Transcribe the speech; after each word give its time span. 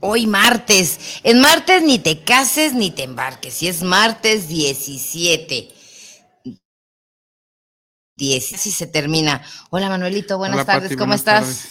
Hoy 0.00 0.26
martes. 0.26 1.20
En 1.24 1.40
martes 1.40 1.82
ni 1.82 1.98
te 1.98 2.22
cases 2.22 2.72
ni 2.72 2.90
te 2.90 3.02
embarques. 3.02 3.54
Si 3.54 3.66
es 3.66 3.82
martes 3.82 4.48
17. 4.48 5.70
10, 8.16 8.52
así 8.54 8.70
se 8.70 8.86
termina. 8.86 9.42
Hola 9.70 9.88
Manuelito, 9.88 10.38
buenas 10.38 10.66
tardes, 10.66 10.96
¿cómo 10.96 11.14
estás? 11.14 11.68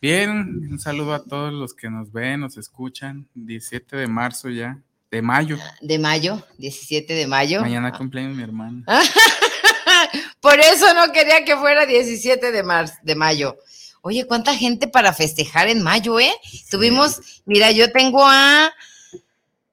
Bien, 0.00 0.30
un 0.70 0.78
saludo 0.78 1.14
a 1.14 1.24
todos 1.24 1.52
los 1.52 1.74
que 1.74 1.90
nos 1.90 2.12
ven, 2.12 2.40
nos 2.40 2.56
escuchan. 2.56 3.28
17 3.34 3.96
de 3.96 4.06
marzo 4.06 4.48
ya, 4.48 4.80
de 5.10 5.20
mayo. 5.20 5.58
De 5.80 5.98
mayo, 5.98 6.42
17 6.58 7.12
de 7.12 7.26
mayo. 7.26 7.60
Mañana 7.60 7.92
cumpleaños 7.92 8.36
mi 8.36 8.42
hermano. 8.42 8.84
Por 10.40 10.58
eso 10.58 10.94
no 10.94 11.12
quería 11.12 11.44
que 11.44 11.56
fuera 11.56 11.86
17 11.86 12.50
de, 12.50 12.62
marzo, 12.62 12.94
de 13.02 13.14
mayo. 13.14 13.58
Oye, 14.02 14.26
¿cuánta 14.26 14.54
gente 14.54 14.88
para 14.88 15.12
festejar 15.12 15.68
en 15.68 15.82
mayo, 15.82 16.18
eh? 16.18 16.32
Tuvimos, 16.70 17.42
mira, 17.44 17.70
yo 17.70 17.92
tengo 17.92 18.24
a 18.24 18.72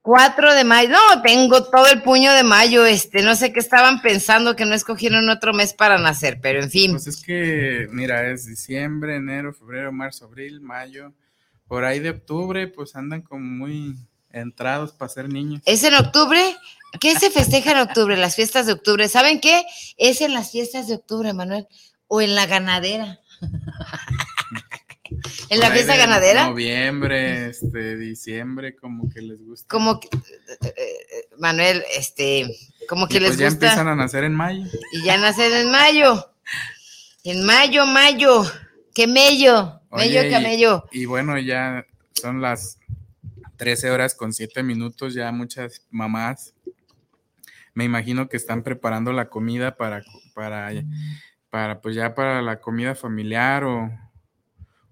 4 0.02 0.54
de 0.54 0.64
mayo, 0.64 0.90
no, 0.90 1.22
tengo 1.22 1.66
todo 1.66 1.88
el 1.88 2.02
puño 2.02 2.32
de 2.34 2.44
mayo, 2.44 2.86
este, 2.86 3.24
no 3.24 3.36
sé 3.36 3.52
qué 3.52 3.60
estaban 3.60 4.02
pensando 4.02 4.56
que 4.56 4.66
no 4.66 4.74
escogieron 4.74 5.30
otro 5.30 5.54
mes 5.54 5.74
para 5.74 5.98
nacer, 5.98 6.40
pero 6.42 6.62
en 6.62 6.70
fin. 6.70 6.92
Pues 6.92 7.08
es 7.08 7.22
que, 7.22 7.88
mira, 7.92 8.30
es 8.30 8.46
diciembre, 8.46 9.18
enero, 9.18 9.54
febrero, 9.54 9.92
marzo, 9.92 10.26
abril, 10.26 10.62
mayo, 10.62 11.14
por 11.68 11.84
ahí 11.84 12.00
de 12.00 12.12
octubre, 12.12 12.68
pues 12.68 12.96
andan 12.96 13.22
como 13.22 13.44
muy 13.44 13.98
entrados 14.32 14.94
para 14.94 15.10
ser 15.10 15.30
niños. 15.30 15.62
¿Es 15.66 15.84
en 15.84 15.96
octubre? 15.96 16.56
¿Qué 17.02 17.20
se 17.20 17.30
festeja 17.30 17.72
en 17.72 17.80
octubre? 17.80 18.16
Las 18.16 18.36
fiestas 18.36 18.66
de 18.66 18.74
octubre. 18.74 19.08
¿Saben 19.10 19.42
qué? 19.42 19.66
Es 19.98 20.22
en 20.22 20.34
las 20.34 20.52
fiestas 20.52 20.88
de 20.88 20.96
octubre, 20.96 21.34
Manuel, 21.34 21.68
o 22.08 22.22
en 22.22 22.36
la 22.36 22.46
ganadera. 22.46 23.20
¿En 25.50 25.60
la 25.60 25.72
fiesta 25.72 25.96
ganadera? 25.96 26.50
Noviembre, 26.50 27.50
este, 27.50 27.98
diciembre, 27.98 28.76
como 28.76 29.10
que 29.10 29.22
les 29.22 29.44
gusta. 29.44 29.68
Como 29.68 30.00
que, 30.00 30.08
eh, 30.08 30.74
eh, 30.78 31.30
Manuel, 31.38 31.84
este, 31.96 32.46
como 32.88 33.08
que 33.08 33.20
les 33.20 33.30
pues 33.30 33.38
gusta. 33.38 33.50
ya 33.50 33.54
empiezan 33.54 33.88
a 33.88 33.96
nacer 33.96 34.24
en 34.24 34.36
mayo. 34.36 34.66
Y 34.92 35.04
ya 35.04 35.18
nacen 35.18 35.54
en 35.54 35.72
mayo. 35.72 36.32
En 37.24 37.46
mayo, 37.46 37.86
mayo. 37.86 38.44
¡Qué 38.94 39.08
mello! 39.08 39.82
Mello, 39.92 40.30
camello. 40.30 40.86
Y, 40.92 41.02
y 41.02 41.06
bueno, 41.06 41.40
ya 41.40 41.86
son 42.14 42.42
las 42.42 42.78
13 43.58 43.90
horas 43.92 44.16
con 44.16 44.34
7 44.34 44.62
minutos, 44.64 45.14
ya 45.14 45.32
muchas 45.32 45.86
mamás 45.90 46.54
me 47.78 47.84
imagino 47.84 48.28
que 48.28 48.38
están 48.38 48.64
preparando 48.64 49.14
la 49.14 49.30
comida 49.30 49.78
para, 49.78 50.04
para, 50.34 50.72
para 51.52 51.80
pues 51.80 51.94
ya 51.94 52.16
para 52.16 52.42
la 52.42 52.60
comida 52.60 52.96
familiar 52.96 53.66
o, 53.66 53.92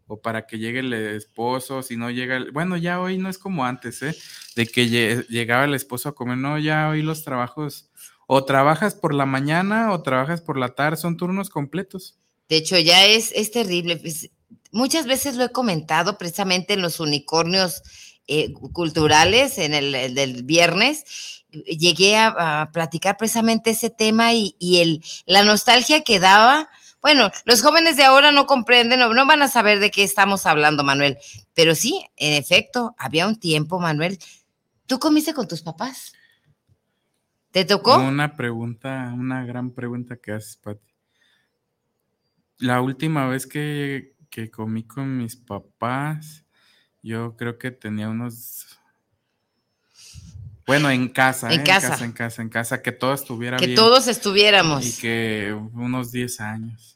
o 0.07 0.21
para 0.21 0.45
que 0.45 0.59
llegue 0.59 0.79
el 0.79 0.93
esposo, 0.93 1.81
si 1.81 1.97
no 1.97 2.11
llega, 2.11 2.37
el- 2.37 2.51
bueno, 2.51 2.77
ya 2.77 2.99
hoy 3.01 3.17
no 3.17 3.29
es 3.29 3.37
como 3.37 3.65
antes, 3.65 4.01
¿eh? 4.03 4.15
De 4.55 4.67
que 4.67 4.85
lle- 4.87 5.25
llegaba 5.27 5.65
el 5.65 5.73
esposo 5.73 6.09
a 6.09 6.15
comer, 6.15 6.37
no, 6.37 6.59
ya 6.59 6.89
hoy 6.89 7.01
los 7.01 7.23
trabajos, 7.23 7.89
o 8.27 8.43
trabajas 8.45 8.95
por 8.95 9.13
la 9.13 9.25
mañana 9.25 9.91
o 9.91 10.01
trabajas 10.03 10.41
por 10.41 10.57
la 10.57 10.69
tarde, 10.75 10.97
son 10.97 11.17
turnos 11.17 11.49
completos. 11.49 12.17
De 12.49 12.57
hecho, 12.57 12.77
ya 12.77 13.05
es, 13.05 13.31
es 13.35 13.51
terrible. 13.51 13.97
pues, 13.97 14.29
muchas 14.71 15.05
veces 15.07 15.35
lo 15.35 15.45
he 15.45 15.51
comentado 15.51 16.17
precisamente 16.17 16.73
en 16.73 16.81
los 16.81 16.99
unicornios 16.99 17.81
eh, 18.27 18.51
culturales, 18.53 19.57
en 19.57 19.73
el, 19.73 19.93
el 19.95 20.15
del 20.15 20.43
viernes. 20.43 21.43
Llegué 21.51 22.17
a, 22.17 22.61
a 22.61 22.71
platicar 22.71 23.17
precisamente 23.17 23.69
ese 23.71 23.89
tema 23.89 24.33
y, 24.33 24.55
y 24.59 24.79
el, 24.81 25.03
la 25.25 25.43
nostalgia 25.43 26.01
que 26.03 26.19
daba. 26.19 26.69
Bueno, 27.05 27.29
los 27.45 27.61
jóvenes 27.61 27.97
de 27.97 28.03
ahora 28.03 28.31
no 28.31 28.47
comprenden, 28.47 28.99
no, 28.99 29.13
no 29.13 29.27
van 29.27 29.43
a 29.43 29.47
saber 29.47 29.77
de 29.77 29.91
qué 29.91 30.01
estamos 30.01 30.47
hablando, 30.47 30.83
Manuel. 30.83 31.19
Pero 31.53 31.75
sí, 31.75 32.03
en 32.17 32.33
efecto, 32.33 32.95
había 32.97 33.27
un 33.27 33.39
tiempo, 33.39 33.79
Manuel. 33.79 34.17
¿Tú 34.87 34.97
comiste 34.97 35.31
con 35.35 35.47
tus 35.47 35.61
papás? 35.61 36.13
¿Te 37.51 37.63
tocó? 37.63 37.95
Una 37.99 38.35
pregunta, 38.35 39.13
una 39.15 39.45
gran 39.45 39.69
pregunta 39.69 40.15
que 40.15 40.31
haces, 40.31 40.57
Pati. 40.57 40.95
La 42.57 42.81
última 42.81 43.27
vez 43.27 43.45
que, 43.45 44.15
que 44.31 44.49
comí 44.49 44.81
con 44.81 45.15
mis 45.15 45.35
papás, 45.35 46.43
yo 47.03 47.37
creo 47.37 47.59
que 47.59 47.69
tenía 47.69 48.09
unos. 48.09 48.79
Bueno, 50.65 50.89
en 50.89 51.07
casa, 51.09 51.53
En 51.53 51.61
¿eh? 51.61 51.63
casa. 51.63 52.03
en 52.03 52.13
casa, 52.13 52.41
en 52.41 52.49
casa, 52.49 52.81
que 52.81 52.91
todo 52.91 53.13
estuviera 53.13 53.57
que 53.57 53.67
bien. 53.67 53.75
todos 53.75 54.07
estuviéramos. 54.07 54.83
Y 54.83 54.99
que 54.99 55.53
unos 55.73 56.11
10 56.11 56.41
años. 56.41 56.94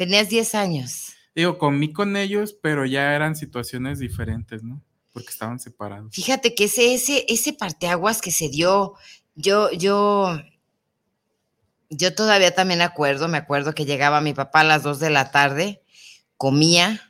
Tenías 0.00 0.30
10 0.30 0.54
años. 0.54 1.12
Digo, 1.34 1.58
comí 1.58 1.92
con 1.92 2.16
ellos, 2.16 2.56
pero 2.62 2.86
ya 2.86 3.14
eran 3.14 3.36
situaciones 3.36 3.98
diferentes, 3.98 4.62
¿no? 4.62 4.82
Porque 5.12 5.28
estaban 5.28 5.60
separados. 5.60 6.14
Fíjate 6.14 6.54
que 6.54 6.64
ese, 6.64 6.94
ese, 6.94 7.26
ese 7.28 7.52
parteaguas 7.52 8.22
que 8.22 8.30
se 8.30 8.48
dio, 8.48 8.94
yo, 9.34 9.70
yo, 9.72 10.40
yo 11.90 12.14
todavía 12.14 12.54
también 12.54 12.80
acuerdo, 12.80 13.28
me 13.28 13.36
acuerdo 13.36 13.74
que 13.74 13.84
llegaba 13.84 14.22
mi 14.22 14.32
papá 14.32 14.60
a 14.60 14.64
las 14.64 14.82
2 14.84 15.00
de 15.00 15.10
la 15.10 15.30
tarde, 15.30 15.82
comía, 16.38 17.02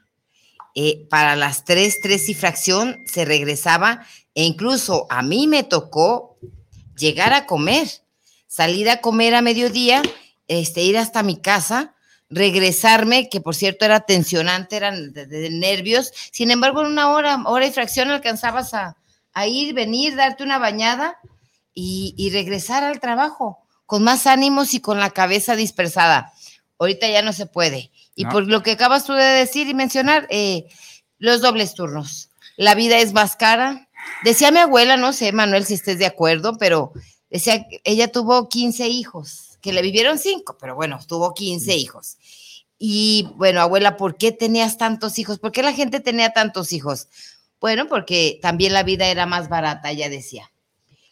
eh, 0.74 1.06
para 1.08 1.36
las 1.36 1.64
3, 1.64 2.00
3 2.00 2.28
y 2.30 2.34
fracción 2.34 3.04
se 3.06 3.24
regresaba, 3.24 4.04
e 4.34 4.42
incluso 4.42 5.06
a 5.10 5.22
mí 5.22 5.46
me 5.46 5.62
tocó 5.62 6.40
llegar 6.96 7.34
a 7.34 7.46
comer, 7.46 7.86
salir 8.48 8.90
a 8.90 9.00
comer 9.00 9.36
a 9.36 9.42
mediodía, 9.42 10.02
este, 10.48 10.82
ir 10.82 10.98
hasta 10.98 11.22
mi 11.22 11.40
casa, 11.40 11.94
regresarme, 12.30 13.28
que 13.28 13.40
por 13.40 13.54
cierto 13.54 13.84
era 13.84 14.00
tensionante, 14.00 14.76
eran 14.76 15.12
de, 15.12 15.26
de 15.26 15.50
nervios. 15.50 16.12
Sin 16.32 16.50
embargo, 16.50 16.80
en 16.80 16.86
una 16.88 17.10
hora, 17.12 17.42
hora 17.44 17.66
y 17.66 17.72
fracción 17.72 18.10
alcanzabas 18.10 18.72
a, 18.72 18.96
a 19.32 19.46
ir, 19.46 19.74
venir, 19.74 20.16
darte 20.16 20.42
una 20.44 20.58
bañada 20.58 21.18
y, 21.74 22.14
y 22.16 22.30
regresar 22.30 22.84
al 22.84 23.00
trabajo 23.00 23.58
con 23.86 24.04
más 24.04 24.26
ánimos 24.26 24.72
y 24.74 24.80
con 24.80 25.00
la 25.00 25.10
cabeza 25.10 25.56
dispersada. 25.56 26.32
Ahorita 26.78 27.08
ya 27.08 27.22
no 27.22 27.32
se 27.32 27.46
puede. 27.46 27.90
Y 28.14 28.24
No. 28.24 28.30
por 28.30 28.46
lo 28.46 28.62
que 28.62 28.72
acabas 28.72 29.04
tú 29.04 29.12
de 29.12 29.24
decir 29.24 29.68
y 29.68 29.74
mencionar, 29.74 30.26
eh, 30.30 30.66
los 31.18 31.40
dobles 31.40 31.74
turnos. 31.74 32.30
La 32.56 32.74
vida 32.74 32.98
es 32.98 33.12
más 33.12 33.34
cara. 33.36 33.88
Decía 34.22 34.50
mi 34.52 34.58
abuela, 34.58 34.96
no 34.96 35.12
sé, 35.12 35.32
Manuel, 35.32 35.66
si 35.66 35.74
estés 35.74 35.98
de 35.98 36.06
acuerdo, 36.06 36.56
pero 36.58 36.92
decía, 37.30 37.66
ella 37.84 38.10
tuvo 38.12 38.48
15 38.48 38.88
hijos, 38.88 39.49
que 39.60 39.72
le 39.72 39.82
vivieron 39.82 40.18
5, 40.18 40.56
pero 40.60 40.74
bueno, 40.74 40.98
tuvo 41.06 41.34
15 41.34 41.76
hijos. 41.76 42.16
Y 42.78 43.28
bueno, 43.36 43.60
abuela, 43.60 43.96
¿por 43.96 44.16
qué 44.16 44.32
tenías 44.32 44.78
tantos 44.78 45.18
hijos? 45.18 45.38
¿Por 45.38 45.52
qué 45.52 45.62
la 45.62 45.72
gente 45.72 46.00
tenía 46.00 46.30
tantos 46.32 46.72
hijos? 46.72 47.08
Bueno, 47.60 47.86
porque 47.88 48.38
también 48.40 48.72
la 48.72 48.82
vida 48.82 49.06
era 49.08 49.26
más 49.26 49.48
barata, 49.50 49.90
ella 49.90 50.08
decía. 50.08 50.50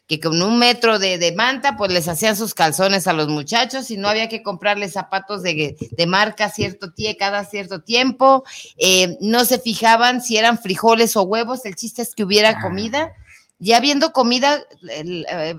Que 0.07 0.19
con 0.19 0.41
un 0.41 0.59
metro 0.59 0.99
de, 0.99 1.19
de 1.19 1.33
manta, 1.33 1.77
pues 1.77 1.93
les 1.93 2.09
hacían 2.09 2.35
sus 2.35 2.55
calzones 2.55 3.07
a 3.07 3.13
los 3.13 3.29
muchachos 3.29 3.91
y 3.91 3.99
no 3.99 4.09
había 4.09 4.31
que 4.31 4.43
comprarles 4.43 4.95
zapatos 4.95 5.43
de, 5.43 5.77
de 5.91 6.07
marca 6.07 6.49
cierto 6.49 6.95
tie, 6.95 7.19
cada 7.19 7.45
cierto 7.45 7.83
tiempo. 7.83 8.43
Eh, 8.79 9.19
no 9.21 9.45
se 9.45 9.59
fijaban 9.59 10.23
si 10.23 10.39
eran 10.39 10.59
frijoles 10.59 11.15
o 11.17 11.25
huevos, 11.25 11.67
el 11.67 11.77
chiste 11.77 12.01
es 12.01 12.15
que 12.15 12.25
hubiera 12.25 12.49
Ah. 12.57 12.63
comida. 12.63 13.13
Ya 13.59 13.77
habiendo 13.77 14.13
comida, 14.13 14.63
el, 14.89 15.27
eh, 15.31 15.57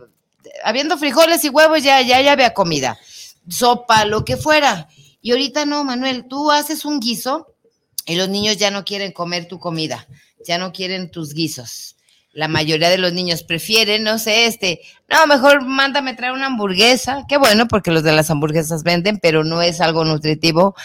habiendo 0.63 0.97
frijoles 0.97 1.43
y 1.45 1.49
huevos, 1.49 1.83
ya, 1.83 2.01
ya, 2.01 2.21
ya 2.21 2.31
había 2.31 2.53
comida. 2.53 2.97
Sopa, 3.47 4.05
lo 4.05 4.25
que 4.25 4.37
fuera. 4.37 4.87
Y 5.21 5.31
ahorita 5.31 5.65
no, 5.65 5.83
Manuel, 5.83 6.27
tú 6.27 6.51
haces 6.51 6.85
un 6.85 6.99
guiso 6.99 7.55
y 8.05 8.15
los 8.15 8.29
niños 8.29 8.57
ya 8.57 8.71
no 8.71 8.85
quieren 8.85 9.11
comer 9.11 9.47
tu 9.47 9.59
comida, 9.59 10.07
ya 10.45 10.57
no 10.57 10.71
quieren 10.71 11.11
tus 11.11 11.33
guisos. 11.33 11.95
La 12.31 12.47
mayoría 12.47 12.89
de 12.89 12.99
los 12.99 13.11
niños 13.11 13.43
prefieren, 13.43 14.03
no 14.03 14.19
sé, 14.19 14.45
este, 14.45 14.81
no, 15.09 15.25
mejor 15.27 15.65
mándame 15.65 16.13
traer 16.13 16.33
una 16.33 16.45
hamburguesa. 16.45 17.25
Qué 17.27 17.37
bueno, 17.37 17.67
porque 17.67 17.91
los 17.91 18.03
de 18.03 18.11
las 18.11 18.29
hamburguesas 18.29 18.83
venden, 18.83 19.17
pero 19.17 19.43
no 19.43 19.61
es 19.61 19.81
algo 19.81 20.05
nutritivo, 20.05 20.75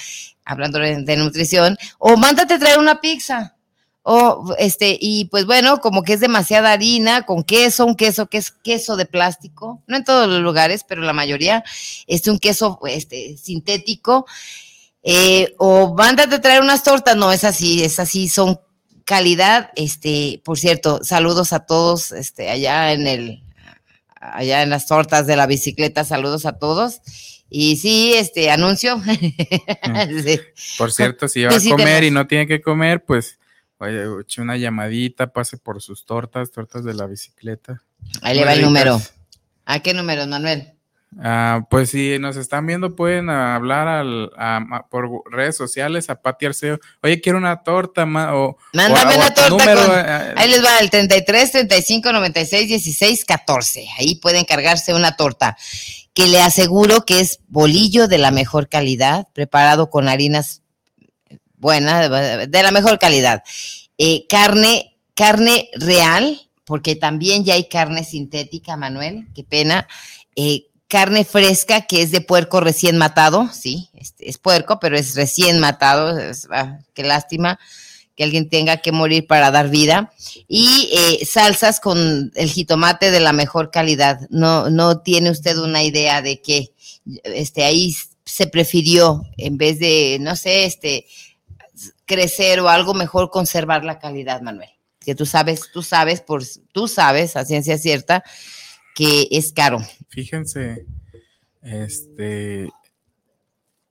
hablando 0.44 0.78
de, 0.78 1.02
de 1.02 1.16
nutrición. 1.16 1.76
O 1.99 2.16
mándate 2.16 2.58
traer 2.58 2.78
una 2.78 3.00
pizza. 3.00 3.56
O 4.06 4.55
este, 4.59 4.99
y 5.01 5.25
pues 5.27 5.47
bueno, 5.47 5.81
como 5.81 6.03
que 6.03 6.12
es 6.12 6.21
demasiada 6.21 6.73
harina 6.73 7.23
con 7.23 7.43
queso, 7.43 7.87
un 7.87 7.97
queso 7.97 8.27
que 8.27 8.37
es 8.37 8.51
queso 8.51 8.97
de 8.97 9.06
plástico, 9.06 9.83
no 9.87 9.97
en 9.97 10.05
todos 10.05 10.29
los 10.29 10.43
lugares, 10.43 10.85
pero 10.87 11.01
la 11.01 11.15
mayoría, 11.15 11.65
este, 12.06 12.31
un 12.31 12.39
queso 12.39 12.79
este, 12.87 13.39
sintético. 13.39 14.27
Eh, 15.03 15.55
o 15.59 15.95
mándate 15.95 16.35
a 16.35 16.41
traer 16.43 16.61
unas 16.61 16.83
tortas, 16.83 17.17
no, 17.17 17.33
es 17.33 17.45
así, 17.45 17.83
es 17.83 17.99
así, 17.99 18.29
son 18.29 18.61
calidad, 19.06 19.71
este, 19.75 20.43
por 20.45 20.59
cierto, 20.59 21.00
saludos 21.03 21.55
a 21.55 21.61
todos, 21.61 22.12
este, 22.12 22.50
allá 22.50 22.93
en 22.93 23.07
el, 23.07 23.43
allá 24.21 24.62
en 24.62 24.69
las 24.69 24.87
tortas 24.87 25.27
de 25.27 25.37
la 25.37 25.47
bicicleta, 25.47 26.05
saludos 26.05 26.45
a 26.45 26.59
todos. 26.59 27.00
Y 27.49 27.77
sí, 27.77 28.12
este 28.15 28.50
anuncio. 28.50 29.00
sí. 30.25 30.41
Por 30.77 30.93
cierto, 30.93 31.27
si 31.27 31.45
va 31.45 31.55
a 31.55 31.61
comer 31.71 32.05
y 32.05 32.11
no 32.11 32.27
tiene 32.27 32.47
que 32.47 32.61
comer, 32.61 33.05
pues 33.05 33.39
Oye, 33.79 34.05
eche 34.21 34.41
una 34.41 34.56
llamadita, 34.56 35.32
pase 35.32 35.59
por 35.59 35.82
sus 35.82 36.05
tortas, 36.05 36.50
tortas 36.50 36.85
de 36.85 36.94
la 36.94 37.06
bicicleta. 37.06 37.82
Ahí 38.23 38.37
le 38.37 38.44
va 38.44 38.53
el 38.55 38.62
número. 38.62 39.00
¿A 39.65 39.81
qué 39.81 39.94
número, 39.94 40.26
Manuel? 40.26 40.75
Ah, 41.23 41.67
pues 41.71 41.91
si 41.91 42.19
nos 42.19 42.37
están 42.37 42.67
viendo, 42.67 42.97
pueden 42.97 43.31
hablar 43.31 43.87
al, 43.87 44.31
por 44.91 45.23
redes 45.31 45.56
sociales 45.56 46.11
a 46.11 46.21
Pati 46.21 46.47
Arceo. 46.47 46.81
Oye, 47.03 47.21
quiero 47.21 47.38
una 47.38 47.62
torta, 47.62 48.05
o, 48.35 48.56
Mándame 48.73 49.17
una 49.17 49.32
torta. 49.32 50.31
Eh, 50.31 50.35
ahí 50.37 50.50
les 50.50 50.65
va 50.65 50.79
el 50.81 50.91
33 50.91 51.53
35 51.53 52.12
96 52.12 52.69
16 52.69 53.25
14. 53.25 53.87
Ahí 53.99 54.17
pueden 54.17 54.44
cargarse 54.44 54.93
una 54.93 55.17
torta 55.17 55.56
que 56.15 56.26
le 56.26 56.41
aseguro 56.41 57.05
que 57.05 57.21
es 57.21 57.41
bolillo 57.49 58.09
de 58.09 58.19
la 58.19 58.31
mejor 58.31 58.69
calidad, 58.69 59.29
preparado 59.32 59.91
con 59.91 60.09
harinas 60.09 60.62
buena, 61.64 62.46
de 62.46 62.62
la 62.62 62.70
mejor 62.70 62.99
calidad. 62.99 63.43
Eh, 63.96 64.26
carne, 64.28 64.99
carne 65.14 65.70
real, 65.76 66.38
porque 66.66 66.94
también 66.94 67.43
ya 67.43 67.55
hay 67.55 67.70
carne 67.70 68.05
sintética, 68.05 68.76
Manuel, 68.76 69.26
qué 69.34 69.44
pena. 69.44 69.88
Eh, 70.37 70.66
carne 70.88 71.25
fresca, 71.25 71.87
que 71.87 72.02
es 72.02 72.11
de 72.11 72.20
puerco 72.20 72.61
recién 72.61 72.99
matado, 72.99 73.49
sí, 73.50 73.88
es, 74.19 74.37
puerco, 74.37 74.78
pero 74.78 74.99
es 74.99 75.14
recién 75.14 75.58
matado, 75.58 76.20
ah, 76.50 76.81
qué 76.93 77.02
lástima 77.02 77.58
que 78.14 78.25
alguien 78.25 78.50
tenga 78.50 78.76
que 78.76 78.93
morir 78.93 79.26
para 79.26 79.50
dar 79.50 79.70
vida. 79.70 80.12
Y 80.46 80.90
eh, 80.93 81.25
salsas 81.25 81.81
con 81.81 82.31
el 82.34 82.50
jitomate 82.50 83.11
de 83.11 83.20
la 83.20 83.32
mejor 83.32 83.70
calidad. 83.70 84.20
No, 84.28 84.69
no 84.70 85.00
tiene 85.00 85.31
usted 85.31 85.56
una 85.56 85.82
idea 85.82 86.20
de 86.20 86.40
que 86.40 86.72
este, 87.25 87.64
ahí 87.64 87.96
se 88.25 88.46
prefirió, 88.46 89.22
en 89.37 89.56
vez 89.56 89.78
de, 89.78 90.19
no 90.20 90.37
sé, 90.37 90.64
este, 90.64 91.06
crecer 92.06 92.61
o 92.61 92.69
algo 92.69 92.95
mejor 92.95 93.31
conservar 93.31 93.85
la 93.85 93.99
calidad, 93.99 94.41
Manuel. 94.43 94.71
Que 95.01 95.15
tú 95.15 95.27
sabes, 95.27 95.71
tú 95.73 95.83
sabes, 95.83 96.21
por, 96.21 96.43
tú 96.73 96.89
sabes 96.89 97.37
a 97.37 97.45
ciencia 97.45 97.79
cierta 97.79 98.25
que 98.95 99.29
es 99.31 99.53
caro. 99.53 99.81
Fíjense, 100.09 100.87
este, 101.62 102.71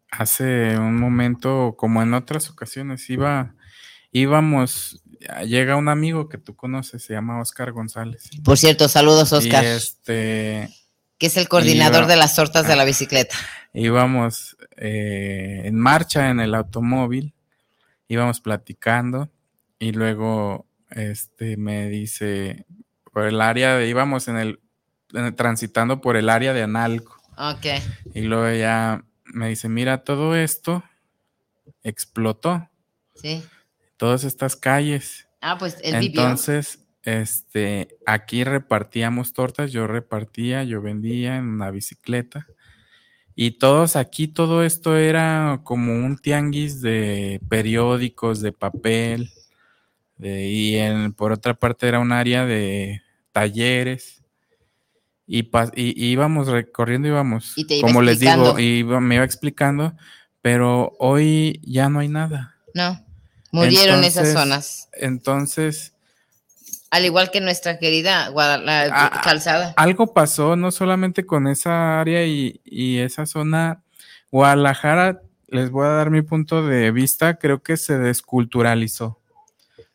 hace 0.09 0.77
un 0.77 0.97
momento, 0.97 1.75
como 1.77 2.01
en 2.01 2.13
otras 2.13 2.49
ocasiones, 2.49 3.09
iba, 3.09 3.55
íbamos, 4.11 5.03
llega 5.45 5.75
un 5.75 5.89
amigo 5.89 6.29
que 6.29 6.37
tú 6.37 6.55
conoces, 6.55 7.03
se 7.03 7.13
llama 7.13 7.41
Oscar 7.41 7.71
González. 7.71 8.29
Por 8.43 8.57
cierto, 8.57 8.87
saludos, 8.89 9.33
Oscar. 9.33 9.63
este, 9.65 10.69
que 11.17 11.27
es 11.27 11.37
el 11.37 11.47
coordinador 11.47 12.07
de 12.07 12.15
las 12.15 12.35
tortas 12.35 12.67
de 12.67 12.75
la 12.75 12.85
bicicleta. 12.85 13.35
Íbamos 13.73 14.57
eh, 14.77 15.61
en 15.65 15.75
marcha 15.75 16.29
en 16.29 16.39
el 16.39 16.55
automóvil 16.55 17.33
íbamos 18.13 18.41
platicando 18.41 19.31
y 19.79 19.91
luego 19.91 20.67
este 20.89 21.57
me 21.57 21.89
dice 21.89 22.65
por 23.11 23.25
el 23.25 23.41
área 23.41 23.75
de 23.75 23.87
íbamos 23.87 24.27
en 24.27 24.37
el, 24.37 24.59
transitando 25.35 26.01
por 26.01 26.15
el 26.17 26.29
área 26.29 26.53
de 26.53 26.63
Analco. 26.63 27.21
Ok. 27.37 27.65
Y 28.13 28.21
luego 28.21 28.55
ya 28.55 29.05
me 29.25 29.49
dice, 29.49 29.69
"Mira, 29.69 30.03
todo 30.03 30.35
esto 30.35 30.83
explotó." 31.83 32.69
Sí. 33.15 33.43
Todas 33.97 34.23
estas 34.23 34.55
calles. 34.55 35.27
Ah, 35.41 35.57
pues 35.57 35.77
él 35.83 35.95
Entonces, 35.95 36.85
este, 37.03 37.97
aquí 38.05 38.43
repartíamos 38.43 39.33
tortas, 39.33 39.71
yo 39.71 39.87
repartía, 39.87 40.63
yo 40.63 40.81
vendía 40.81 41.35
en 41.35 41.45
una 41.45 41.69
bicicleta. 41.69 42.47
Y 43.35 43.51
todos 43.51 43.95
aquí, 43.95 44.27
todo 44.27 44.63
esto 44.63 44.95
era 44.95 45.61
como 45.63 45.93
un 45.93 46.17
tianguis 46.17 46.81
de 46.81 47.41
periódicos, 47.49 48.41
de 48.41 48.51
papel, 48.51 49.31
y 50.19 50.75
en, 50.75 51.13
por 51.13 51.31
otra 51.31 51.53
parte 51.53 51.87
era 51.87 51.99
un 51.99 52.11
área 52.11 52.45
de 52.45 53.01
talleres. 53.31 54.21
Y, 55.25 55.49
y, 55.75 56.05
íbamos 56.07 56.47
recorriendo, 56.47 57.07
íbamos, 57.07 57.55
como 57.81 58.01
les 58.01 58.19
digo, 58.19 58.59
y 58.59 58.83
me 58.83 59.15
iba 59.15 59.23
explicando, 59.23 59.95
pero 60.41 60.93
hoy 60.99 61.59
ya 61.63 61.89
no 61.89 61.99
hay 61.99 62.09
nada. 62.09 62.57
No, 62.73 63.03
murieron 63.51 64.03
esas 64.03 64.33
zonas. 64.33 64.89
Entonces, 64.93 65.92
al 66.93 67.05
igual 67.05 67.31
que 67.31 67.41
nuestra 67.41 67.79
querida 67.79 68.29
Guadalajara, 68.29 69.09
ah, 69.11 69.21
calzada. 69.23 69.73
Algo 69.77 70.13
pasó, 70.13 70.55
no 70.55 70.69
solamente 70.69 71.25
con 71.25 71.47
esa 71.47 71.99
área 71.99 72.23
y, 72.23 72.61
esa 72.99 73.25
zona. 73.25 73.81
Guadalajara, 74.31 75.19
les 75.47 75.71
voy 75.71 75.87
a 75.87 75.89
dar 75.89 76.11
mi 76.11 76.21
punto 76.21 76.67
de 76.67 76.91
vista, 76.91 77.39
creo 77.39 77.63
que 77.63 77.77
se 77.77 77.97
desculturalizó. 77.97 79.19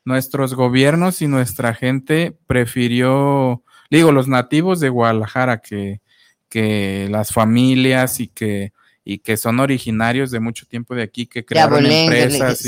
Nuestros 0.04 0.54
gobiernos 0.54 1.22
y 1.22 1.28
nuestra 1.28 1.72
gente 1.72 2.36
prefirió, 2.48 3.62
digo, 3.92 4.10
los 4.10 4.26
nativos 4.26 4.80
de 4.80 4.88
Guadalajara, 4.88 5.58
que, 5.58 6.00
que 6.48 7.06
las 7.12 7.32
familias 7.32 8.18
y 8.18 8.26
que 8.26 8.72
y 9.04 9.20
que 9.20 9.38
son 9.38 9.58
originarios 9.58 10.30
de 10.30 10.38
mucho 10.38 10.66
tiempo 10.66 10.94
de 10.94 11.02
aquí, 11.02 11.26
que 11.26 11.42
crearon 11.42 11.86
empresas 11.86 12.60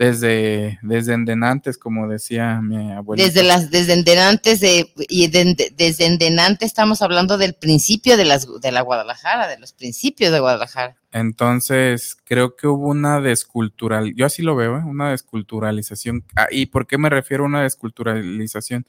desde, 0.00 0.78
desde 0.80 1.12
endenantes, 1.12 1.76
como 1.76 2.08
decía 2.08 2.62
mi 2.62 2.90
abuela. 2.90 3.22
Desde 3.22 3.42
las 3.42 3.70
desde 3.70 3.92
endenantes 3.92 4.58
de, 4.58 4.90
y 4.96 5.28
desde 5.28 6.06
endenantes 6.06 6.68
estamos 6.68 7.02
hablando 7.02 7.36
del 7.36 7.52
principio 7.52 8.16
de 8.16 8.24
las 8.24 8.48
de 8.62 8.72
la 8.72 8.80
Guadalajara, 8.80 9.46
de 9.46 9.58
los 9.58 9.74
principios 9.74 10.32
de 10.32 10.40
Guadalajara. 10.40 10.96
Entonces, 11.12 12.16
creo 12.24 12.56
que 12.56 12.66
hubo 12.66 12.88
una 12.88 13.20
descultural, 13.20 14.14
yo 14.16 14.24
así 14.24 14.40
lo 14.40 14.56
veo, 14.56 14.78
¿eh? 14.78 14.82
una 14.86 15.10
desculturalización. 15.10 16.24
Ah, 16.34 16.46
¿Y 16.50 16.66
por 16.66 16.86
qué 16.86 16.96
me 16.96 17.10
refiero 17.10 17.44
a 17.44 17.48
una 17.48 17.62
desculturalización? 17.64 18.86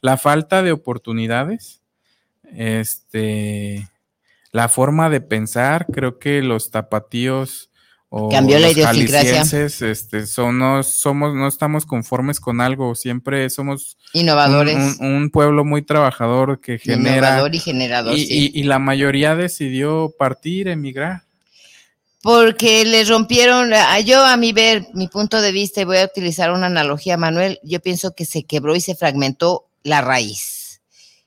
La 0.00 0.16
falta 0.16 0.62
de 0.62 0.70
oportunidades, 0.70 1.82
este, 2.54 3.88
la 4.52 4.68
forma 4.68 5.10
de 5.10 5.22
pensar, 5.22 5.86
creo 5.92 6.20
que 6.20 6.40
los 6.40 6.70
tapatíos 6.70 7.71
o 8.14 8.28
Cambió 8.28 8.58
la 8.58 8.68
los 8.68 9.54
este, 9.54 10.26
son, 10.26 10.58
no, 10.58 10.82
somos, 10.82 11.34
no 11.34 11.48
estamos 11.48 11.86
conformes 11.86 12.40
con 12.40 12.60
algo, 12.60 12.94
siempre 12.94 13.48
somos 13.48 13.96
innovadores. 14.12 14.98
Un, 15.00 15.30
pueblo 15.30 15.64
muy 15.64 15.80
trabajador 15.80 16.60
que 16.60 16.78
genera. 16.78 17.28
Innovador 17.28 17.54
y 17.54 17.58
generador. 17.58 18.14
Y, 18.14 18.62
la 18.64 18.78
mayoría 18.78 19.34
decidió 19.34 20.12
partir, 20.18 20.68
emigrar. 20.68 21.22
Porque 22.20 22.84
le 22.84 23.02
rompieron, 23.04 23.72
yo 24.04 24.22
a 24.26 24.36
mi 24.36 24.52
ver, 24.52 24.88
mi 24.92 25.08
punto 25.08 25.40
de 25.40 25.50
vista, 25.50 25.80
y 25.80 25.84
voy 25.84 25.96
a 25.96 26.04
utilizar 26.04 26.52
una 26.52 26.66
analogía, 26.66 27.16
Manuel, 27.16 27.60
yo 27.62 27.80
pienso 27.80 28.14
que 28.14 28.26
se 28.26 28.44
quebró 28.44 28.76
y 28.76 28.82
se 28.82 28.94
fragmentó 28.94 29.68
la 29.84 30.02
raíz 30.02 30.61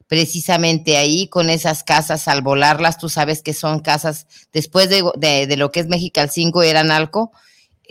precisamente 0.07 0.97
ahí 0.97 1.27
con 1.27 1.49
esas 1.49 1.83
casas 1.83 2.27
al 2.27 2.41
volarlas, 2.41 2.97
tú 2.97 3.09
sabes 3.09 3.41
que 3.41 3.53
son 3.53 3.79
casas 3.79 4.27
después 4.53 4.89
de, 4.89 5.55
lo 5.57 5.71
que 5.71 5.79
es 5.79 5.87
Mexical 5.87 6.29
5 6.29 6.63
eran 6.63 6.91
Alco, 6.91 7.31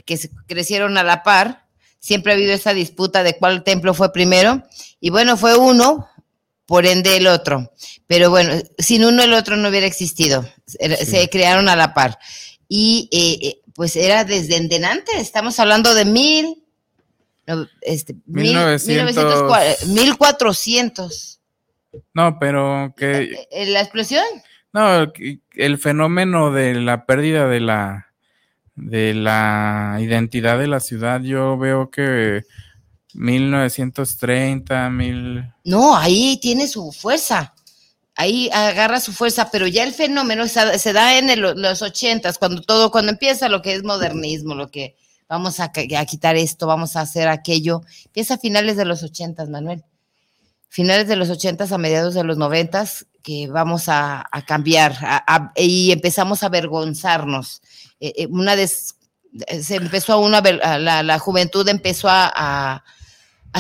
que 0.07 0.17
se 0.17 0.31
crecieron 0.47 0.97
a 0.97 1.03
la 1.03 1.23
par, 1.23 1.67
siempre 1.99 2.33
ha 2.33 2.37
habido 2.37 2.53
esa 2.53 2.75
disputa 2.75 3.23
de 3.23 3.37
cuál 3.37 3.65
templo 3.65 3.95
fue 3.95 4.13
primero, 4.13 4.63
y 5.01 5.11
bueno, 5.11 5.37
fue 5.37 5.57
uno, 5.57 6.09
por 6.67 6.87
ende 6.87 7.17
el 7.17 7.27
otro, 7.27 7.73
pero 8.07 8.31
bueno, 8.31 8.55
sin 8.79 9.05
uno 9.05 9.23
el 9.23 9.35
otro 9.35 9.57
no 9.57 9.69
hubiera 9.69 9.87
existido, 9.87 10.49
se 10.67 11.29
crearon 11.31 11.69
a 11.69 11.77
la 11.77 11.95
par, 11.95 12.19
y 12.69 13.09
eh, 13.13 13.49
eh, 13.49 13.61
pues 13.75 13.97
era 13.97 14.25
desde 14.25 14.57
endenante, 14.57 15.19
estamos 15.19 15.59
hablando 15.59 15.95
de 15.95 16.05
mil, 16.05 16.63
este, 17.83 18.15
mil, 18.27 18.57
1400 18.57 21.34
no, 22.13 22.39
pero 22.39 22.95
que... 22.97 23.23
Eh, 23.23 23.49
eh, 23.51 23.67
¿La 23.67 23.81
explosión? 23.81 24.25
No, 24.73 25.13
el 25.55 25.79
fenómeno 25.79 26.51
de 26.51 26.75
la 26.75 27.07
pérdida 27.07 27.49
de 27.49 27.61
la 27.61 28.15
de 28.77 29.15
la 29.15 29.99
identidad 30.01 30.59
de 30.59 30.67
la 30.67 30.81
ciudad, 30.81 31.21
yo 31.21 31.57
veo 31.57 31.91
que 31.91 32.43
1930, 33.15 34.91
mil... 34.91 35.53
No, 35.65 35.97
ahí 35.97 36.39
tiene 36.43 36.67
su 36.67 36.91
fuerza, 36.93 37.55
ahí 38.17 38.51
agarra 38.53 39.01
su 39.01 39.13
fuerza, 39.13 39.49
pero 39.51 39.67
ya 39.67 39.85
el 39.85 39.93
fenómeno 39.93 40.47
se, 40.49 40.93
da 40.93 41.19
en 41.19 41.41
los 41.41 41.83
ochentas, 41.83 42.39
cuando 42.39 42.63
todo, 42.63 42.91
cuando 42.91 43.13
empieza 43.13 43.49
lo 43.49 43.63
que 43.63 43.75
es 43.75 43.85
modernismo, 43.85 44.55
lo 44.55 44.71
que 44.71 44.97
vamos 45.29 45.61
a, 45.61 45.71
quitar 45.71 46.37
esto, 46.37 46.67
vamos 46.67 46.97
a 46.97 47.03
hacer 47.03 47.29
aquello. 47.29 47.83
Empieza 48.07 48.35
a 48.35 48.39
finales 48.39 48.77
de 48.77 48.85
los 48.85 49.03
ochentas, 49.03 49.49
Manuel. 49.49 49.85
Finales 50.75 51.07
de 51.07 51.15
los 51.15 51.31
ochentas 51.31 51.71
a 51.71 51.79
mediados 51.79 52.15
de 52.15 52.25
los 52.25 52.37
noventas, 52.37 53.07
que 53.23 53.47
vamos 53.47 53.85
a, 53.87 54.29
cambiar 54.45 54.97
y 55.55 55.93
empezamos 55.93 56.43
a 56.43 56.47
avergonzarnos. 56.47 57.63
Eh, 58.01 58.13
eh, 58.17 58.27
una 58.29 58.57
se 58.57 59.77
empezó 59.77 60.15
a 60.15 60.17
una, 60.17 60.41
la, 60.41 61.19
juventud 61.21 61.69
empezó 61.69 62.09
a, 62.11 62.83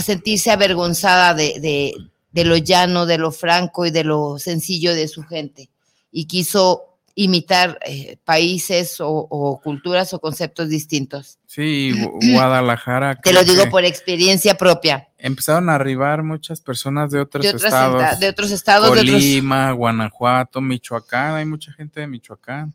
sentirse 0.02 0.50
avergonzada 0.50 1.34
de, 1.34 1.94
de 2.32 2.44
lo 2.44 2.56
llano, 2.56 3.06
de 3.06 3.18
lo 3.18 3.30
franco 3.30 3.86
y 3.86 3.92
de 3.92 4.02
lo 4.02 4.40
sencillo 4.40 4.92
de 4.92 5.06
su 5.06 5.22
gente. 5.22 5.70
Y 6.10 6.24
quiso 6.24 6.94
imitar 7.14 7.78
eh, 7.86 8.16
países 8.24 8.96
o, 9.00 9.60
culturas 9.62 10.12
o 10.14 10.20
conceptos 10.20 10.68
distintos. 10.68 11.38
Sí, 11.46 11.92
Guadalajara. 12.32 13.16
Te 13.16 13.32
lo 13.32 13.44
digo 13.44 13.68
por 13.70 13.84
experiencia 13.84 14.56
propia. 14.56 15.08
Empezaron 15.26 15.70
a 15.70 15.76
arribar 15.76 16.22
muchas 16.22 16.60
personas 16.60 17.10
de 17.10 17.18
otros 17.18 17.46
estados. 17.46 18.20
De 18.20 18.28
otros 18.28 18.50
estados. 18.50 18.90
Colima, 18.90 19.72
Guanajuato, 19.72 20.60
Michoacán, 20.60 21.36
hay 21.36 21.46
mucha 21.46 21.72
gente 21.72 22.00
de 22.00 22.06
Michoacán. 22.06 22.74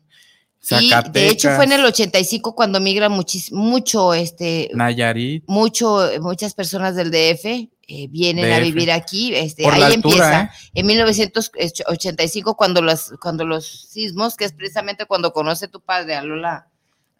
Sí, 0.58 0.90
de 1.12 1.28
hecho 1.28 1.54
fue 1.54 1.64
en 1.66 1.72
el 1.72 1.84
85 1.84 2.56
cuando 2.56 2.80
migra 2.80 3.08
mucho, 3.08 4.14
este, 4.14 4.68
Nayarit. 4.74 5.44
Mucho, 5.46 6.10
muchas 6.20 6.54
personas 6.54 6.96
del 6.96 7.12
DF 7.12 7.44
eh, 7.46 8.08
vienen 8.08 8.52
a 8.52 8.58
vivir 8.58 8.90
aquí. 8.90 9.32
Este, 9.32 9.64
ahí 9.68 9.94
empieza. 9.94 10.42
¿eh? 10.42 10.50
En 10.74 10.86
1985, 10.86 12.56
cuando 12.56 12.82
los, 12.82 13.14
cuando 13.22 13.46
los 13.46 13.88
sismos, 13.90 14.36
que 14.36 14.46
es 14.46 14.52
precisamente 14.54 15.06
cuando 15.06 15.32
conoce 15.32 15.68
tu 15.68 15.80
padre 15.80 16.16
a 16.16 16.24
Lola, 16.24 16.66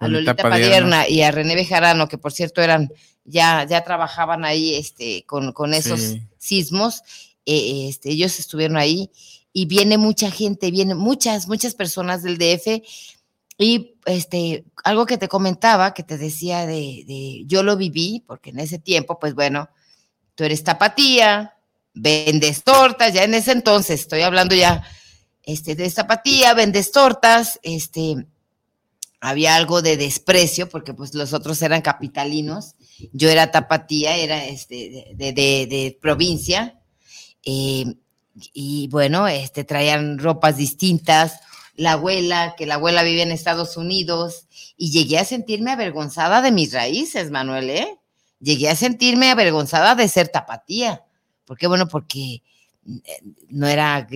a 0.00 0.08
Lolita, 0.08 0.34
Padierna. 0.34 1.08
y 1.08 1.22
a 1.22 1.30
René 1.30 1.54
Bejarano, 1.54 2.08
que 2.08 2.18
por 2.18 2.32
cierto 2.32 2.62
eran, 2.62 2.90
ya, 3.24 3.66
ya 3.68 3.84
trabajaban 3.84 4.44
ahí 4.44 4.74
este, 4.74 5.24
con, 5.26 5.74
esos 5.74 6.16
sismos, 6.38 7.02
eh, 7.46 7.88
este, 7.88 8.10
ellos 8.10 8.38
estuvieron 8.38 8.76
ahí 8.76 9.10
y 9.52 9.66
viene 9.66 9.98
mucha 9.98 10.30
gente, 10.30 10.70
vienen 10.70 10.96
muchas, 10.96 11.48
muchas 11.48 11.74
personas 11.74 12.22
del 12.22 12.38
DF. 12.38 12.82
Y 13.58 13.96
este, 14.06 14.64
algo 14.84 15.04
que 15.04 15.18
te 15.18 15.28
comentaba, 15.28 15.92
que 15.92 16.02
te 16.02 16.16
decía 16.16 16.66
de, 16.66 17.04
de, 17.06 17.42
yo 17.46 17.62
lo 17.62 17.76
viví, 17.76 18.24
porque 18.26 18.50
en 18.50 18.60
ese 18.60 18.78
tiempo, 18.78 19.18
pues 19.18 19.34
bueno, 19.34 19.68
tú 20.34 20.44
eres 20.44 20.64
tapatía, 20.64 21.54
vendes 21.92 22.64
tortas, 22.64 23.12
ya 23.12 23.24
en 23.24 23.34
ese 23.34 23.52
entonces, 23.52 24.00
estoy 24.00 24.22
hablando 24.22 24.54
ya 24.54 24.82
este, 25.42 25.74
de 25.74 25.90
tapatía, 25.90 26.54
vendes 26.54 26.92
tortas, 26.92 27.58
este, 27.62 28.26
había 29.20 29.56
algo 29.56 29.82
de 29.82 29.96
desprecio, 29.96 30.68
porque 30.68 30.94
pues 30.94 31.14
los 31.14 31.32
otros 31.32 31.60
eran 31.62 31.82
capitalinos, 31.82 32.76
yo 33.12 33.28
era 33.28 33.50
tapatía, 33.50 34.16
era 34.16 34.44
este, 34.44 35.14
de, 35.16 35.98
provincia, 36.00 36.78
eh, 37.44 37.94
y 38.52 38.88
bueno, 38.88 39.28
este, 39.28 39.64
traían 39.64 40.18
ropas 40.18 40.56
distintas, 40.56 41.40
la 41.74 41.92
abuela, 41.92 42.54
que 42.56 42.66
la 42.66 42.74
abuela 42.74 43.02
vivía 43.02 43.22
en 43.22 43.32
Estados 43.32 43.76
Unidos, 43.76 44.46
y 44.76 44.90
llegué 44.90 45.18
a 45.18 45.24
sentirme 45.24 45.70
avergonzada 45.70 46.42
de 46.42 46.52
mis 46.52 46.72
raíces, 46.72 47.30
Manuel, 47.30 47.70
¿eh? 47.70 48.00
llegué 48.40 48.68
a 48.68 48.76
sentirme 48.76 49.30
avergonzada 49.30 49.94
de 49.94 50.08
ser 50.08 50.28
tapatía. 50.28 51.04
¿Por 51.44 51.58
qué? 51.58 51.66
Bueno, 51.66 51.86
porque 51.86 52.42
eh, 52.86 53.22
no 53.48 53.68
era 53.68 54.06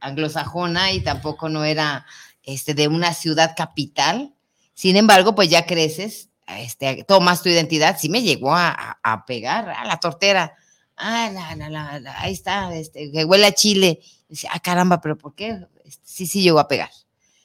anglosajona 0.00 0.92
y 0.92 1.00
tampoco 1.00 1.48
no 1.48 1.64
era 1.64 2.06
este, 2.42 2.74
de 2.74 2.88
una 2.88 3.12
ciudad 3.12 3.54
capital. 3.56 4.34
Sin 4.72 4.96
embargo, 4.96 5.34
pues 5.34 5.50
ya 5.50 5.66
creces, 5.66 6.30
este, 6.46 7.04
tomas 7.04 7.42
tu 7.42 7.48
identidad. 7.48 7.98
Sí 7.98 8.08
me 8.08 8.22
llegó 8.22 8.54
a, 8.54 9.24
pegar 9.26 9.68
a 9.70 9.84
la 9.84 9.98
tortera. 9.98 10.54
Ah, 10.96 11.30
ahí 12.18 12.32
está, 12.32 12.74
este, 12.74 13.10
que 13.10 13.24
huele 13.24 13.46
a 13.46 13.52
chile. 13.52 14.00
Dice, 14.28 14.48
ah, 14.50 14.60
caramba, 14.60 15.00
pero 15.00 15.18
¿por 15.18 15.34
qué? 15.34 15.66
Este, 15.84 16.02
sí, 16.04 16.26
sí 16.26 16.42
llegó 16.42 16.60
a 16.60 16.68
pegar. 16.68 16.90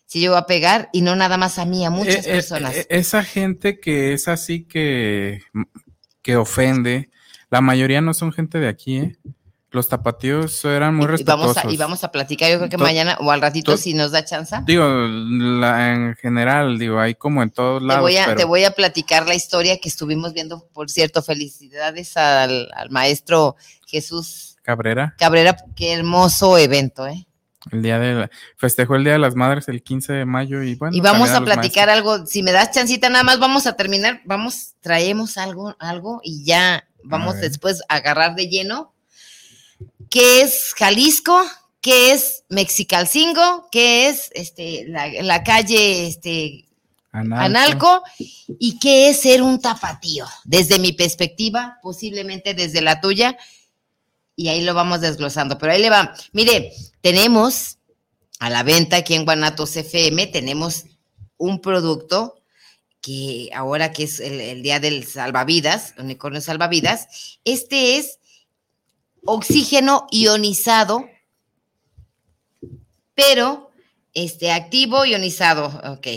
Sí 0.06 0.20
llegó 0.20 0.36
a 0.36 0.48
pegar 0.48 0.89
y 0.91 1.01
no 1.01 1.15
nada 1.15 1.38
más 1.38 1.60
a 1.60 1.65
mí, 1.65 1.86
a 1.86 1.89
muchas 1.89 2.25
eh, 2.25 2.29
eh, 2.29 2.34
personas. 2.34 2.75
esa 2.89 3.24
gente 3.24 3.79
que 3.79 4.13
es 4.13 4.27
así 4.27 4.63
que 4.63 5.41
que 6.22 6.36
ofende. 6.36 7.10
La 7.50 7.62
mayoría 7.62 8.01
no 8.01 8.13
son 8.13 8.32
gente 8.32 8.60
de 8.60 8.68
aquí, 8.68 8.98
¿eh? 8.98 9.18
Los 9.71 9.88
tapatíos 9.88 10.65
eran 10.65 10.95
muy 10.95 11.05
respetuosos. 11.05 11.43
Y 11.43 11.47
vamos 11.47 11.57
a, 11.57 11.73
y 11.73 11.77
vamos 11.77 12.03
a 12.03 12.11
platicar, 12.11 12.51
yo 12.51 12.57
creo 12.57 12.69
que 12.69 12.77
mañana 12.77 13.17
o 13.19 13.31
al 13.31 13.39
ratito, 13.39 13.77
si 13.77 13.93
nos 13.93 14.11
da 14.11 14.25
chance. 14.25 14.55
Digo, 14.65 14.83
en 14.85 16.15
general, 16.15 16.79
digo, 16.79 16.99
hay 16.99 17.13
como 17.13 17.43
en 17.43 17.51
todos 17.51 17.81
lados. 17.81 17.99
Te 17.99 18.01
voy, 18.01 18.17
a, 18.17 18.35
te 18.35 18.45
voy 18.45 18.63
a 18.63 18.71
platicar 18.71 19.27
la 19.27 19.35
historia 19.35 19.79
que 19.79 19.88
estuvimos 19.88 20.33
viendo, 20.33 20.67
por 20.73 20.89
cierto, 20.89 21.21
felicidades 21.21 22.17
al, 22.17 22.69
maestro 22.89 23.55
Jesús 23.85 24.57
Cabrera. 24.63 25.15
Cabrera, 25.19 25.55
qué 25.75 25.93
hermoso 25.93 26.57
evento, 26.57 27.07
¿eh? 27.07 27.27
El 27.71 27.81
día 27.81 27.99
de 27.99 28.29
festejó 28.55 28.95
el 28.95 29.03
Día 29.03 29.13
de 29.13 29.19
las 29.19 29.35
Madres 29.35 29.67
el 29.67 29.83
15 29.83 30.13
de 30.13 30.25
mayo 30.25 30.63
y 30.63 30.75
bueno. 30.75 30.95
Y 30.95 31.01
vamos 31.01 31.29
a 31.31 31.41
platicar 31.41 31.89
algo, 31.89 32.25
si 32.25 32.41
me 32.41 32.51
das 32.51 32.71
chancita 32.71 33.09
nada 33.09 33.23
más 33.23 33.39
vamos 33.39 33.67
a 33.67 33.73
terminar, 33.75 34.21
vamos, 34.25 34.75
traemos 34.79 35.38
algo, 35.38 35.75
algo 35.77 36.21
y 36.23 36.45
ya 36.45 36.88
vamos 37.03 37.39
después 37.41 37.81
a 37.89 37.95
agarrar 37.95 38.35
de 38.35 38.47
lleno. 38.47 38.93
¿Qué 40.10 40.42
es 40.42 40.74
Jalisco? 40.75 41.39
¿Qué 41.82 42.12
es 42.12 42.44
Mexicalcingo? 42.50 43.70
¿Qué 43.72 44.10
es 44.10 44.30
este 44.34 44.86
la, 44.88 45.44
calle 45.44 46.08
este 46.08 46.66
Analco. 47.12 48.04
¿Y 48.60 48.78
qué 48.80 49.10
es 49.10 49.22
ser 49.22 49.42
un 49.42 49.60
tapatío? 49.60 50.25
Desde 50.44 50.78
mi 50.78 50.94
perspectiva, 50.94 51.80
posiblemente 51.82 52.54
desde 52.54 52.82
la 52.82 53.01
tuya 53.01 53.38
y 54.36 54.48
ahí 54.48 54.63
lo 54.63 54.74
vamos 54.74 55.01
desglosando. 55.01 55.58
Pero 55.58 55.74
ahí 55.74 55.82
le 55.82 55.89
va. 55.89 56.13
Mire, 56.34 56.72
tenemos 57.01 57.78
a 58.39 58.50
la 58.50 58.63
venta 58.63 58.98
aquí 58.98 59.16
en 59.16 59.25
Guanatos 59.25 59.75
FM, 59.75 60.28
tenemos 60.28 60.86
un 61.38 61.62
producto 61.62 62.36
que 63.01 63.50
ahora 63.54 63.92
que 63.92 64.04
es 64.04 64.20
el, 64.20 64.62
día 64.62 64.80
del 64.80 65.06
salvavidas, 65.06 65.94
unicornio 65.98 66.42
salvavidas, 66.42 67.39
este 67.44 67.98
es 67.98 68.18
oxígeno 69.29 70.07
ionizado, 70.12 71.07
pero 73.13 73.69
este 74.13 74.51
activo 74.51 75.05
ionizado, 75.05 75.67
ok. 75.93 76.07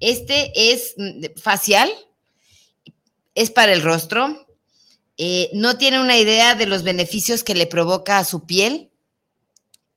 Este 0.00 0.52
es 0.72 0.94
mm, 0.96 1.40
facial, 1.40 1.90
es 3.34 3.50
para 3.50 3.72
el 3.72 3.82
rostro, 3.82 4.46
eh, 5.18 5.50
no 5.52 5.76
tiene 5.76 6.00
una 6.00 6.16
idea 6.16 6.54
de 6.54 6.66
los 6.66 6.82
beneficios 6.82 7.44
que 7.44 7.54
le 7.54 7.66
provoca 7.66 8.18
a 8.18 8.24
su 8.24 8.46
piel, 8.46 8.90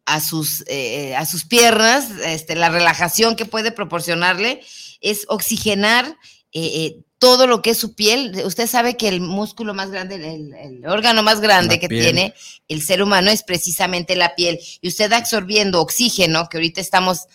a 0.05 0.19
sus, 0.19 0.63
eh, 0.67 1.15
a 1.15 1.25
sus 1.25 1.45
piernas, 1.45 2.11
este, 2.25 2.55
la 2.55 2.69
relajación 2.69 3.35
que 3.35 3.45
puede 3.45 3.71
proporcionarle, 3.71 4.61
es 5.01 5.25
oxigenar 5.29 6.17
eh, 6.57 7.01
todo 7.19 7.47
lo 7.47 7.61
que 7.61 7.71
es 7.71 7.77
su 7.77 7.95
piel. 7.95 8.41
Usted 8.45 8.67
sabe 8.67 8.95
que 8.95 9.09
el 9.09 9.19
músculo 9.19 9.73
más 9.73 9.91
grande, 9.91 10.15
el, 10.15 10.85
órgano 10.85 11.21
más 11.21 11.41
grande 11.41 11.79
que 11.79 11.89
tiene 11.89 12.33
el 12.67 12.81
ser 12.81 13.01
humano 13.01 13.29
es 13.29 13.43
precisamente 13.43 14.15
la 14.15 14.35
piel. 14.35 14.59
Y 14.79 14.87
usted 14.87 15.11
absorbiendo 15.11 15.81
oxígeno, 15.81 16.47
que 16.47 16.57
ahorita 16.57 16.79
estamos 16.79 17.27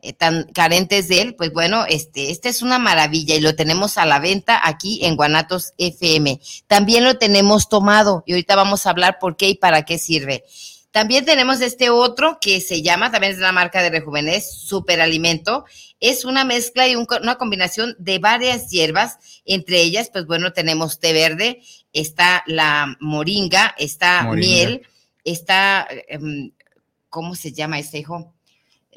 eh, 0.00 0.12
tan 0.12 0.44
carentes 0.52 1.08
de 1.08 1.22
él, 1.22 1.34
pues 1.34 1.52
bueno, 1.52 1.86
este, 1.88 2.30
este 2.30 2.50
es 2.50 2.62
una 2.62 2.78
maravilla 2.78 3.34
y 3.34 3.40
lo 3.40 3.56
tenemos 3.56 3.98
a 3.98 4.06
la 4.06 4.20
venta 4.20 4.60
aquí 4.62 5.04
en 5.04 5.16
Guanatos 5.16 5.72
FM. 5.78 6.40
También 6.68 7.02
lo 7.02 7.18
tenemos 7.18 7.68
tomado 7.68 8.22
y 8.26 8.32
ahorita 8.32 8.54
vamos 8.54 8.86
a 8.86 8.90
hablar 8.90 9.18
por 9.18 9.36
qué 9.36 9.48
y 9.48 9.54
para 9.56 9.82
qué 9.84 9.98
sirve. 9.98 10.44
También 10.90 11.24
tenemos 11.24 11.60
este 11.60 11.90
otro 11.90 12.38
que 12.40 12.60
se 12.60 12.82
llama, 12.82 13.10
también 13.10 13.32
es 13.32 13.38
de 13.38 13.44
la 13.44 13.52
marca 13.52 13.82
de 13.82 13.90
Rejuvenez, 13.90 14.50
Superalimento. 14.50 15.64
Es 16.00 16.24
una 16.24 16.44
mezcla 16.44 16.88
y 16.88 16.96
una 16.96 17.36
combinación 17.36 17.94
de 17.98 18.18
varias 18.18 18.70
hierbas. 18.70 19.18
Entre 19.44 19.82
ellas, 19.82 20.08
pues 20.10 20.26
bueno, 20.26 20.52
tenemos 20.52 20.98
té 20.98 21.12
verde, 21.12 21.60
está 21.92 22.42
la 22.46 22.96
moringa, 23.00 23.74
está 23.78 24.24
miel, 24.32 24.86
está, 25.24 25.86
em, 26.08 26.52
¿cómo 27.10 27.34
se 27.34 27.52
llama 27.52 27.78
este 27.78 27.98
hijo? 27.98 28.34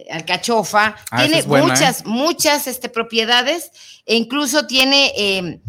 alcachofa, 0.09 0.95
ah, 1.11 1.25
tiene 1.25 1.43
muchas, 1.43 2.01
¿eh? 2.01 2.03
muchas 2.05 2.67
este, 2.67 2.89
propiedades 2.89 3.71
e 4.05 4.15
incluso 4.15 4.65
tiene 4.65 5.11
em, 5.15 5.61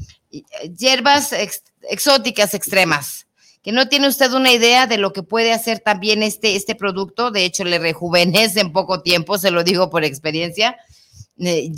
hierbas 0.76 1.34
exóticas 1.82 2.54
extremas, 2.54 3.26
que 3.62 3.72
no 3.72 3.88
tiene 3.88 4.08
usted 4.08 4.32
una 4.32 4.52
idea 4.52 4.86
de 4.86 4.98
lo 4.98 5.12
que 5.12 5.22
puede 5.22 5.52
hacer 5.52 5.80
también 5.80 6.22
este, 6.22 6.56
este 6.56 6.74
producto, 6.74 7.30
de 7.30 7.44
hecho 7.44 7.64
le 7.64 7.78
rejuvenece 7.78 8.60
en 8.60 8.72
poco 8.72 9.02
tiempo, 9.02 9.38
se 9.38 9.50
lo 9.50 9.64
digo 9.64 9.88
por 9.90 10.04
experiencia. 10.04 10.76
Eh, 11.38 11.70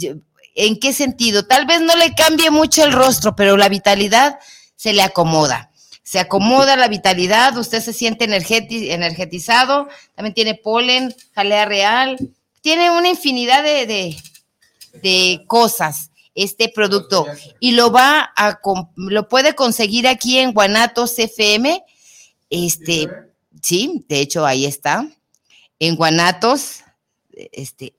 ¿En 0.57 0.79
qué 0.79 0.93
sentido? 0.93 1.47
Tal 1.47 1.67
vez 1.67 1.81
no 1.81 1.97
le 1.97 2.15
cambie 2.15 2.51
mucho 2.51 2.85
el 2.85 2.93
rostro, 2.93 3.37
pero 3.37 3.57
la 3.57 3.69
vitalidad 3.69 4.39
se 4.77 4.93
le 4.93 5.03
acomoda 5.03 5.71
se 6.05 6.21
acomoda 6.21 6.77
la 6.77 6.87
vitalidad, 6.87 7.57
usted 7.57 7.81
se 7.81 7.95
siente 7.95 8.27
energetizado, 8.27 9.89
también 10.15 10.35
tiene 10.35 10.55
polen, 10.55 11.15
jalea 11.35 11.65
real, 11.65 12.19
tiene 12.61 12.91
una 12.91 13.09
infinidad 13.09 13.65
de, 13.65 14.17
cosas. 15.47 16.11
Este 16.35 16.69
producto 16.69 17.27
y 17.61 17.73
lo 17.73 17.91
va 17.91 18.33
a 18.37 18.61
lo 18.97 19.29
puede 19.29 19.55
conseguir 19.55 20.09
aquí 20.09 20.39
en 20.39 20.53
Guanatos 20.53 21.19
FM. 21.19 21.83
Este, 22.51 23.09
sí, 23.63 24.05
de 24.09 24.21
hecho 24.21 24.45
ahí 24.45 24.67
está. 24.67 25.07
En 25.79 25.97
Guanatos 25.97 26.85
este 27.53 27.95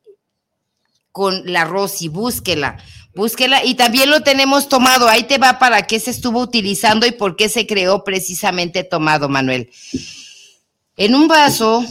con 1.11 1.43
la 1.45 1.63
Rosy, 1.63 2.09
búsquela, 2.09 2.77
búsquela 3.13 3.63
y 3.63 3.75
también 3.75 4.09
lo 4.09 4.21
tenemos 4.21 4.67
tomado. 4.67 5.07
Ahí 5.07 5.23
te 5.23 5.37
va 5.37 5.59
para 5.59 5.87
qué 5.87 5.97
se 5.97 6.11
estuvo 6.11 6.41
utilizando 6.41 7.05
y 7.05 7.11
por 7.11 7.37
qué 7.37 7.47
se 7.47 7.65
creó 7.65 8.03
precisamente 8.03 8.83
tomado, 8.83 9.29
Manuel. 9.29 9.71
En 10.97 11.15
un 11.15 11.29
vaso, 11.29 11.85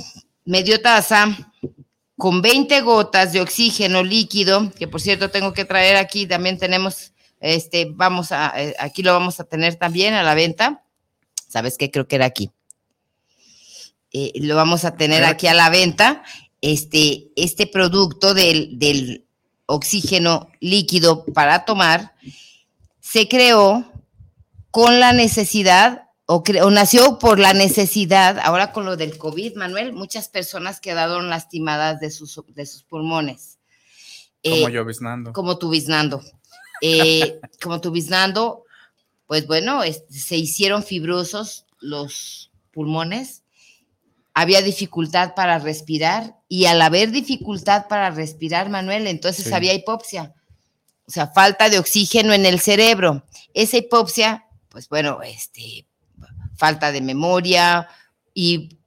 medio 0.45 0.83
taza, 0.83 1.54
con 2.17 2.43
20 2.43 2.81
gotas 2.83 3.33
de 3.33 3.41
oxígeno 3.41 4.03
líquido, 4.03 4.71
que 4.79 4.89
por 4.89 5.01
cierto 5.01 5.31
tengo 5.31 5.53
que 5.53 5.65
traer 5.65 5.97
aquí, 5.97 6.27
también 6.27 6.59
tenemos, 6.59 7.13
este, 7.41 7.89
vamos 7.91 8.33
a, 8.33 8.53
eh, 8.57 8.75
aquí 8.79 9.03
lo 9.03 9.13
vamos 9.13 9.41
a 9.41 9.45
tener 9.45 9.77
también 9.77 10.15
a 10.15 10.23
la 10.23 10.35
venta. 10.35 10.85
¿Sabes 11.49 11.77
qué? 11.79 11.91
Creo 11.91 12.07
que 12.07 12.17
era 12.17 12.27
aquí. 12.27 12.51
Eh, 14.13 14.33
lo 14.37 14.55
vamos 14.55 14.85
a 14.85 14.97
tener 14.97 15.25
aquí 15.25 15.47
a 15.49 15.55
la 15.55 15.71
venta. 15.71 16.23
Este, 16.61 17.31
este 17.37 17.67
producto 17.67 18.33
del, 18.33 18.79
del 18.79 19.27
oxígeno 19.67 20.49
líquido 20.61 21.25
para 21.27 21.65
tomar 21.65 22.15
se 23.01 23.29
creó 23.29 23.85
con 24.71 24.99
la 24.99 25.13
necesidad 25.13 26.04
o, 26.27 26.43
nació 26.71 27.19
por 27.19 27.39
la 27.39 27.53
necesidad, 27.53 28.39
ahora 28.39 28.73
con 28.73 28.87
lo 28.87 28.97
del 28.97 29.19
COVID, 29.19 29.57
Manuel, 29.57 29.93
muchas 29.93 30.29
personas 30.29 30.81
quedaron 30.81 31.29
lastimadas 31.29 32.01
de 32.01 32.11
sus, 32.11 32.41
de 32.49 32.67
sus 32.67 32.83
pulmones. 32.85 33.59
Como 34.43 34.69
eh, 34.69 34.73
yo 34.73 34.85
biznando. 34.85 35.33
Como 35.33 35.59
biznando. 35.71 36.23
Eh, 36.81 37.41
como 37.63 37.81
tu 37.81 37.91
biznando, 37.91 38.65
pues 39.27 39.47
bueno, 39.47 39.81
se 40.09 40.37
hicieron 40.37 40.83
fibrosos 40.83 41.67
los 41.81 42.51
pulmones, 42.73 43.43
había 44.33 44.63
dificultad 44.63 45.35
para 45.35 45.59
respirar 45.59 46.37
y 46.49 46.65
al 46.65 46.81
haber 46.83 47.11
dificultad 47.11 47.87
para 47.89 48.11
respirar, 48.11 48.69
Manuel, 48.69 49.07
entonces 49.07 49.53
había 49.53 49.75
hipopsia, 49.75 50.35
o 51.07 51.11
sea, 51.11 51.29
falta 51.29 51.69
de 51.69 51.79
oxígeno 51.79 52.33
en 52.33 52.47
el 52.47 52.61
cerebro. 52.61 53.25
Esa 53.53 53.77
hipopsia, 53.77 54.47
pues 54.71 54.89
bueno, 54.89 55.21
este, 55.23 55.87
falta 56.57 56.93
de 56.93 57.01
memoria 57.01 57.89
y 58.33 58.79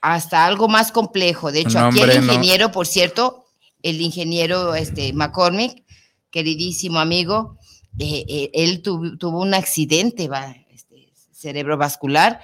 hasta 0.00 0.44
algo 0.44 0.68
más 0.68 0.92
complejo. 0.92 1.50
De 1.50 1.60
hecho, 1.60 1.78
aquí 1.78 2.00
el 2.00 2.22
ingeniero, 2.22 2.70
por 2.70 2.86
cierto, 2.86 3.46
el 3.82 4.00
ingeniero 4.00 4.74
este, 4.74 5.12
McCormick, 5.12 5.84
queridísimo 6.30 6.98
amigo, 6.98 7.58
eh, 7.98 8.24
eh, 8.28 8.50
él 8.54 8.82
tuvo 8.82 9.40
un 9.40 9.54
accidente 9.54 10.28
va, 10.28 10.56
este, 10.70 11.12
cerebrovascular, 11.32 12.40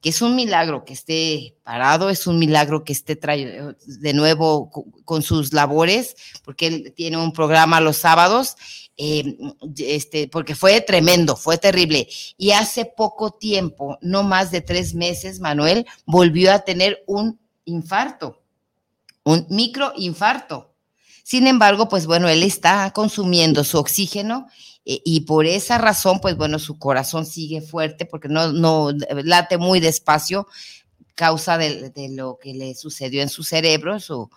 que 0.00 0.08
es 0.08 0.22
un 0.22 0.34
milagro 0.34 0.84
que 0.84 0.92
esté 0.92 1.56
parado, 1.62 2.10
es 2.10 2.26
un 2.26 2.38
milagro 2.38 2.84
que 2.84 2.92
esté 2.92 3.16
de 3.16 4.12
nuevo 4.12 4.70
con 5.04 5.22
sus 5.22 5.52
labores, 5.52 6.16
porque 6.42 6.66
él 6.66 6.92
tiene 6.96 7.16
un 7.16 7.32
programa 7.32 7.80
los 7.80 7.96
sábados 7.96 8.56
eh, 8.96 9.36
este, 9.78 10.28
porque 10.28 10.54
fue 10.54 10.80
tremendo, 10.80 11.36
fue 11.36 11.58
terrible. 11.58 12.08
Y 12.36 12.52
hace 12.52 12.84
poco 12.84 13.32
tiempo, 13.32 13.98
no 14.00 14.22
más 14.22 14.50
de 14.50 14.60
tres 14.60 14.94
meses, 14.94 15.40
Manuel 15.40 15.86
volvió 16.06 16.52
a 16.52 16.60
tener 16.60 17.02
un 17.06 17.38
infarto, 17.64 18.40
un 19.24 19.46
microinfarto. 19.50 20.72
Sin 21.24 21.46
embargo, 21.46 21.88
pues 21.88 22.06
bueno, 22.06 22.28
él 22.28 22.42
está 22.42 22.92
consumiendo 22.92 23.64
su 23.64 23.78
oxígeno 23.78 24.46
eh, 24.84 25.00
y 25.04 25.22
por 25.22 25.46
esa 25.46 25.78
razón, 25.78 26.20
pues 26.20 26.36
bueno, 26.36 26.58
su 26.58 26.78
corazón 26.78 27.24
sigue 27.26 27.62
fuerte 27.62 28.04
porque 28.04 28.28
no, 28.28 28.52
no 28.52 28.90
late 29.24 29.56
muy 29.56 29.80
despacio, 29.80 30.46
causa 31.14 31.56
de, 31.58 31.92
lo 32.10 32.38
que 32.40 32.54
le 32.54 32.74
sucedió 32.74 33.22
en 33.22 33.28
su 33.28 33.42
cerebro, 33.42 33.98
su, 34.00 34.30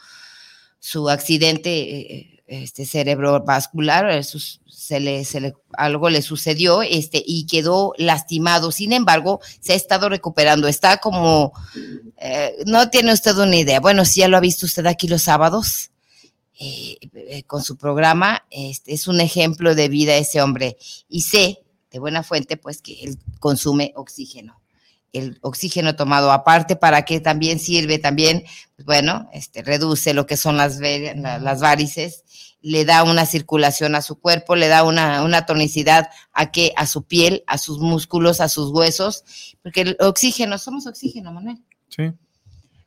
su 0.80 1.10
accidente 1.10 1.72
eh, 1.72 2.37
este 2.48 2.86
cerebrovascular, 2.86 4.24
se 4.24 5.00
le, 5.00 5.26
se 5.26 5.42
le, 5.42 5.54
algo 5.74 6.10
le 6.10 6.22
sucedió 6.22 6.82
este, 6.82 7.22
y 7.26 7.46
quedó 7.46 7.94
lastimado. 7.98 8.72
Sin 8.72 8.94
embargo, 8.94 9.42
se 9.60 9.74
ha 9.74 9.76
estado 9.76 10.10
recuperando. 10.10 10.68
Está 10.68 10.98
como, 10.98 11.52
eh, 12.18 12.56
no 12.66 12.90
tiene 12.90 13.14
usted 13.14 13.36
una 13.38 13.58
idea. 13.58 13.80
Bueno, 13.80 14.06
si 14.06 14.22
ya 14.22 14.28
lo 14.28 14.38
ha 14.38 14.42
visto 14.42 14.66
usted 14.66 14.86
aquí 14.86 15.08
los 15.08 15.24
sábados 15.24 15.92
eh, 16.60 16.98
eh, 17.14 17.44
con 17.44 17.64
su 17.64 17.78
programa, 17.78 18.46
este, 18.50 18.94
es 18.94 19.08
un 19.08 19.20
ejemplo 19.20 19.76
de 19.76 19.90
vida 19.90 20.16
ese 20.16 20.42
hombre. 20.42 20.78
Y 21.10 21.22
sé 21.22 21.60
de 21.92 22.00
buena 22.00 22.24
fuente, 22.24 22.58
pues, 22.58 22.82
que 22.82 23.02
él 23.04 23.18
consume 23.40 23.92
oxígeno 23.96 24.62
el 25.18 25.40
oxígeno 25.42 25.96
tomado 25.96 26.32
aparte, 26.32 26.76
¿para 26.76 27.04
qué 27.04 27.20
también 27.20 27.60
sirve? 27.60 28.00
También, 28.00 28.44
pues, 28.76 28.86
bueno, 28.86 29.30
este, 29.34 29.62
reduce 29.64 30.14
lo 30.14 30.26
que 30.26 30.38
son 30.38 30.58
las, 30.58 30.80
las 30.80 31.62
varices, 31.62 32.24
le 32.62 32.86
da 32.86 33.04
una 33.04 33.26
circulación 33.26 33.96
a 33.96 34.02
su 34.02 34.20
cuerpo, 34.20 34.56
le 34.56 34.68
da 34.68 34.84
una, 34.84 35.24
una 35.24 35.46
tonicidad 35.46 36.10
a 36.34 36.52
que 36.52 36.74
a 36.76 36.88
su 36.88 37.04
piel, 37.04 37.44
a 37.48 37.58
sus 37.58 37.80
músculos, 37.80 38.42
a 38.42 38.50
sus 38.50 38.72
huesos, 38.72 39.24
porque 39.62 39.82
el 39.82 39.98
oxígeno, 40.00 40.58
somos 40.58 40.88
oxígeno, 40.88 41.32
Manuel. 41.32 41.60
Sí. 41.90 42.12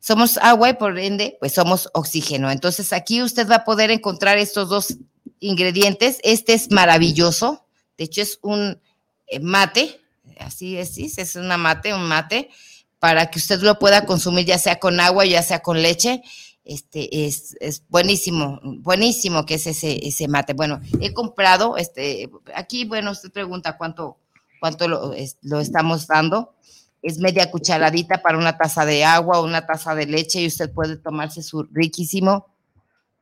Somos 0.00 0.38
agua 0.38 0.70
y 0.70 0.74
por 0.74 0.98
ende, 0.98 1.36
pues 1.40 1.52
somos 1.52 1.90
oxígeno. 1.92 2.50
Entonces 2.50 2.92
aquí 2.92 3.22
usted 3.22 3.48
va 3.48 3.56
a 3.56 3.64
poder 3.64 3.90
encontrar 3.90 4.38
estos 4.38 4.68
dos 4.70 4.96
ingredientes. 5.40 6.18
Este 6.22 6.54
es 6.54 6.70
maravilloso. 6.70 7.66
De 7.98 8.04
hecho, 8.04 8.22
es 8.22 8.38
un 8.40 8.80
eh, 9.26 9.40
mate 9.40 10.00
así 10.40 10.76
es, 10.76 10.94
sí, 10.94 11.12
es 11.16 11.36
una 11.36 11.56
mate, 11.56 11.94
un 11.94 12.06
mate, 12.06 12.50
para 12.98 13.30
que 13.30 13.38
usted 13.38 13.60
lo 13.60 13.78
pueda 13.78 14.06
consumir 14.06 14.46
ya 14.46 14.58
sea 14.58 14.78
con 14.78 15.00
agua, 15.00 15.24
ya 15.24 15.42
sea 15.42 15.60
con 15.60 15.80
leche. 15.82 16.22
Este 16.64 17.26
es, 17.26 17.56
es 17.60 17.82
buenísimo, 17.88 18.60
buenísimo 18.62 19.46
que 19.46 19.54
es 19.54 19.66
ese, 19.66 20.06
ese 20.06 20.28
mate. 20.28 20.52
Bueno, 20.52 20.80
he 21.00 21.12
comprado, 21.12 21.76
este, 21.76 22.30
aquí, 22.54 22.84
bueno, 22.84 23.10
usted 23.12 23.32
pregunta 23.32 23.76
cuánto, 23.76 24.18
cuánto 24.60 24.86
lo, 24.86 25.14
lo 25.42 25.60
estamos 25.60 26.06
dando. 26.06 26.54
Es 27.02 27.18
media 27.18 27.50
cucharadita 27.50 28.20
para 28.20 28.36
una 28.36 28.58
taza 28.58 28.84
de 28.84 29.04
agua 29.04 29.40
o 29.40 29.44
una 29.44 29.66
taza 29.66 29.94
de 29.94 30.04
leche 30.04 30.42
y 30.42 30.46
usted 30.46 30.70
puede 30.70 30.96
tomarse 30.96 31.42
su 31.42 31.62
riquísimo 31.72 32.54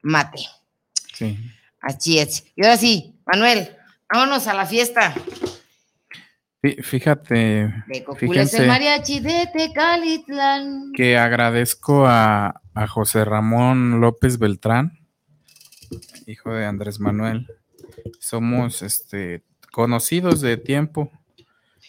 mate. 0.02 0.44
Sí. 1.14 1.38
Así 1.80 2.18
es. 2.18 2.44
Y 2.56 2.64
ahora 2.64 2.76
sí, 2.76 3.14
Manuel, 3.24 3.76
vámonos 4.12 4.46
a 4.46 4.54
la 4.54 4.66
fiesta. 4.66 5.14
Fíjate, 6.60 7.72
fíjense 8.16 8.68
que 10.96 11.16
agradezco 11.16 12.04
a, 12.06 12.60
José 12.88 13.24
Ramón 13.24 14.00
López 14.00 14.38
Beltrán, 14.38 14.98
hijo 16.26 16.52
de 16.52 16.66
Andrés 16.66 16.98
Manuel. 16.98 17.46
Somos 18.20 18.82
este, 18.82 19.44
conocidos 19.72 20.40
de 20.40 20.56
tiempo. 20.56 21.10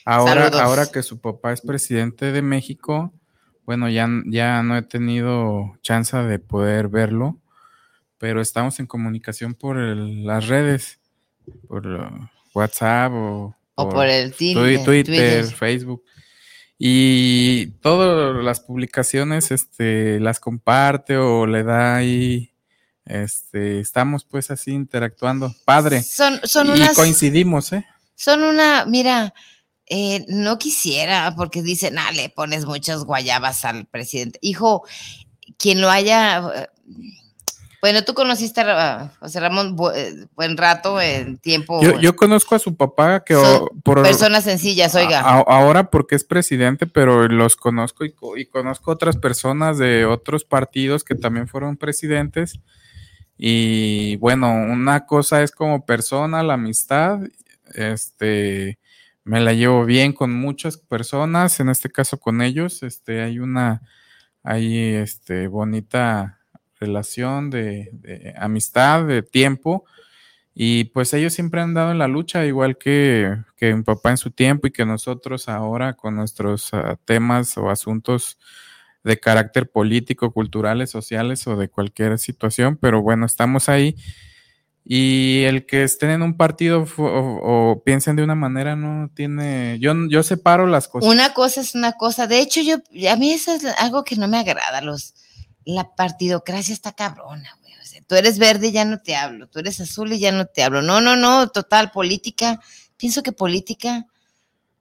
Ahora, 0.05 0.47
ahora 0.47 0.85
que 0.91 1.03
su 1.03 1.19
papá 1.19 1.51
es 1.51 1.61
presidente 1.61 2.31
de 2.31 2.41
México, 2.41 3.11
bueno, 3.65 3.89
ya, 3.89 4.07
ya 4.25 4.63
no 4.63 4.77
he 4.77 4.81
tenido 4.83 5.77
chance 5.81 6.17
de 6.17 6.39
poder 6.39 6.89
verlo, 6.89 7.39
pero 8.19 8.41
estamos 8.41 8.79
en 8.79 8.87
comunicación 8.87 9.55
por 9.55 9.77
las 9.77 10.47
redes, 10.47 10.99
por 11.67 12.29
WhatsApp 12.53 13.11
o 13.13 13.55
o 13.79 13.89
por 13.89 14.07
el 14.07 14.33
Twitter, 14.33 14.83
Twitter, 14.83 15.45
Facebook. 15.45 16.03
Y 16.77 17.67
todas 17.81 18.43
las 18.43 18.61
publicaciones 18.61 19.51
este, 19.51 20.19
las 20.19 20.39
comparte 20.39 21.17
o 21.17 21.45
le 21.45 21.63
da 21.63 21.97
ahí. 21.97 22.53
Este, 23.05 23.79
estamos 23.79 24.23
pues 24.23 24.51
así 24.51 24.71
interactuando. 24.71 25.53
Padre. 25.65 26.03
Son, 26.03 26.39
son 26.43 26.77
y 26.77 26.87
coincidimos, 26.93 27.73
¿eh? 27.73 27.85
Son 28.15 28.43
una, 28.43 28.85
mira, 28.85 29.33
eh, 29.87 30.25
no 30.27 30.59
quisiera, 30.59 31.33
porque 31.35 31.63
dicen, 31.63 31.97
ah, 31.97 32.11
le 32.11 32.29
pones 32.29 32.65
muchas 32.65 33.03
guayabas 33.03 33.65
al 33.65 33.85
presidente. 33.87 34.37
Hijo, 34.41 34.83
quien 35.57 35.81
lo 35.81 35.89
haya 35.89 36.69
bueno, 37.81 38.03
tú 38.03 38.13
conociste 38.13 38.61
a 38.61 39.11
José 39.19 39.39
Ramón 39.39 39.77
eh, 39.95 40.25
buen 40.35 40.57
rato, 40.57 40.99
en 40.99 41.37
tiempo. 41.37 41.81
Yo, 41.99 42.15
conozco 42.15 42.55
a 42.55 42.59
su 42.59 42.75
papá 42.75 43.23
que 43.23 43.35
por 43.83 44.01
personas 44.01 44.43
sencillas, 44.43 44.95
oiga. 44.95 45.21
ahora 45.21 45.89
porque 45.89 46.15
es 46.15 46.23
presidente, 46.23 46.87
pero 46.87 47.27
los 47.27 47.55
conozco 47.55 48.03
y, 48.05 48.13
y, 48.35 48.45
conozco 48.45 48.91
otras 48.91 49.17
personas 49.17 49.77
de 49.77 50.05
otros 50.05 50.43
partidos 50.43 51.03
que 51.03 51.15
también 51.15 51.47
fueron 51.47 51.77
presidentes. 51.77 52.59
Y 53.37 54.17
bueno, 54.17 54.51
una 54.51 55.05
cosa 55.05 55.41
es 55.41 55.51
como 55.51 55.85
persona, 55.85 56.43
la 56.43 56.55
amistad. 56.55 57.19
Este, 57.73 58.79
me 59.23 59.39
la 59.39 59.53
llevo 59.53 59.85
bien 59.85 60.11
con 60.11 60.33
muchas 60.33 60.77
personas, 60.77 61.59
en 61.61 61.69
este 61.69 61.89
caso 61.89 62.19
con 62.19 62.41
ellos. 62.41 62.83
Este, 62.83 63.21
hay 63.21 63.39
una, 63.39 63.81
hay 64.43 64.77
este, 64.95 65.47
bonita 65.47 66.38
relación 66.79 67.49
de, 67.49 68.33
amistad, 68.37 69.05
de 69.05 69.21
tiempo. 69.21 69.85
Y 70.53 70.85
pues 70.85 71.13
ellos 71.13 71.33
siempre 71.33 71.61
han 71.61 71.73
dado 71.73 71.91
en 71.91 71.99
la 71.99 72.07
lucha, 72.07 72.45
igual 72.45 72.77
que, 72.77 73.37
que 73.55 73.73
mi 73.73 73.83
papá 73.83 74.11
en 74.11 74.17
su 74.17 74.31
tiempo 74.31 74.67
y 74.67 74.71
que 74.71 74.85
nosotros 74.85 75.47
ahora 75.47 75.93
con 75.93 76.15
nuestros 76.15 76.73
ah, 76.73 76.97
temas 77.05 77.57
o 77.57 77.69
asuntos 77.69 78.37
de 79.03 79.19
carácter 79.19 79.69
político, 79.69 80.31
culturales, 80.31 80.89
sociales 80.89 81.47
o 81.47 81.55
de 81.55 81.69
cualquier 81.69 82.19
situación, 82.19 82.77
pero 82.77 83.01
bueno, 83.01 83.25
estamos 83.25 83.69
ahí. 83.69 83.95
Y 84.83 85.43
el 85.43 85.65
que 85.65 85.83
estén 85.83 86.09
en 86.09 86.21
un 86.23 86.35
partido 86.35 86.85
o, 86.97 87.81
piensen 87.85 88.15
de 88.15 88.23
una 88.23 88.35
manera 88.35 88.75
no 88.75 89.09
tiene, 89.13 89.77
yo, 89.79 89.93
yo 90.09 90.23
separo 90.23 90.65
las 90.67 90.87
cosas. 90.87 91.09
Una 91.09 91.33
cosa 91.33 91.61
es 91.61 91.75
una 91.75 91.93
cosa, 91.93 92.27
de 92.27 92.39
hecho 92.39 92.61
yo, 92.61 92.77
a 93.09 93.15
mí 93.15 93.31
eso 93.31 93.53
es 93.53 93.65
algo 93.77 94.03
que 94.03 94.15
no 94.15 94.27
me 94.27 94.39
agrada, 94.39 94.81
los, 94.81 95.13
la 95.65 95.95
partidocracia 95.95 96.73
está 96.73 96.93
cabrona, 96.93 97.57
güey. 97.61 97.73
O 97.81 97.85
sea, 97.85 98.01
tú 98.07 98.15
eres 98.15 98.39
verde 98.39 98.67
y 98.67 98.71
ya 98.71 98.85
no 98.85 99.01
te 99.01 99.15
hablo, 99.15 99.47
tú 99.47 99.59
eres 99.59 99.79
azul 99.79 100.13
y 100.13 100.19
ya 100.19 100.31
no 100.31 100.45
te 100.45 100.63
hablo. 100.63 100.81
No, 100.81 101.01
no, 101.01 101.15
no, 101.15 101.49
total, 101.49 101.91
política, 101.91 102.59
pienso 102.97 103.23
que 103.23 103.31
política 103.31 104.07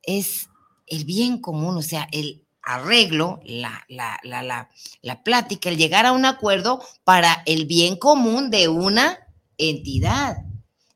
es 0.03 0.49
el 0.87 1.05
bien 1.05 1.41
común, 1.41 1.77
o 1.77 1.83
sea, 1.83 2.09
el 2.13 2.45
arreglo, 2.63 3.41
la, 3.45 3.85
la, 3.89 4.19
la, 4.23 4.69
la, 5.01 5.23
plática, 5.23 5.71
el 5.71 5.79
llegar 5.79 6.05
a 6.05 6.13
un 6.13 6.27
acuerdo 6.27 6.83
para 7.05 7.43
el 7.47 7.65
bien 7.65 7.97
común 7.97 8.51
de 8.51 8.69
una 8.69 9.19
entidad. 9.57 10.37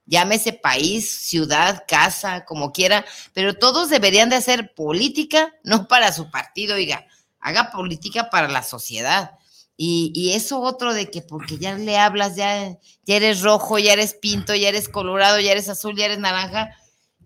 Llámese 0.05 0.53
país, 0.53 1.11
ciudad, 1.11 1.85
casa, 1.88 2.45
como 2.45 2.73
quiera, 2.73 3.07
pero 3.33 3.55
todos 3.55 3.88
deberían 3.88 4.29
de 4.29 4.37
hacer 4.37 4.75
política, 4.75 5.55
no 5.64 5.88
para 5.88 6.12
su 6.12 6.31
partido, 6.31 6.75
oiga, 6.75 7.07
haga 7.40 7.71
política 7.71 8.29
para 8.29 8.49
la 8.49 8.62
sociedad. 8.62 9.33
Y, 9.85 10.33
eso 10.35 10.61
otro 10.61 10.95
de 10.95 11.11
que 11.11 11.23
porque 11.23 11.59
ya 11.59 11.75
le 11.75 11.99
hablas, 11.99 12.37
ya, 12.37 12.79
ya 13.05 13.16
eres 13.16 13.42
rojo, 13.42 13.81
ya 13.81 13.95
eres 13.95 14.14
pinto, 14.14 14.55
ya 14.55 14.68
eres 14.68 14.88
colorado, 14.88 15.40
ya 15.40 15.51
eres 15.51 15.68
azul, 15.68 15.97
ya 15.97 16.05
eres 16.05 16.21
naranja, 16.21 16.71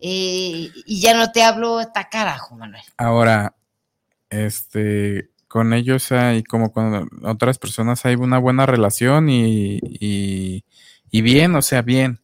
eh, 0.01 0.71
y 0.87 1.01
ya 1.01 1.15
no 1.15 1.33
te 1.33 1.43
hablo, 1.43 1.83
está 1.83 2.09
carajo, 2.09 2.57
Manuel. 2.57 2.83
Ahora, 2.97 3.55
este, 4.31 5.29
con 5.49 5.75
ellos 5.75 6.11
hay, 6.13 6.45
como 6.45 6.73
con 6.73 7.11
otras 7.25 7.59
personas, 7.59 8.07
hay 8.07 8.15
una 8.15 8.39
buena 8.39 8.65
relación 8.65 9.29
y, 9.29 9.79
y, 11.11 11.21
bien, 11.21 11.57
o 11.57 11.61
sea, 11.61 11.83
bien. 11.83 12.21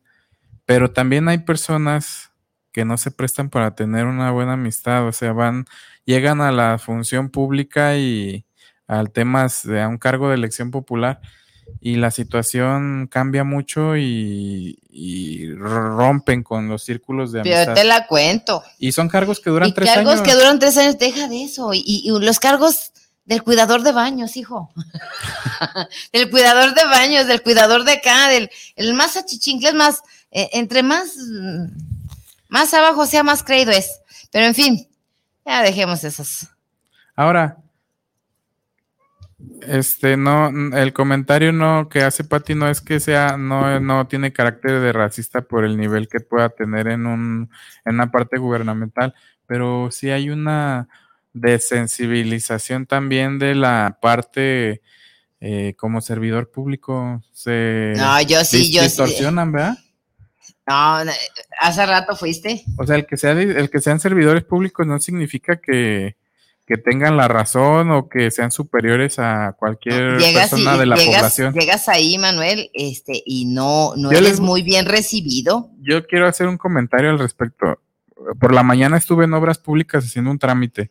Pero 0.65 0.93
también 0.93 1.29
hay 1.29 1.39
personas 1.39 2.31
que 2.73 2.87
no 2.87 2.97
se 2.97 3.11
prestan 3.11 3.51
para 3.51 3.75
tener 3.75 4.07
una 4.07 4.31
buena 4.31 4.55
amistad, 4.55 5.07
o 5.07 5.13
sea, 5.13 5.35
van, 5.35 5.67
llegan 6.07 6.41
a 6.41 6.53
la 6.53 6.79
función 6.79 7.29
pública 7.29 7.99
y 7.99 8.47
al 8.93 9.11
temas 9.11 9.63
de 9.63 9.87
un 9.87 9.97
cargo 9.97 10.29
de 10.29 10.35
elección 10.35 10.71
popular 10.71 11.21
y 11.81 11.97
la 11.97 12.11
situación 12.11 13.09
cambia 13.11 13.43
mucho 13.43 13.97
y, 13.97 14.79
rompen 15.57 16.43
con 16.43 16.69
los 16.69 16.83
círculos 16.85 17.33
de 17.33 17.41
amistad. 17.41 17.65
Pero 17.65 17.75
te 17.75 17.85
la 17.85 18.07
cuento. 18.07 18.63
Y 18.79 18.93
son 18.93 19.09
cargos 19.09 19.41
que 19.41 19.49
duran 19.49 19.73
tres 19.73 19.89
años. 19.89 20.05
Cargos 20.05 20.21
que 20.23 20.35
duran 20.35 20.59
tres 20.59 20.77
años, 20.77 20.99
deja 20.99 21.29
de 21.29 21.45
eso. 21.45 21.71
Y, 21.73 22.11
los 22.21 22.39
cargos 22.39 22.93
del 23.25 23.43
cuidador 23.43 23.83
de 23.83 23.93
baños, 23.93 24.37
hijo. 24.37 24.71
del 26.13 26.31
cuidador 26.31 26.75
de 26.75 26.85
baños, 26.85 27.27
del 27.27 27.43
cuidador 27.43 27.85
de 27.85 27.93
acá, 27.93 28.29
del 28.29 28.51
el 28.77 28.93
más 28.93 29.17
es 29.17 29.75
más, 29.75 30.03
eh, 30.31 30.51
entre 30.53 30.83
más, 30.83 31.17
más 32.49 32.75
abajo 32.75 33.07
sea, 33.07 33.23
más 33.23 33.43
creído 33.43 33.73
es. 33.73 34.01
Pero 34.31 34.47
en 34.47 34.55
fin, 34.55 34.89
ya 35.47 35.63
dejemos 35.63 36.05
esos. 36.05 36.49
Ahora, 37.17 37.62
este, 39.63 40.17
no, 40.17 40.49
el 40.77 40.93
comentario 40.93 41.53
no 41.53 41.89
que 41.89 42.03
hace 42.03 42.25
Pati 42.25 42.55
no 42.55 42.69
es 42.69 42.81
que 42.81 43.01
sea, 43.01 43.37
no, 43.37 43.81
no 43.81 44.07
tiene 44.07 44.33
carácter 44.33 44.81
de 44.81 44.93
racista 44.93 45.43
por 45.43 45.65
el 45.65 45.77
nivel 45.77 46.09
que 46.09 46.21
pueda 46.21 46.49
tener 46.49 46.89
en 46.89 47.07
un, 47.07 47.51
en 47.85 47.95
una 47.95 48.11
parte 48.11 48.39
gubernamental, 48.39 49.15
pero 49.47 49.91
sí 49.91 50.11
hay 50.11 50.31
una 50.31 50.89
desensibilización 51.33 52.87
también 52.87 53.39
de 53.39 53.55
la 53.55 53.99
parte 54.01 54.83
eh, 55.41 55.75
como 55.77 56.01
servidor 56.01 56.51
público. 56.51 57.23
Se 57.33 57.95
no, 57.97 58.21
yo 58.23 58.45
sí, 58.45 58.73
yo 58.73 58.83
distorsionan, 58.83 59.53
¿verdad? 59.53 59.77
No, 60.67 61.13
hace 61.59 61.87
rato 61.87 62.15
fuiste. 62.15 62.65
O 62.79 62.87
sea, 62.87 62.97
el 62.97 63.07
que 63.07 63.17
sea, 63.17 63.33
el 63.33 63.69
que 63.69 63.81
sean 63.81 63.99
servidores 63.99 64.45
públicos 64.45 64.87
no 64.87 65.01
significa 65.01 65.57
que 65.57 66.17
que 66.73 66.79
tengan 66.79 67.19
la 67.19 67.29
razón 67.29 67.91
o 67.91 68.09
que 68.09 68.31
sean 68.31 68.51
superiores 68.51 69.19
a 69.19 69.55
cualquier 69.59 70.17
persona 70.17 70.79
de 70.79 70.87
la 70.87 70.97
población. 70.97 71.53
Llegas 71.53 71.87
ahí, 71.87 72.17
Manuel, 72.17 72.71
este, 72.73 73.23
y 73.27 73.45
no, 73.45 73.93
no 73.95 74.11
eres 74.11 74.41
muy 74.41 74.63
bien 74.63 74.87
recibido. 74.87 75.69
Yo 75.81 76.07
quiero 76.07 76.27
hacer 76.27 76.49
un 76.49 76.57
comentario 76.57 77.11
al 77.11 77.19
respecto. 77.19 77.79
Por 78.41 78.55
la 78.55 78.63
mañana 78.63 78.97
estuve 78.97 79.27
en 79.27 79.35
obras 79.35 79.59
públicas 79.59 80.03
haciendo 80.03 80.31
un 80.31 80.39
trámite. 80.39 80.89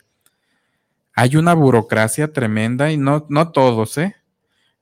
Hay 1.15 1.35
una 1.35 1.55
burocracia 1.55 2.31
tremenda 2.31 2.91
y 2.91 2.97
no, 2.97 3.25
no 3.29 3.49
todos, 3.49 3.97
¿eh? 3.97 4.15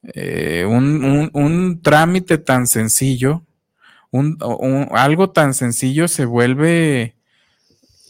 eh 0.03 0.65
un, 0.67 1.31
un, 1.31 1.81
trámite 1.81 2.39
tan 2.39 2.67
sencillo, 2.67 3.45
un, 4.11 4.37
algo 4.91 5.29
tan 5.29 5.53
sencillo 5.53 6.09
se 6.09 6.25
vuelve 6.25 7.15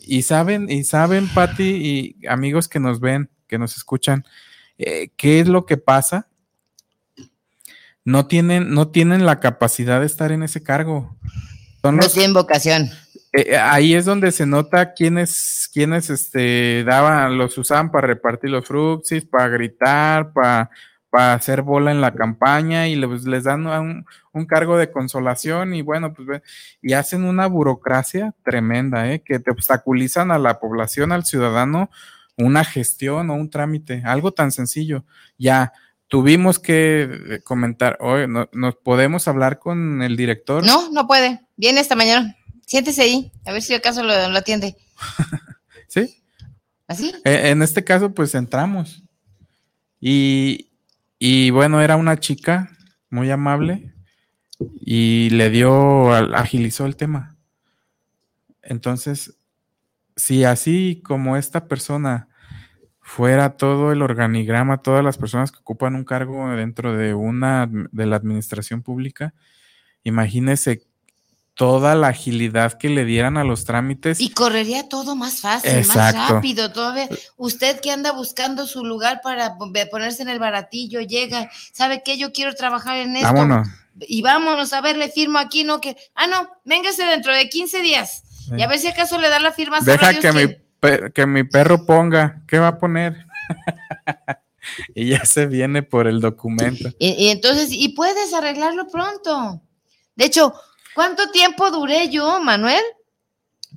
y 0.09 0.23
saben, 0.23 0.69
y 0.69 0.83
saben, 0.83 1.27
Patti 1.27 2.15
y 2.21 2.27
amigos 2.27 2.67
que 2.67 2.79
nos 2.79 2.99
ven, 2.99 3.29
que 3.47 3.59
nos 3.59 3.77
escuchan, 3.77 4.25
eh, 4.77 5.09
¿qué 5.15 5.39
es 5.39 5.47
lo 5.47 5.65
que 5.65 5.77
pasa? 5.77 6.27
No 8.03 8.25
tienen, 8.25 8.73
no 8.73 8.89
tienen 8.89 9.25
la 9.25 9.39
capacidad 9.39 9.99
de 9.99 10.07
estar 10.07 10.31
en 10.31 10.41
ese 10.41 10.63
cargo. 10.63 11.15
no 11.83 11.99
tienen 12.07 12.33
vocación. 12.33 12.89
Eh, 13.33 13.49
eh, 13.51 13.57
ahí 13.57 13.93
es 13.93 14.05
donde 14.05 14.31
se 14.31 14.47
nota 14.47 14.93
quiénes, 14.93 15.69
quiénes 15.71 16.09
este, 16.09 16.83
daban, 16.83 17.37
los 17.37 17.57
usaban 17.57 17.91
para 17.91 18.07
repartir 18.07 18.49
los 18.49 18.65
fruxis, 18.65 19.25
para 19.25 19.47
gritar, 19.49 20.33
para 20.33 20.71
para 21.09 21.33
hacer 21.33 21.63
bola 21.63 21.91
en 21.91 22.01
la 22.01 22.13
campaña 22.13 22.87
y 22.87 22.95
les, 22.95 23.23
les 23.25 23.43
dan 23.43 23.65
un, 23.65 24.05
un, 24.31 24.45
cargo 24.45 24.77
de 24.77 24.91
consolación 24.91 25.73
y 25.73 25.81
bueno, 25.81 26.13
pues 26.13 26.41
y 26.81 26.93
hacen 26.93 27.23
una 27.23 27.47
burocracia 27.47 28.35
tremenda, 28.43 29.11
¿eh? 29.11 29.21
que 29.21 29.39
te 29.39 29.51
obstaculizan 29.51 30.31
a 30.31 30.39
la 30.39 30.59
población, 30.59 31.11
al 31.11 31.25
ciudadano, 31.25 31.89
una 32.37 32.63
gestión 32.63 33.29
o 33.29 33.35
un 33.35 33.49
trámite, 33.49 34.03
algo 34.05 34.31
tan 34.31 34.51
sencillo. 34.51 35.03
Ya 35.37 35.73
tuvimos 36.07 36.59
que 36.59 37.03
eh, 37.03 37.41
comentar, 37.43 37.97
hoy 38.01 38.27
no, 38.27 38.49
¿nos 38.53 38.75
podemos 38.75 39.27
hablar 39.27 39.59
con 39.59 40.01
el 40.01 40.15
director? 40.15 40.65
No, 40.65 40.91
no 40.91 41.07
puede. 41.07 41.41
Viene 41.57 41.79
esta 41.79 41.95
mañana. 41.95 42.35
Siéntese 42.65 43.01
ahí, 43.01 43.31
a 43.45 43.51
ver 43.51 43.63
si 43.63 43.73
acaso 43.73 44.03
lo, 44.03 44.29
lo 44.29 44.37
atiende. 44.37 44.75
¿Sí? 45.87 46.21
¿Así? 46.87 47.13
E, 47.25 47.49
en 47.49 47.61
este 47.61 47.83
caso, 47.83 48.13
pues 48.13 48.35
entramos. 48.35 49.03
Y, 49.99 50.68
y 51.19 51.49
bueno, 51.51 51.81
era 51.81 51.97
una 51.97 52.17
chica 52.19 52.69
muy 53.09 53.29
amable 53.29 53.93
y 54.79 55.29
le 55.31 55.49
dio, 55.49 56.13
agilizó 56.13 56.85
el 56.85 56.95
tema. 56.95 57.37
Entonces, 58.61 59.37
si 60.15 60.45
así 60.45 61.01
como 61.03 61.37
esta 61.37 61.67
persona 61.67 62.29
fuera 63.01 63.57
todo 63.57 63.91
el 63.91 64.01
organigrama, 64.01 64.81
todas 64.81 65.03
las 65.03 65.17
personas 65.17 65.51
que 65.51 65.59
ocupan 65.59 65.95
un 65.95 66.05
cargo 66.05 66.49
dentro 66.51 66.95
de 66.95 67.13
una 67.13 67.69
de 67.69 68.05
la 68.05 68.15
administración 68.15 68.81
pública, 68.81 69.33
imagínese 70.03 70.88
toda 71.59 71.93
la 71.93 72.07
agilidad 72.07 72.77
que 72.77 72.87
le 72.87 73.03
dieran 73.03 73.35
a 73.35 73.43
los 73.43 73.65
trámites. 73.65 74.21
Y 74.21 74.29
correría 74.29 74.87
todo 74.87 75.17
más 75.17 75.41
fácil, 75.41 75.85
más 75.87 76.15
rápido. 76.15 76.71
Todavía, 76.71 77.09
usted 77.35 77.81
que 77.81 77.91
anda 77.91 78.13
buscando 78.13 78.65
su 78.65 78.85
lugar 78.85 79.19
para 79.21 79.57
ponerse 79.91 80.21
en 80.21 80.29
el 80.29 80.39
baratillo, 80.39 81.01
llega, 81.01 81.51
¿sabe 81.73 82.01
qué? 82.01 82.17
Yo 82.17 82.31
quiero 82.31 82.55
trabajar 82.55 82.99
en 82.99 83.17
esto. 83.17 83.27
Vámonos. 83.33 83.67
Y 83.99 84.21
vámonos, 84.21 84.71
a 84.71 84.79
ver, 84.79 84.95
le 84.95 85.09
firmo 85.09 85.37
aquí, 85.37 85.65
no 85.65 85.81
que, 85.81 85.97
ah, 86.15 86.27
no, 86.27 86.49
véngase 86.63 87.03
dentro 87.03 87.35
de 87.35 87.49
15 87.49 87.81
días. 87.81 88.23
Y 88.55 88.61
a 88.61 88.67
ver 88.67 88.79
si 88.79 88.87
acaso 88.87 89.19
le 89.19 89.27
da 89.27 89.39
la 89.41 89.51
firma. 89.51 89.81
Deja 89.81 90.13
que 90.13 90.31
mi, 90.31 91.11
que 91.11 91.25
mi 91.25 91.43
perro 91.43 91.85
ponga, 91.85 92.41
¿qué 92.47 92.57
va 92.57 92.69
a 92.69 92.77
poner? 92.77 93.25
y 94.95 95.09
ya 95.09 95.25
se 95.25 95.45
viene 95.45 95.83
por 95.83 96.07
el 96.07 96.21
documento. 96.21 96.89
y 96.99 97.27
entonces, 97.27 97.67
y 97.69 97.89
puedes 97.89 98.33
arreglarlo 98.33 98.87
pronto. 98.87 99.61
De 100.15 100.25
hecho, 100.25 100.53
¿Cuánto 100.99 101.31
tiempo 101.31 101.71
duré 101.71 102.09
yo, 102.09 102.41
Manuel? 102.41 102.83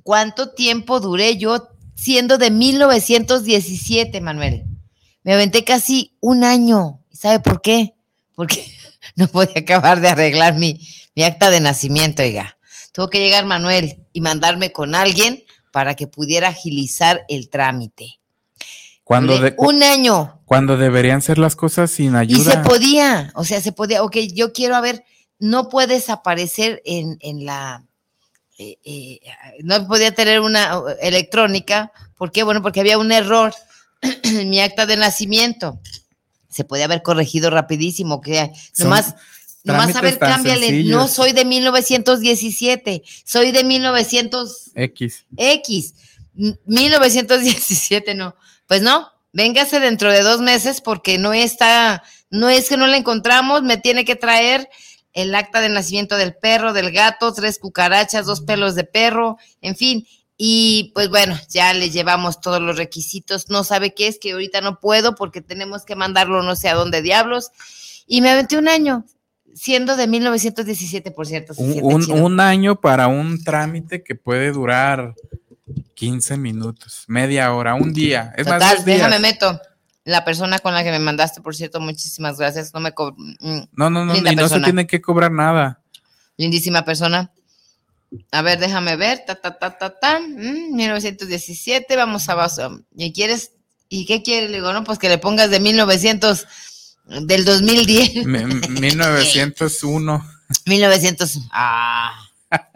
¿Cuánto 0.03 0.49
tiempo 0.49 0.99
duré 0.99 1.37
yo 1.37 1.69
siendo 1.95 2.37
de 2.37 2.51
1917, 2.51 4.19
Manuel? 4.19 4.65
Me 5.23 5.33
aventé 5.33 5.63
casi 5.63 6.17
un 6.19 6.43
año. 6.43 6.99
¿Sabe 7.13 7.39
por 7.39 7.61
qué? 7.61 7.95
Porque 8.35 8.69
no 9.15 9.29
podía 9.29 9.61
acabar 9.61 10.01
de 10.01 10.09
arreglar 10.09 10.55
mi, 10.55 10.85
acta 11.25 11.49
de 11.49 11.61
nacimiento, 11.61 12.23
oiga. 12.23 12.57
Tuvo 12.91 13.09
que 13.09 13.19
llegar 13.19 13.45
Manuel 13.45 14.05
y 14.11 14.19
mandarme 14.19 14.73
con 14.73 14.93
alguien 14.93 15.45
para 15.71 15.95
que 15.95 16.07
pudiera 16.07 16.49
agilizar 16.49 17.23
el 17.29 17.47
trámite. 17.47 18.19
Cuando 19.05 19.33
un 19.59 19.81
año. 19.81 20.41
Cuando 20.43 20.75
deberían 20.75 21.21
ser 21.21 21.37
las 21.37 21.55
cosas 21.55 21.89
sin 21.89 22.17
ayuda. 22.17 22.37
Y 22.37 22.43
se 22.43 22.57
podía, 22.57 23.31
o 23.35 23.45
sea, 23.45 23.61
se 23.61 23.71
podía, 23.71 24.03
ok, 24.03 24.17
yo 24.33 24.51
quiero 24.51 24.75
a 24.75 24.81
ver, 24.81 25.05
no 25.39 25.69
puedes 25.69 26.09
aparecer 26.09 26.81
en, 26.85 27.17
en 27.21 27.45
la, 27.45 27.83
eh, 28.57 28.77
eh, 28.83 29.19
no 29.63 29.87
podía 29.87 30.13
tener 30.13 30.39
una 30.39 30.81
electrónica. 31.01 31.91
¿Por 32.17 32.31
qué? 32.31 32.43
Bueno, 32.43 32.61
porque 32.61 32.79
había 32.79 32.97
un 32.97 33.11
error 33.11 33.53
en 34.01 34.49
mi 34.49 34.59
acta 34.61 34.85
de 34.85 34.97
nacimiento. 34.97 35.79
Se 36.49 36.63
podía 36.63 36.85
haber 36.85 37.01
corregido 37.01 37.49
rapidísimo, 37.49 38.21
que 38.21 38.51
Son 38.73 38.85
nomás, 38.85 39.15
nomás 39.63 39.95
a 39.95 40.01
ver, 40.01 40.19
cámbiale. 40.19 40.83
No 40.83 41.07
soy 41.07 41.33
de 41.33 41.45
1917, 41.45 43.03
soy 43.25 43.51
de 43.51 43.63
1900 43.63 44.71
X. 44.75 45.25
X. 45.35 45.93
N- 46.37 46.57
1917, 46.65 48.13
no. 48.15 48.35
Pues 48.67 48.81
no, 48.81 49.09
véngase 49.33 49.79
dentro 49.79 50.11
de 50.11 50.21
dos 50.21 50.41
meses 50.41 50.79
porque 50.79 51.17
no 51.17 51.33
está, 51.33 52.03
no 52.29 52.49
es 52.49 52.69
que 52.69 52.77
no 52.77 52.87
la 52.87 52.97
encontramos, 52.97 53.63
me 53.63 53.77
tiene 53.77 54.05
que 54.05 54.15
traer 54.15 54.69
el 55.13 55.33
acta 55.35 55.61
de 55.61 55.69
nacimiento 55.69 56.17
del 56.17 56.35
perro, 56.35 56.73
del 56.73 56.91
gato, 56.91 57.33
tres 57.33 57.59
cucarachas, 57.59 58.25
dos 58.25 58.41
pelos 58.41 58.75
de 58.75 58.83
perro, 58.83 59.37
en 59.61 59.75
fin. 59.75 60.07
Y 60.37 60.91
pues 60.95 61.09
bueno, 61.09 61.37
ya 61.49 61.73
le 61.73 61.91
llevamos 61.91 62.41
todos 62.41 62.59
los 62.61 62.77
requisitos. 62.77 63.49
No 63.49 63.63
sabe 63.63 63.93
qué 63.93 64.07
es, 64.07 64.17
que 64.19 64.31
ahorita 64.33 64.61
no 64.61 64.79
puedo 64.79 65.15
porque 65.15 65.41
tenemos 65.41 65.85
que 65.85 65.95
mandarlo 65.95 66.41
no 66.41 66.55
sé 66.55 66.69
a 66.69 66.73
dónde 66.73 67.01
diablos. 67.01 67.51
Y 68.07 68.21
me 68.21 68.31
aventé 68.31 68.57
un 68.57 68.67
año, 68.67 69.05
siendo 69.53 69.95
de 69.95 70.07
1917, 70.07 71.11
por 71.11 71.27
cierto. 71.27 71.53
Un, 71.57 72.11
un- 72.11 72.39
año 72.39 72.81
para 72.81 73.07
un 73.07 73.43
trámite 73.43 74.03
que 74.03 74.15
puede 74.15 74.51
durar 74.51 75.13
15 75.93 76.37
minutos, 76.37 77.05
media 77.07 77.53
hora, 77.53 77.75
un 77.75 77.93
día. 77.93 78.33
Es 78.35 78.47
más, 78.47 78.59
Total, 78.59 78.83
déjame 78.85 79.19
meto. 79.19 79.61
La 80.05 80.25
persona 80.25 80.59
con 80.59 80.73
la 80.73 80.83
que 80.83 80.91
me 80.91 80.99
mandaste, 80.99 81.41
por 81.41 81.55
cierto, 81.55 81.79
muchísimas 81.79 82.37
gracias. 82.37 82.73
No 82.73 82.79
me 82.81 82.91
mm, 82.91 83.61
No, 83.71 83.89
no, 83.89 84.05
no, 84.05 84.15
y 84.15 84.35
no 84.35 84.49
se 84.49 84.59
tiene 84.59 84.85
que 84.85 85.01
cobrar 85.01 85.31
nada. 85.31 85.81
lindísima 86.37 86.83
persona. 86.83 87.31
A 88.31 88.41
ver, 88.41 88.59
déjame 88.59 88.95
ver. 88.95 89.23
Ta, 89.25 89.35
ta, 89.35 89.57
ta, 89.57 89.77
ta, 89.77 89.97
ta. 89.99 90.19
Mm, 90.19 90.75
1917, 90.75 91.95
vamos 91.95 92.27
a 92.29 92.35
vaso. 92.35 92.81
¿Y 92.95 93.13
quieres? 93.13 93.51
¿Y 93.89 94.05
qué 94.05 94.21
quieres? 94.23 94.49
Le 94.49 94.57
digo, 94.57 94.73
no, 94.73 94.83
pues 94.83 94.99
que 94.99 95.07
le 95.09 95.17
pongas 95.19 95.49
de 95.49 95.59
1900, 95.59 96.47
del 97.21 97.45
2010. 97.45 98.25
Me- 98.25 98.45
1901. 98.45 100.25
1900. 100.65 101.39
Ah. 101.51 102.13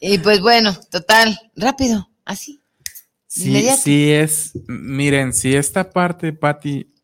Y 0.00 0.18
pues 0.18 0.40
bueno, 0.40 0.78
total, 0.90 1.40
rápido, 1.56 2.10
así. 2.26 2.60
Sí, 3.34 3.48
Inmediato. 3.48 3.82
sí 3.82 4.12
es, 4.12 4.52
miren, 4.68 5.32
si 5.32 5.56
esta 5.56 5.90
parte, 5.90 6.32
Patti, 6.32 6.94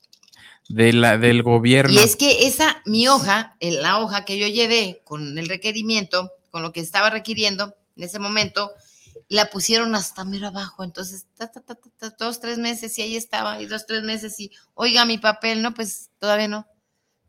de 0.68 0.92
la, 0.92 1.18
del 1.18 1.42
gobierno, 1.42 1.92
Y 1.92 1.98
es 1.98 2.14
que 2.14 2.46
esa, 2.46 2.80
mi 2.86 3.08
hoja, 3.08 3.56
el- 3.58 3.82
la 3.82 3.98
hoja 3.98 4.24
que 4.24 4.38
yo 4.38 4.46
llevé 4.46 5.02
con 5.04 5.36
el 5.36 5.48
requerimiento, 5.48 6.30
con 6.52 6.62
lo 6.62 6.72
que 6.72 6.78
estaba 6.78 7.10
requiriendo 7.10 7.74
en 7.96 8.04
ese 8.04 8.20
momento, 8.20 8.70
la 9.28 9.46
pusieron 9.50 9.96
hasta 9.96 10.24
mero 10.24 10.46
abajo. 10.46 10.84
Entonces, 10.84 11.26
ta, 11.36 11.50
ta, 11.50 11.62
ta, 11.62 11.74
ta, 11.74 11.90
ta, 11.98 12.10
dos, 12.16 12.38
tres 12.38 12.58
meses 12.58 12.96
y 12.98 13.02
ahí 13.02 13.16
estaba, 13.16 13.60
y 13.60 13.66
dos, 13.66 13.86
tres 13.86 14.04
meses 14.04 14.38
y, 14.38 14.52
oiga, 14.74 15.04
mi 15.06 15.18
papel, 15.18 15.62
no, 15.62 15.74
pues 15.74 16.10
todavía 16.20 16.46
no, 16.46 16.64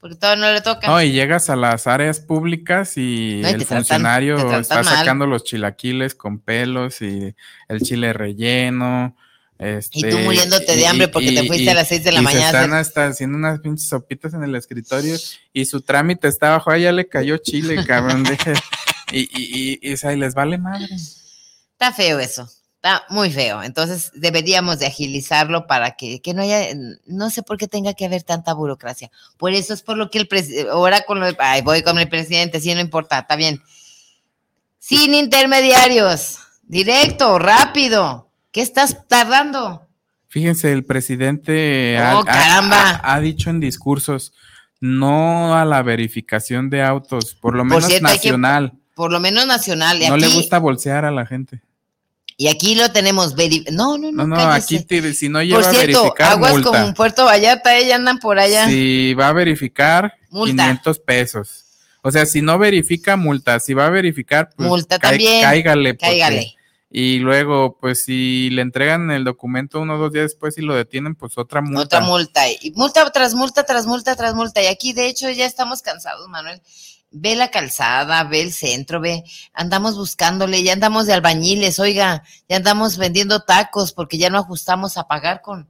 porque 0.02 0.16
todavía 0.18 0.46
no 0.48 0.52
le 0.54 0.60
toca. 0.62 0.88
no, 0.88 1.02
y 1.02 1.12
llegas 1.14 1.50
a 1.50 1.56
las 1.56 1.88
áreas 1.88 2.20
públicas 2.20 2.98
y 2.98 3.40
No, 3.42 3.50
y 3.50 3.52
el 3.54 3.60
te 3.60 3.66
tratan- 3.66 3.78
funcionario 3.78 4.36
te 4.36 4.42
tratan 4.42 4.62
está 4.62 4.76
mal. 4.84 4.86
sacando 4.98 5.26
los 5.28 5.44
chilaquiles 5.46 6.16
con 6.16 6.40
pelos 6.40 7.02
y 7.02 7.34
el 7.70 7.82
chile 7.82 8.12
relleno. 8.12 9.16
Este, 9.60 10.00
Y 10.00 10.10
tú 10.10 10.18
muriéndote 10.18 10.76
de 10.76 10.88
hambre 10.88 11.08
porque 11.08 11.32
te 11.34 11.46
fuiste 11.46 11.70
a 11.70 11.76
las 11.76 11.88
seis 11.88 12.04
de 12.04 12.12
la 12.12 12.22
y 12.22 12.24
mañana 12.24 12.48
a 12.48 12.52
Se 12.52 12.58
están 12.58 12.74
hacer- 12.74 12.80
hasta 12.80 13.08
haciendo 13.08 13.38
unas 13.38 13.60
pinches 13.60 13.88
sopitas 13.88 14.34
en 14.34 14.44
el 14.44 14.56
escritorio 14.56 15.16
y 15.54 15.66
su 15.66 15.82
trámite 15.82 16.28
está 16.28 16.48
abajo. 16.48 16.72
Ay, 16.72 16.82
ya 16.82 16.92
le 16.92 17.08
cayó 17.08 17.38
chile, 17.38 17.86
cabrón. 17.86 18.24
deje- 18.26 18.54
y, 19.14 19.20
y, 19.20 19.30
y, 19.38 19.80
y, 19.90 19.94
o 19.94 19.98
sea, 19.98 20.14
y 20.14 20.18
les 20.18 20.34
vale 20.34 20.58
madre. 20.58 20.88
Está 20.96 21.92
feo 21.94 22.20
eso, 22.20 22.50
está 22.84 23.06
muy 23.10 23.30
feo. 23.30 23.62
Entonces, 23.62 24.12
deberíamos 24.16 24.80
de 24.80 24.88
agilizarlo 24.88 25.68
para 25.68 25.92
que, 25.92 26.20
que 26.20 26.34
no 26.34 26.42
haya, 26.42 26.70
no 27.06 27.30
sé 27.30 27.44
por 27.44 27.58
qué 27.58 27.68
tenga 27.68 27.94
que 27.94 28.06
haber 28.06 28.24
tanta 28.24 28.54
burocracia. 28.56 29.12
Por 29.38 29.54
eso 29.54 29.74
es 29.76 29.84
por 29.84 29.98
lo 29.98 30.10
que 30.10 30.18
el 30.18 30.28
presidente, 30.28 30.72
ahora 30.72 31.02
con 31.02 31.20
lo 31.20 31.28
de- 31.28 31.38
ay, 31.40 31.62
voy 31.62 31.84
con 31.84 32.00
el 32.00 32.10
presidente, 32.10 32.60
sí, 32.60 32.74
no 32.74 32.82
importa, 32.82 33.20
está 33.20 33.36
bien. 33.36 33.62
Sin 34.80 35.14
intermediarios, 35.14 36.40
directo, 36.64 37.38
rápido. 37.38 38.30
¿Qué 38.52 38.62
estás 38.62 39.08
tardando? 39.08 39.88
Fíjense, 40.28 40.72
el 40.72 40.84
presidente 40.84 42.00
ha- 42.00 42.18
Oh, 42.18 42.22
ha- 42.22 42.26
caramba. 42.26 42.90
ha, 43.04 43.14
ha 43.14 43.20
dicho 43.20 43.52
en 43.52 43.60
discursos 43.60 44.34
no 44.80 45.56
a 45.56 45.66
la 45.66 45.84
verificación 45.84 46.72
de 46.72 46.82
autos, 46.82 47.36
por 47.36 47.54
lo 47.54 47.60
Por 47.60 47.68
menos 47.68 47.86
cierto, 47.86 48.08
hay 48.08 48.18
que- 48.18 48.30
nacional. 48.30 48.74
Por 48.96 49.12
lo 49.12 49.20
menos 49.20 49.46
nacional. 49.46 50.02
Y 50.02 50.08
No 50.08 50.16
aquí, 50.16 50.24
le 50.24 50.30
gusta 50.30 50.58
bolsear 50.58 51.06
a 51.06 51.12
la 51.12 51.28
gente. 51.28 51.62
Y 52.44 52.48
aquí 52.48 52.74
lo 52.74 52.92
tenemos. 52.92 53.36
No, 53.72 53.98
no, 54.00 54.12
no. 54.12 54.26
No, 54.26 54.28
no, 54.28 54.36
cállese. 54.36 54.78
aquí 54.78 54.84
te- 54.86 55.14
si 55.14 55.30
no 55.30 55.44
lleva 55.44 55.60
Por 55.62 55.70
a 55.70 55.72
cierto, 55.74 56.02
verificar, 56.04 56.32
aguas 56.32 56.52
multa. 56.54 56.70
con 56.72 56.94
Puerto 56.96 57.26
Vallarta, 57.26 57.78
ella 57.78 57.96
andan 57.98 58.18
por 58.18 58.40
allá. 58.40 58.68
Si 58.68 59.14
va 59.14 59.28
a 59.28 59.34
verificar, 59.34 60.16
Multa. 60.32 60.64
500 60.64 61.00
pesos. 61.00 61.66
O 62.02 62.10
sea, 62.10 62.26
si 62.26 62.42
no 62.42 62.58
verifica, 62.58 63.16
multa. 63.16 63.60
Si 63.60 63.76
va 63.76 63.86
a 63.86 63.90
verificar, 63.92 64.50
pues 64.58 64.68
Multa 64.68 64.98
también. 64.98 65.44
cáigale. 65.44 65.94
porque- 65.94 66.06
Cáigale. 66.08 66.56
Y 66.90 67.20
luego, 67.20 67.78
pues 67.80 68.04
si 68.04 68.50
le 68.50 68.64
entregan 68.64 69.12
el 69.12 69.24
documento 69.24 69.80
uno 69.80 69.96
o 69.96 69.98
dos 70.00 70.12
días 70.12 70.26
después 70.26 70.58
y 70.58 70.62
lo 70.62 70.74
detienen, 70.76 71.14
pues 71.16 71.38
otra 71.38 71.62
multa. 71.62 71.82
Otra 71.84 72.00
multa. 72.02 72.50
Y 72.50 72.72
multa 72.76 73.10
tras 73.12 73.34
multa, 73.36 73.64
tras 73.66 73.86
multa, 73.86 74.16
tras 74.16 74.34
multa. 74.34 74.64
Y 74.64 74.66
aquí, 74.66 74.94
de 74.94 75.08
hecho, 75.08 75.30
ya 75.30 75.46
estamos 75.46 75.82
cansados, 75.84 76.28
Manuel. 76.28 76.60
Ve 77.14 77.36
la 77.36 77.52
calzada, 77.52 78.24
ve 78.24 78.42
el 78.42 78.54
centro, 78.54 79.02
ve, 79.02 79.24
andamos 79.54 79.98
buscándole, 79.98 80.64
ya 80.64 80.74
andamos 80.74 81.08
de 81.08 81.14
albañiles, 81.14 81.78
oiga, 81.80 82.24
ya 82.48 82.56
andamos 82.58 82.98
vendiendo 82.98 83.44
tacos 83.44 83.92
porque 83.92 84.18
ya 84.18 84.30
no 84.30 84.38
ajustamos 84.40 84.98
a 84.98 85.08
pagar 85.08 85.42
con. 85.42 85.70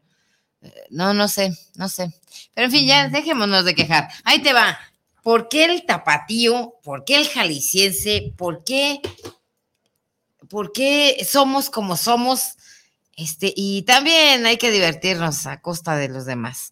eh, 0.61 0.71
No, 0.91 1.13
no 1.15 1.27
sé, 1.27 1.57
no 1.75 1.89
sé. 1.89 2.13
Pero 2.53 2.65
en 2.65 2.71
fin, 2.71 2.87
ya 2.87 3.09
dejémonos 3.09 3.65
de 3.65 3.73
quejar. 3.75 4.09
Ahí 4.23 4.41
te 4.41 4.53
va. 4.53 4.77
¿Por 5.23 5.49
qué 5.49 5.65
el 5.65 5.85
tapatío? 5.85 6.75
¿Por 6.83 7.05
qué 7.05 7.17
el 7.17 7.27
jalisciense? 7.27 8.33
¿Por 8.37 8.63
qué? 8.63 9.01
¿Por 10.49 10.71
qué 10.73 11.25
somos 11.27 11.69
como 11.69 11.97
somos? 11.97 12.55
Este, 13.15 13.53
y 13.55 13.83
también 13.83 14.45
hay 14.45 14.57
que 14.57 14.71
divertirnos 14.71 15.45
a 15.47 15.61
costa 15.61 15.95
de 15.95 16.07
los 16.09 16.25
demás. 16.25 16.71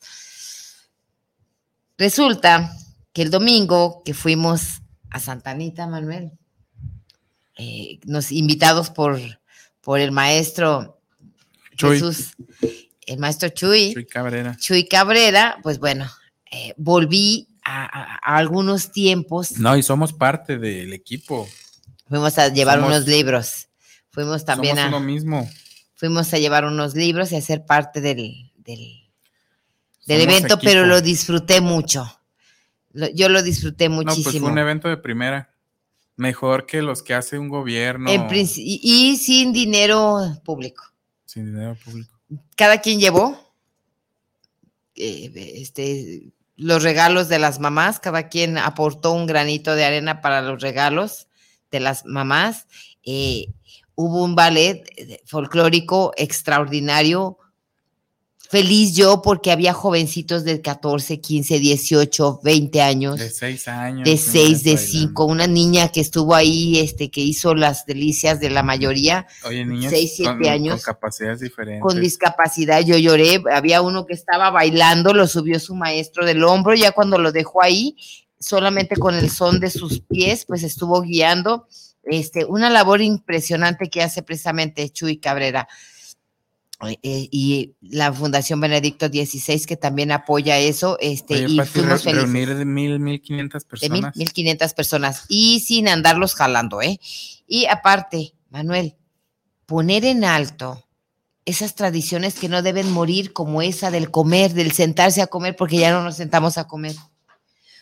Resulta 1.97 2.71
que 3.19 3.23
el 3.23 3.31
domingo 3.31 4.01
que 4.05 4.13
fuimos 4.13 4.79
a 5.09 5.19
Santa 5.19 5.51
Anita, 5.51 5.87
Manuel, 5.87 6.31
eh, 7.57 7.99
nos 8.05 8.31
invitados 8.31 8.89
por, 8.91 9.19
por 9.81 9.99
el 9.99 10.13
maestro 10.13 11.01
Chuy. 11.75 11.95
Jesús, 11.99 12.31
el 13.05 13.17
maestro 13.19 13.49
Chuy, 13.49 13.93
Chuy 13.93 14.05
Cabrera. 14.05 14.55
Chuy 14.57 14.87
Cabrera, 14.87 15.57
pues 15.63 15.79
bueno, 15.79 16.09
eh, 16.49 16.73
volví 16.77 17.49
a, 17.61 17.83
a- 17.83 18.19
a 18.23 18.37
algunos 18.37 18.93
tiempos, 18.93 19.57
No, 19.59 19.75
y 19.75 19.83
somos 19.83 20.13
parte 20.13 20.57
del 20.57 20.93
equipo. 20.93 21.45
fuimos 22.07 22.37
a 22.37 22.47
llevar 22.47 22.77
Somos- 22.79 22.87
unos 22.95 23.05
libros, 23.05 23.67
fuimos 24.11 24.45
también 24.45 24.77
somos 24.77 24.93
a... 24.93 24.95
uno 24.95 25.05
mismo. 25.05 25.49
fuimos 25.95 26.33
a 26.33 26.37
llevar 26.37 26.63
unos 26.63 26.95
libros 26.95 27.33
y 27.33 27.35
a 27.35 27.41
ser 27.41 27.65
parte 27.65 27.99
del, 27.99 28.49
del, 28.55 29.09
evento, 30.07 30.53
equipo. 30.53 30.61
pero 30.63 30.85
lo 30.85 31.01
disfruté 31.01 31.59
mucho. 31.59 32.15
Lo- 32.93 33.09
yo 33.09 33.29
lo 33.29 33.41
disfruté 33.43 33.87
No, 33.89 33.95
pues 34.03 34.07
muchísimo. 34.17 34.45
fue 34.45 34.51
un 34.51 34.57
evento 34.59 34.87
de 34.89 34.97
primera. 34.97 35.53
Mejor 36.15 36.65
que 36.65 36.81
los 36.81 37.01
que 37.01 37.13
hace 37.13 37.39
un 37.39 37.47
gobierno 37.47 38.09
En 38.11 38.27
y, 38.33 38.79
y 38.83 39.15
sin 39.17 39.53
dinero 39.53 40.19
público. 40.43 40.83
sin 41.25 41.45
dinero 41.45 41.77
público. 41.83 42.19
Cada 42.57 42.81
quien 42.81 42.99
llevó 42.99 43.53
eh, 44.95 45.31
este, 45.55 46.33
los 46.57 46.83
regalos 46.83 47.29
de 47.29 47.39
las 47.39 47.59
mamás, 47.59 47.99
cada 47.99 48.27
quien 48.27 48.57
aportó 48.57 49.13
un 49.13 49.25
granito 49.27 49.75
de 49.75 49.85
arena 49.85 50.21
para 50.21 50.41
los 50.41 50.61
regalos 50.61 51.27
de 51.71 51.79
las 51.79 52.05
mamás. 52.05 52.67
Eh, 53.03 53.47
hubo 53.95 54.23
un 54.23 54.35
ballet 54.35 54.83
eh, 54.97 55.21
folclórico 55.25 56.11
extraordinario. 56.17 57.37
Feliz 58.49 58.95
yo 58.95 59.21
porque 59.21 59.51
había 59.51 59.73
jovencitos 59.73 60.43
de 60.43 60.59
14, 60.59 61.21
15, 61.21 61.59
18, 61.59 62.39
20 62.43 62.81
años. 62.81 63.19
De 63.19 63.29
seis 63.29 63.67
años. 63.67 64.03
de 64.05 64.09
niñas 64.09 64.25
seis, 64.25 64.63
de 64.63 64.73
bailando. 64.73 64.91
cinco, 64.91 65.25
una 65.25 65.45
niña 65.45 65.89
que 65.89 66.01
estuvo 66.01 66.33
ahí, 66.33 66.79
este, 66.79 67.11
que 67.11 67.21
hizo 67.21 67.53
las 67.53 67.85
delicias 67.85 68.39
de 68.39 68.49
la 68.49 68.63
mayoría 68.63 69.27
Oye, 69.43 69.63
niñas 69.63 69.91
seis, 69.91 70.13
siete 70.15 70.31
con, 70.31 70.47
años, 70.47 70.83
con 70.83 70.95
capacidades 70.95 71.41
diferentes. 71.41 71.83
con 71.83 72.01
discapacidad. 72.01 72.81
Yo 72.81 72.97
lloré, 72.97 73.39
había 73.53 73.83
uno 73.83 74.07
que 74.07 74.15
estaba 74.15 74.49
bailando, 74.49 75.13
lo 75.13 75.27
subió 75.27 75.59
su 75.59 75.75
maestro 75.75 76.25
del 76.25 76.43
hombro, 76.43 76.73
ya 76.73 76.91
cuando 76.91 77.19
lo 77.19 77.31
dejó 77.31 77.61
ahí, 77.61 77.95
solamente 78.39 78.95
con 78.95 79.13
el 79.13 79.29
son 79.29 79.59
de 79.59 79.69
sus 79.69 79.99
pies, 79.99 80.45
pues 80.45 80.63
estuvo 80.63 81.01
guiando. 81.01 81.67
Este, 82.01 82.45
una 82.45 82.71
labor 82.71 83.01
impresionante 83.01 83.91
que 83.91 84.01
hace 84.01 84.23
precisamente 84.23 84.89
Chuy 84.89 85.17
Cabrera. 85.17 85.67
Eh, 86.87 87.27
y 87.29 87.75
la 87.81 88.13
Fundación 88.13 88.61
Benedicto 88.61 89.07
XVI 89.07 89.65
que 89.65 89.75
también 89.75 90.13
apoya 90.13 90.57
eso, 90.59 90.97
este, 91.01 91.39
y 91.39 91.59
fuimos 91.59 92.03
felices. 92.03 92.23
Reunir 92.23 92.55
de 92.55 92.63
mil, 92.63 92.99
mil 92.99 93.21
quinientas 93.21 93.65
personas. 93.65 94.13
De 94.13 94.19
mil, 94.19 94.31
quinientas 94.31 94.73
personas, 94.73 95.25
y 95.27 95.59
sin 95.59 95.89
andarlos 95.89 96.35
jalando, 96.35 96.81
¿eh? 96.81 96.99
Y 97.47 97.65
aparte, 97.65 98.33
Manuel, 98.49 98.95
poner 99.65 100.05
en 100.05 100.23
alto 100.23 100.85
esas 101.43 101.75
tradiciones 101.75 102.39
que 102.39 102.47
no 102.47 102.61
deben 102.61 102.89
morir, 102.91 103.33
como 103.33 103.61
esa 103.61 103.91
del 103.91 104.09
comer, 104.09 104.53
del 104.53 104.71
sentarse 104.71 105.21
a 105.21 105.27
comer, 105.27 105.57
porque 105.57 105.77
ya 105.77 105.91
no 105.91 106.01
nos 106.01 106.15
sentamos 106.15 106.57
a 106.57 106.67
comer. 106.67 106.95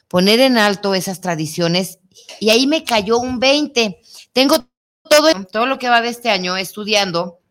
Poner 0.07 0.39
en 0.39 0.57
alto 0.57 0.95
esas 0.95 1.21
tradiciones, 1.21 1.99
y 2.39 2.49
ahí 2.49 2.65
me 2.65 2.83
cayó 2.83 3.19
un 3.19 3.39
20. 3.39 3.99
Tengo 4.33 4.67
todo, 5.07 5.45
todo 5.45 5.67
lo 5.67 5.77
que 5.77 5.89
va 5.89 6.01
de 6.01 6.09
este 6.09 6.31
año 6.31 6.57
estudiando 6.57 7.41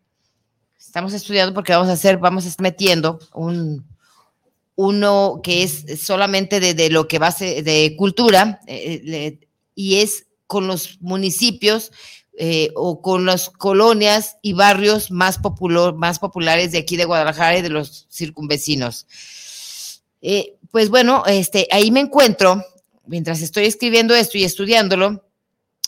estamos 0.97 1.13
estudiando 1.13 1.53
porque 1.53 1.73
vamos 1.73 1.89
a 1.89 1.91
hacer, 1.91 2.17
vamos 2.17 2.45
a 2.45 2.47
estar 2.47 2.63
metiendo 2.63 3.19
un, 3.35 3.85
uno 4.75 5.41
que 5.43 5.61
es 5.61 5.85
solamente 6.01 6.59
de, 6.59 6.89
lo 6.89 7.07
que 7.07 7.19
va 7.19 7.27
a 7.27 7.31
ser 7.31 7.63
de 7.63 7.93
cultura 7.95 8.61
eh, 8.65 9.37
y 9.75 9.97
es 9.97 10.25
con 10.47 10.65
los 10.65 10.99
municipios 10.99 11.91
eh, 12.35 12.71
o 12.73 12.99
con 13.03 13.27
las 13.27 13.51
colonias 13.51 14.37
y 14.41 14.53
barrios 14.53 15.11
más, 15.11 15.39
más 15.95 16.17
populares 16.17 16.71
de 16.71 16.79
aquí 16.79 16.97
de 16.97 17.05
Guadalajara 17.05 17.59
y 17.59 17.61
de 17.61 17.69
los 17.69 18.07
circunvecinos. 18.09 19.05
Eh, 20.23 20.55
pues 20.71 20.89
bueno, 20.89 21.21
este, 21.27 21.67
ahí 21.69 21.91
me 21.91 21.99
encuentro, 21.99 22.65
mientras 23.05 23.43
estoy 23.43 23.65
escribiendo 23.65 24.15
esto 24.15 24.39
y 24.39 24.45
estudiándolo, 24.45 25.23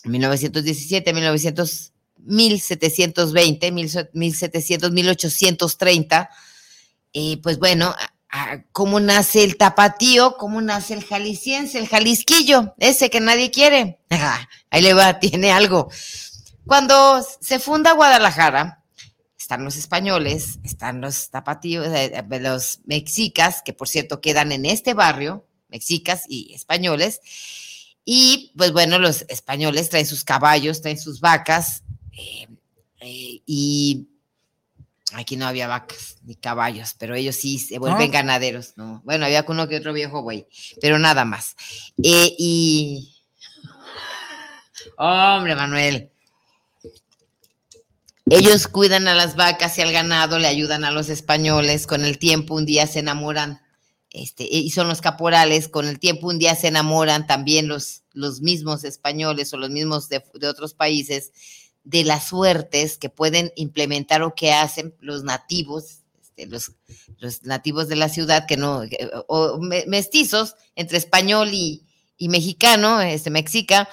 en 0.04 0.12
1917, 0.12 1.14
1900 1.14 1.94
1720, 2.30 3.72
1700, 3.72 4.92
1830. 4.92 6.30
y 7.12 7.38
pues 7.38 7.60
bueno, 7.60 7.94
¿cómo 8.72 9.00
nace 9.00 9.44
el 9.44 9.58
tapatío? 9.58 10.38
¿Cómo 10.38 10.62
nace 10.62 10.94
el 10.94 11.04
jalisciense, 11.04 11.80
el 11.80 11.88
jalisquillo? 11.88 12.76
Ese 12.78 13.10
que 13.10 13.20
nadie 13.20 13.52
quiere. 13.52 14.00
ahí 14.70 14.82
le 14.82 14.94
va, 14.94 15.20
tiene 15.20 15.52
algo. 15.52 15.90
Cuando 16.66 17.26
se 17.42 17.60
funda 17.60 17.94
Guadalajara, 17.94 18.84
están 19.38 19.64
los 19.64 19.78
españoles, 19.78 20.60
están 20.64 21.02
los 21.02 21.32
tapatíos, 21.32 21.88
eh, 21.88 22.14
eh, 22.14 22.40
los 22.40 22.82
mexicas, 22.86 23.64
que 23.64 23.74
por 23.74 23.88
cierto 23.88 24.22
quedan 24.22 24.52
en 24.52 24.66
este 24.66 24.94
barrio, 24.94 25.48
mexicas 25.70 26.26
y 26.28 26.54
españoles. 26.54 27.22
Y 28.06 28.54
pues 28.56 28.72
bueno, 28.72 29.00
los 29.00 29.26
españoles 29.28 29.90
traen 29.90 30.06
sus 30.06 30.24
caballos, 30.24 30.82
traen 30.82 31.00
sus 31.00 31.20
vacas, 31.20 31.84
eh, 32.20 32.48
eh, 33.00 33.42
y 33.46 34.10
aquí 35.14 35.38
no 35.38 35.48
había 35.48 35.68
vacas 35.68 36.18
ni 36.24 36.36
caballos, 36.36 36.96
pero 37.00 37.16
ellos 37.16 37.36
sí 37.36 37.58
se 37.58 37.80
vuelven 37.80 38.12
ganaderos, 38.12 38.74
¿no? 38.76 39.02
Bueno, 39.06 39.26
había 39.26 39.46
uno 39.48 39.68
que 39.68 39.78
otro 39.78 39.94
viejo 39.94 40.22
güey, 40.22 40.46
pero 40.82 41.00
nada 41.00 41.24
más. 41.24 41.56
Eh, 42.04 42.36
y. 42.38 43.16
Hombre, 44.98 45.56
Manuel. 45.56 46.12
Ellos 48.32 48.68
cuidan 48.68 49.08
a 49.08 49.16
las 49.16 49.36
vacas 49.36 49.78
y 49.78 49.82
al 49.82 49.92
ganado, 49.92 50.38
le 50.38 50.48
ayudan 50.48 50.84
a 50.84 50.92
los 50.92 51.10
españoles. 51.10 51.88
Con 51.88 52.06
el 52.06 52.20
tiempo, 52.20 52.54
un 52.54 52.66
día 52.66 52.86
se 52.86 53.00
enamoran, 53.00 53.62
este, 54.12 54.44
y 54.44 54.70
son 54.70 54.88
los 54.88 55.02
caporales. 55.02 55.68
Con 55.68 55.88
el 55.88 56.00
tiempo, 56.00 56.28
un 56.28 56.38
día 56.38 56.54
se 56.56 56.68
enamoran 56.68 57.26
también 57.26 57.68
los, 57.68 58.04
los 58.12 58.42
mismos 58.42 58.84
españoles 58.84 59.52
o 59.54 59.58
los 59.58 59.72
mismos 59.72 60.10
de, 60.10 60.24
de 60.36 60.48
otros 60.48 60.76
países 60.76 61.32
de 61.84 62.04
las 62.04 62.28
suertes 62.28 62.98
que 62.98 63.10
pueden 63.10 63.52
implementar 63.56 64.22
o 64.22 64.36
que 64.36 64.52
hacen 64.52 64.94
los 65.00 65.24
nativos, 65.24 66.00
este, 66.22 66.46
los, 66.46 66.72
nativos 67.44 67.88
de 67.88 67.96
la 67.96 68.10
ciudad, 68.10 68.46
que 68.46 68.58
no, 68.58 68.84
o 69.28 69.60
mestizos 69.88 70.56
entre 70.76 70.98
español 70.98 71.50
y, 71.54 71.84
mexicano, 72.20 73.02
este, 73.02 73.30
mexica, 73.30 73.90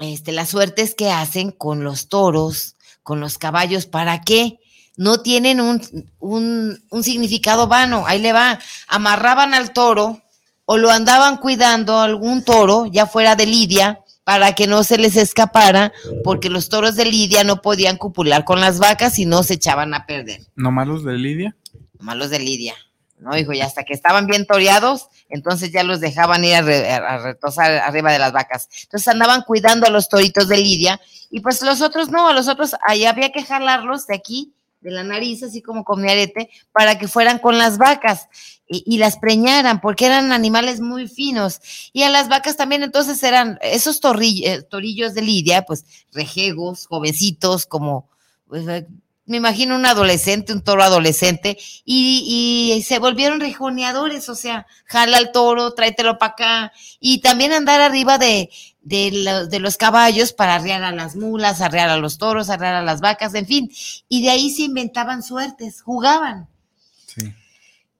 este, 0.00 0.32
las 0.32 0.50
suertes 0.50 0.94
que 0.94 1.10
hacen 1.10 1.50
con 1.50 1.82
los 1.82 2.08
toros, 2.08 2.76
con 3.02 3.20
los 3.20 3.38
caballos, 3.38 3.86
¿para 3.86 4.20
qué? 4.20 4.60
No 4.96 5.20
tienen 5.20 5.60
un, 5.60 5.80
un, 6.18 6.84
un 6.90 7.02
significado 7.02 7.68
vano, 7.68 8.04
ahí 8.06 8.20
le 8.20 8.32
va, 8.32 8.58
amarraban 8.86 9.54
al 9.54 9.72
toro 9.72 10.22
o 10.70 10.76
lo 10.76 10.90
andaban 10.90 11.38
cuidando 11.38 11.98
algún 11.98 12.44
toro, 12.44 12.84
ya 12.84 13.06
fuera 13.06 13.34
de 13.34 13.46
Lidia, 13.46 14.04
para 14.28 14.52
que 14.54 14.66
no 14.66 14.84
se 14.84 14.98
les 14.98 15.16
escapara, 15.16 15.90
porque 16.22 16.50
los 16.50 16.68
toros 16.68 16.96
de 16.96 17.06
Lidia 17.06 17.44
no 17.44 17.62
podían 17.62 17.96
copular 17.96 18.44
con 18.44 18.60
las 18.60 18.78
vacas 18.78 19.18
y 19.18 19.24
no 19.24 19.42
se 19.42 19.54
echaban 19.54 19.94
a 19.94 20.04
perder. 20.04 20.42
¿No 20.54 20.70
malos 20.70 21.02
de 21.02 21.14
Lidia? 21.14 21.56
No 21.98 22.04
malos 22.04 22.28
de 22.28 22.38
Lidia. 22.38 22.74
No, 23.16 23.34
hijo, 23.38 23.54
y 23.54 23.62
hasta 23.62 23.84
que 23.84 23.94
estaban 23.94 24.26
bien 24.26 24.44
toreados, 24.44 25.08
entonces 25.30 25.72
ya 25.72 25.82
los 25.82 26.00
dejaban 26.00 26.44
ir 26.44 26.56
a, 26.56 27.18
retosar 27.22 27.78
arriba 27.78 28.12
de 28.12 28.18
las 28.18 28.32
vacas. 28.32 28.68
Entonces 28.82 29.08
andaban 29.08 29.44
cuidando 29.44 29.86
a 29.86 29.90
los 29.90 30.10
toritos 30.10 30.46
de 30.46 30.58
Lidia, 30.58 31.00
y 31.30 31.40
pues 31.40 31.62
los 31.62 31.80
otros 31.80 32.10
no, 32.10 32.28
a 32.28 32.34
los 32.34 32.48
otros 32.48 32.76
ahí 32.86 33.06
había 33.06 33.32
que 33.32 33.42
jalarlos 33.42 34.06
de 34.08 34.16
aquí, 34.16 34.52
de 34.82 34.90
la 34.90 35.04
nariz, 35.04 35.42
así 35.42 35.62
como 35.62 35.84
con 35.84 36.02
mi 36.02 36.10
arete, 36.10 36.50
para 36.70 36.98
que 36.98 37.08
fueran 37.08 37.38
con 37.38 37.56
las 37.56 37.78
vacas 37.78 38.28
y, 38.68 38.98
las 38.98 39.18
preñaran, 39.18 39.80
porque 39.80 40.06
eran 40.06 40.32
animales 40.32 40.80
muy 40.80 41.08
finos. 41.08 41.60
Y 41.92 42.02
a 42.02 42.10
las 42.10 42.28
vacas 42.28 42.56
también, 42.56 42.82
entonces 42.82 43.22
eran 43.22 43.58
esos 43.62 44.00
eh, 44.02 44.62
torillos 44.62 45.14
de 45.14 45.22
Lidia, 45.22 45.62
pues 45.62 45.84
rejegos, 46.12 46.86
jovencitos, 46.86 47.66
como, 47.66 48.08
pues, 48.46 48.68
eh, 48.68 48.86
me 49.24 49.36
imagino 49.36 49.76
un 49.76 49.84
adolescente, 49.84 50.52
un 50.52 50.62
toro 50.62 50.82
adolescente, 50.82 51.58
y, 51.84 52.82
se 52.86 52.98
volvieron 52.98 53.40
rejoneadores, 53.40 54.28
o 54.28 54.34
sea, 54.34 54.66
jala 54.86 55.18
al 55.18 55.32
toro, 55.32 55.74
tráetelo 55.74 56.18
para 56.18 56.32
acá, 56.32 56.72
y 56.98 57.20
también 57.20 57.52
andar 57.52 57.80
arriba 57.80 58.16
de, 58.18 58.50
de, 58.82 59.58
los 59.60 59.76
caballos 59.76 60.32
para 60.32 60.54
arrear 60.56 60.82
a 60.82 60.92
las 60.92 61.14
mulas, 61.14 61.60
arrear 61.60 61.90
a 61.90 61.98
los 61.98 62.16
toros, 62.16 62.48
arrear 62.48 62.74
a 62.74 62.82
las 62.82 63.00
vacas, 63.00 63.34
en 63.34 63.46
fin, 63.46 63.70
y 64.08 64.22
de 64.22 64.30
ahí 64.30 64.50
se 64.50 64.62
inventaban 64.62 65.22
suertes, 65.22 65.82
jugaban. 65.82 66.48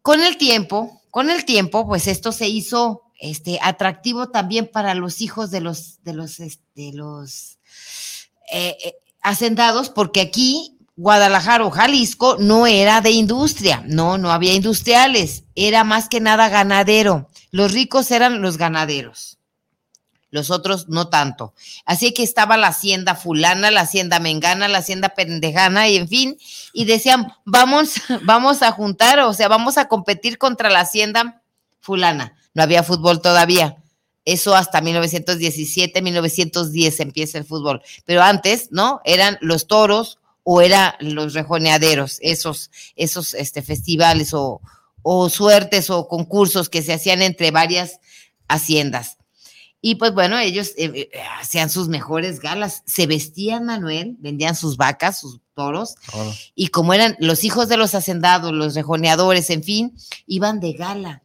Con 0.08 0.22
el 0.22 0.38
tiempo, 0.38 1.02
con 1.10 1.28
el 1.28 1.44
tiempo, 1.44 1.86
pues 1.86 2.06
esto 2.06 2.32
se 2.32 2.48
hizo 2.48 3.02
este, 3.20 3.58
atractivo 3.60 4.30
también 4.30 4.66
para 4.66 4.94
los 4.94 5.20
hijos 5.20 5.50
de 5.50 5.60
los, 5.60 6.02
de 6.02 6.14
los, 6.14 6.40
este, 6.40 6.94
los 6.94 7.58
eh, 8.50 8.74
eh, 8.82 8.94
hacendados, 9.20 9.90
porque 9.90 10.22
aquí 10.22 10.78
Guadalajara 10.96 11.66
o 11.66 11.70
Jalisco 11.70 12.38
no 12.40 12.66
era 12.66 13.02
de 13.02 13.10
industria, 13.10 13.84
no, 13.86 14.16
no 14.16 14.32
había 14.32 14.54
industriales, 14.54 15.44
era 15.54 15.84
más 15.84 16.08
que 16.08 16.20
nada 16.20 16.48
ganadero. 16.48 17.28
Los 17.50 17.72
ricos 17.72 18.10
eran 18.10 18.40
los 18.40 18.56
ganaderos, 18.56 19.37
los 20.30 20.50
otros 20.50 20.88
no 20.88 21.08
tanto. 21.08 21.54
Así 21.84 22.12
que 22.12 22.22
estaba 22.22 22.56
la 22.56 22.68
hacienda 22.68 23.14
fulana, 23.14 23.70
la 23.70 23.82
hacienda 23.82 24.20
mengana, 24.20 24.68
la 24.68 24.78
hacienda 24.78 25.10
pendejana 25.10 25.88
y 25.88 25.96
en 25.96 26.08
fin, 26.08 26.38
y 26.72 26.84
decían, 26.84 27.32
vamos, 27.44 27.94
vamos 28.24 28.62
a 28.62 28.72
juntar, 28.72 29.20
o 29.20 29.32
sea, 29.32 29.48
vamos 29.48 29.78
a 29.78 29.88
competir 29.88 30.38
contra 30.38 30.70
la 30.70 30.80
hacienda 30.80 31.42
fulana. 31.80 32.36
No 32.54 32.62
había 32.62 32.82
fútbol 32.82 33.22
todavía. 33.22 33.76
Eso 34.24 34.54
hasta 34.54 34.80
1917, 34.80 36.02
1910 36.02 37.00
empieza 37.00 37.38
el 37.38 37.44
fútbol. 37.44 37.80
Pero 38.04 38.22
antes, 38.22 38.68
¿no? 38.70 39.00
Eran 39.04 39.38
los 39.40 39.66
toros 39.66 40.18
o 40.50 40.62
eran 40.62 40.94
los 41.00 41.34
rejoneaderos, 41.34 42.16
esos, 42.22 42.70
esos 42.96 43.34
este, 43.34 43.60
festivales 43.60 44.32
o, 44.32 44.62
suertes 45.28 45.90
o 45.90 46.08
concursos 46.08 46.70
que 46.70 46.80
se 46.80 46.94
hacían 46.94 47.20
entre 47.20 47.50
varias 47.50 48.00
haciendas. 48.48 49.17
Y 49.80 49.94
pues 49.94 50.12
bueno, 50.12 50.38
ellos 50.38 50.72
eh, 50.76 50.90
eh, 50.94 51.10
hacían 51.40 51.70
sus 51.70 51.88
mejores 51.88 52.40
galas, 52.40 52.82
se 52.86 53.06
vestían, 53.06 53.64
Manuel, 53.64 54.16
vendían 54.18 54.56
sus 54.56 54.76
vacas, 54.76 55.20
sus 55.20 55.40
toros, 55.54 55.94
y 56.54 56.68
como 56.68 56.94
eran 56.94 57.16
los 57.20 57.44
hijos 57.44 57.68
de 57.68 57.76
los 57.76 57.94
hacendados, 57.94 58.52
los 58.52 58.74
rejoneadores, 58.74 59.50
en 59.50 59.62
fin, 59.62 59.96
iban 60.26 60.60
de 60.60 60.72
gala. 60.72 61.22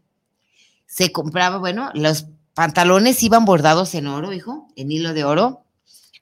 Se 0.86 1.12
compraba, 1.12 1.58
bueno, 1.58 1.90
los 1.94 2.28
pantalones 2.54 3.22
iban 3.24 3.46
bordados 3.46 3.96
en 3.96 4.08
oro, 4.08 4.34
hijo, 4.34 4.68
en 4.76 4.92
hilo 4.92 5.14
de 5.14 5.24
oro, 5.24 5.66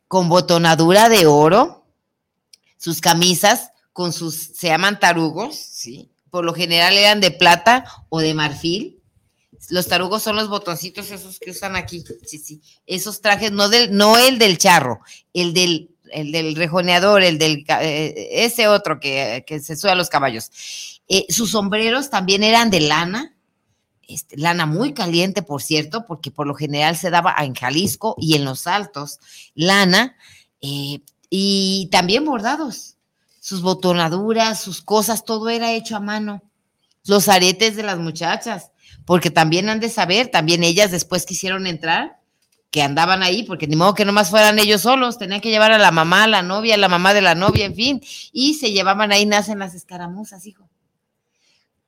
con 0.08 0.30
botonadura 0.30 1.10
de 1.10 1.26
oro, 1.26 1.86
sus 2.78 3.02
camisas 3.02 3.72
con 3.94 4.14
sus, 4.14 4.36
se 4.36 4.68
llaman 4.68 5.00
tarugos, 5.00 5.56
¿sí? 5.56 6.12
Por 6.30 6.46
lo 6.46 6.54
general 6.54 6.94
eran 6.94 7.20
de 7.20 7.32
plata 7.32 7.86
o 8.10 8.20
de 8.20 8.34
marfil. 8.34 9.01
Los 9.72 9.88
tarugos 9.88 10.22
son 10.22 10.36
los 10.36 10.50
botoncitos 10.50 11.12
esos 11.12 11.40
que 11.40 11.52
usan 11.52 11.78
aquí, 11.78 12.04
sí, 12.26 12.38
sí. 12.38 12.62
Esos 12.86 13.22
trajes, 13.22 13.54
no, 13.54 13.70
del, 13.70 13.96
no 13.96 14.18
el 14.18 14.38
del 14.38 14.58
charro, 14.58 15.00
el 15.34 15.54
del, 15.54 15.96
el 16.12 16.34
del 16.34 16.58
rejoneador, 16.58 17.24
el 17.24 17.38
del, 17.40 17.66
eh, 17.80 18.28
ese 18.32 18.68
otro 18.68 19.00
que, 19.00 19.46
se 19.64 19.78
sube 19.78 19.92
a 19.92 19.96
los 19.96 20.10
caballos. 20.10 21.02
Eh, 21.08 21.26
sus 21.30 21.52
sombreros 21.52 22.10
también 22.10 22.44
eran 22.44 22.70
de 22.70 22.82
lana, 22.82 23.34
este, 24.02 24.36
lana 24.36 24.66
muy 24.66 24.94
caliente, 24.94 25.42
por 25.42 25.62
cierto, 25.62 26.06
porque 26.06 26.32
por 26.32 26.48
lo 26.48 26.54
general 26.54 26.98
se 26.98 27.10
daba 27.10 27.34
en 27.40 27.56
Jalisco 27.56 28.16
y 28.20 28.36
en 28.36 28.44
los 28.44 28.68
altos, 28.68 29.20
lana, 29.56 30.18
eh, 30.60 31.00
y 31.30 31.88
también 31.94 32.26
bordados. 32.26 32.98
sus 33.40 33.62
botonaduras, 33.62 34.62
sus 34.62 34.82
cosas, 34.82 35.24
todo 35.24 35.50
era 35.50 35.72
hecho 35.72 35.96
a 35.96 36.02
mano. 36.02 36.44
Los 37.06 37.30
aretes 37.30 37.78
de 37.78 37.84
las 37.84 37.98
muchachas, 37.98 38.71
porque 39.06 39.30
también 39.32 39.70
han 39.70 39.80
de 39.80 39.90
saber, 39.90 40.28
también 40.28 40.64
ellas 40.64 40.92
después 40.92 41.26
quisieron 41.26 41.68
entrar, 41.68 42.18
que 42.70 42.82
andaban 42.82 43.22
ahí, 43.22 43.44
porque 43.44 43.68
ni 43.68 43.76
modo 43.76 43.94
que 43.96 44.06
nomás 44.06 44.30
fueran 44.30 44.58
ellos 44.58 44.82
solos, 44.82 45.18
tenían 45.18 45.42
que 45.42 45.50
llevar 45.50 45.72
a 45.74 45.78
la 45.78 45.92
mamá, 45.92 46.24
a 46.24 46.28
la 46.28 46.42
novia, 46.42 46.76
a 46.76 46.78
la 46.78 46.88
mamá 46.88 47.14
de 47.14 47.22
la 47.22 47.36
novia, 47.36 47.66
en 47.66 47.76
fin, 47.76 48.02
y 48.32 48.54
se 48.54 48.72
llevaban 48.72 49.12
ahí, 49.12 49.26
nacen 49.26 49.60
las 49.60 49.74
escaramuzas, 49.76 50.46
hijo. 50.48 50.70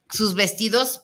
Sus 0.09 0.35
vestidos 0.35 1.03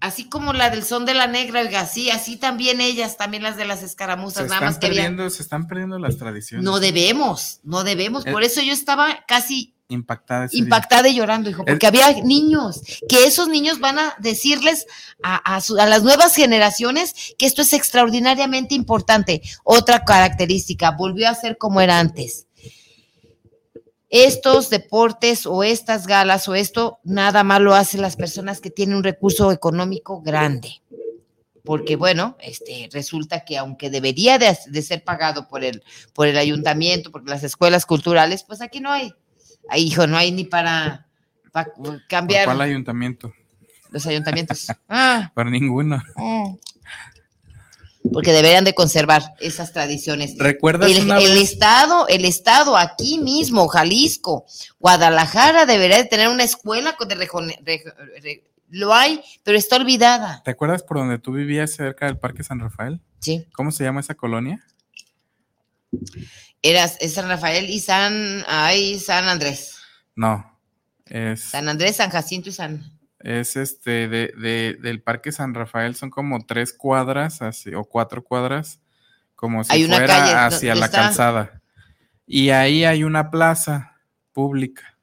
así 0.00 0.28
como 0.28 0.52
la 0.52 0.68
del 0.68 0.84
son 0.84 1.06
de 1.06 1.14
la 1.14 1.26
negra, 1.26 1.60
oiga, 1.62 1.80
así, 1.80 2.10
así 2.10 2.36
también 2.36 2.80
ellas, 2.82 3.16
también 3.16 3.42
las 3.42 3.56
de 3.56 3.64
las 3.64 3.82
escaramuzas, 3.82 4.42
Se 4.42 4.48
nada 4.48 4.56
están, 4.56 4.64
más 4.68 4.78
que 4.78 4.86
había- 4.88 5.30
se 5.30 5.42
están 5.42 5.66
perdiendo 5.66 5.98
las 5.98 6.18
tradiciones. 6.18 6.62
no 6.62 6.78
debemos, 6.78 7.60
no 7.62 7.84
debemos. 7.84 8.26
Eh, 8.26 8.32
Por 8.32 8.42
eso 8.42 8.60
yo 8.60 8.72
estaba 8.74 9.24
casi 9.26 9.73
Impactada 9.88 10.48
impactada 10.52 11.08
y 11.08 11.14
llorando, 11.16 11.50
hijo, 11.50 11.62
porque 11.64 11.86
había 11.86 12.10
niños, 12.22 12.80
que 13.06 13.26
esos 13.26 13.48
niños 13.48 13.80
van 13.80 13.98
a 13.98 14.14
decirles 14.18 14.86
a, 15.22 15.36
a 15.56 15.60
su- 15.60 15.78
a 15.78 15.84
las 15.86 16.02
nuevas 16.02 16.34
generaciones 16.34 17.34
que 17.36 17.44
esto 17.44 17.60
es 17.62 17.72
extraordinariamente 17.74 18.74
importante. 18.74 19.42
Otra 19.62 20.04
característica, 20.04 20.90
volvió 20.92 21.28
a 21.28 21.34
ser 21.34 21.58
como 21.58 21.82
era 21.82 21.98
antes. 21.98 22.46
Estos 24.08 24.70
deportes 24.70 25.44
o 25.44 25.64
estas 25.64 26.06
galas 26.06 26.48
o 26.48 26.54
esto, 26.54 26.98
nada 27.02 27.42
más 27.42 27.60
lo 27.60 27.74
hacen 27.74 28.00
las 28.00 28.16
personas 28.16 28.60
que 28.60 28.70
tienen 28.70 28.96
un 28.96 29.04
recurso 29.04 29.50
económico 29.50 30.20
grande. 30.22 30.82
Porque 31.64 31.96
bueno, 31.96 32.36
este, 32.40 32.88
resulta 32.92 33.44
que 33.44 33.58
aunque 33.58 33.90
debería 33.90 34.38
de, 34.38 34.56
de 34.66 34.82
ser 34.82 35.02
pagado 35.02 35.48
por 35.48 35.64
el, 35.64 35.82
por 36.12 36.26
el 36.28 36.36
ayuntamiento, 36.38 37.10
por 37.10 37.28
las 37.28 37.42
escuelas 37.42 37.86
culturales, 37.86 38.44
pues 38.44 38.60
aquí 38.60 38.80
no 38.80 38.92
hay. 38.92 39.12
Ay, 39.68 39.84
hijo, 39.84 40.06
no 40.06 40.16
hay 40.16 40.30
ni 40.32 40.44
para, 40.44 41.06
para 41.52 41.72
¿Por 41.72 42.06
cambiar 42.06 42.44
¿Cuál 42.46 42.60
ayuntamiento? 42.60 43.32
los 43.90 44.06
ayuntamientos. 44.06 44.66
Ah, 44.88 45.30
Por 45.34 45.50
ninguno. 45.50 46.02
mm. 46.16 46.56
Porque 48.12 48.32
deberían 48.32 48.64
de 48.64 48.74
conservar 48.74 49.22
esas 49.40 49.72
tradiciones. 49.72 50.36
¿Recuerdas 50.38 50.90
El, 50.90 51.04
una 51.04 51.18
el 51.20 51.32
vez? 51.32 51.52
estado, 51.52 52.06
el 52.08 52.26
estado 52.26 52.76
aquí 52.76 53.18
mismo, 53.18 53.66
Jalisco, 53.66 54.44
Guadalajara 54.78 55.64
debería 55.64 55.96
de 55.96 56.04
tener 56.04 56.28
una 56.28 56.44
escuela 56.44 56.96
con 56.96 57.08
de 57.08 57.16
rejone- 57.16 57.58
re- 57.64 57.82
re- 58.22 58.44
lo 58.68 58.92
hay, 58.92 59.22
pero 59.42 59.56
está 59.56 59.76
olvidada. 59.76 60.42
¿Te 60.44 60.50
acuerdas 60.50 60.82
por 60.82 60.98
donde 60.98 61.18
tú 61.18 61.32
vivías 61.32 61.70
cerca 61.72 62.04
del 62.06 62.18
Parque 62.18 62.42
San 62.44 62.60
Rafael? 62.60 63.00
Sí, 63.20 63.46
¿Cómo 63.54 63.70
se 63.70 63.84
llama 63.84 64.00
esa 64.00 64.14
colonia? 64.14 64.62
Era 66.64 66.84
es 66.84 67.14
San 67.14 67.28
Rafael 67.28 67.68
y 67.70 67.78
San, 67.78 68.42
ay, 68.48 68.98
San 68.98 69.28
Andrés. 69.28 69.76
No. 70.16 70.58
Es, 71.06 71.40
San 71.42 71.68
Andrés, 71.68 71.96
San 71.96 72.08
Jacinto 72.10 72.48
y 72.48 72.52
San. 72.52 72.82
es 73.20 73.56
este 73.56 74.08
de, 74.08 74.32
de- 74.38 74.78
del 74.80 75.02
Parque 75.02 75.30
San 75.32 75.52
Rafael, 75.54 75.94
son 75.94 76.08
como 76.10 76.44
tres 76.46 76.72
cuadras 76.72 77.42
así, 77.42 77.74
o 77.74 77.84
cuatro 77.84 78.24
cuadras, 78.24 78.80
como 79.36 79.62
si 79.64 79.72
Hay 79.72 79.84
una 79.84 79.96
fuera 79.96 80.18
calle 80.18 80.32
hacia 80.34 80.74
la 80.74 80.86
está- 80.86 80.98
calzada. 81.02 81.60
Y 82.26 82.48
ahí 82.50 82.84
hay 82.84 83.04
una 83.04 83.30
plaza 83.30 83.98
pública. 84.32 84.96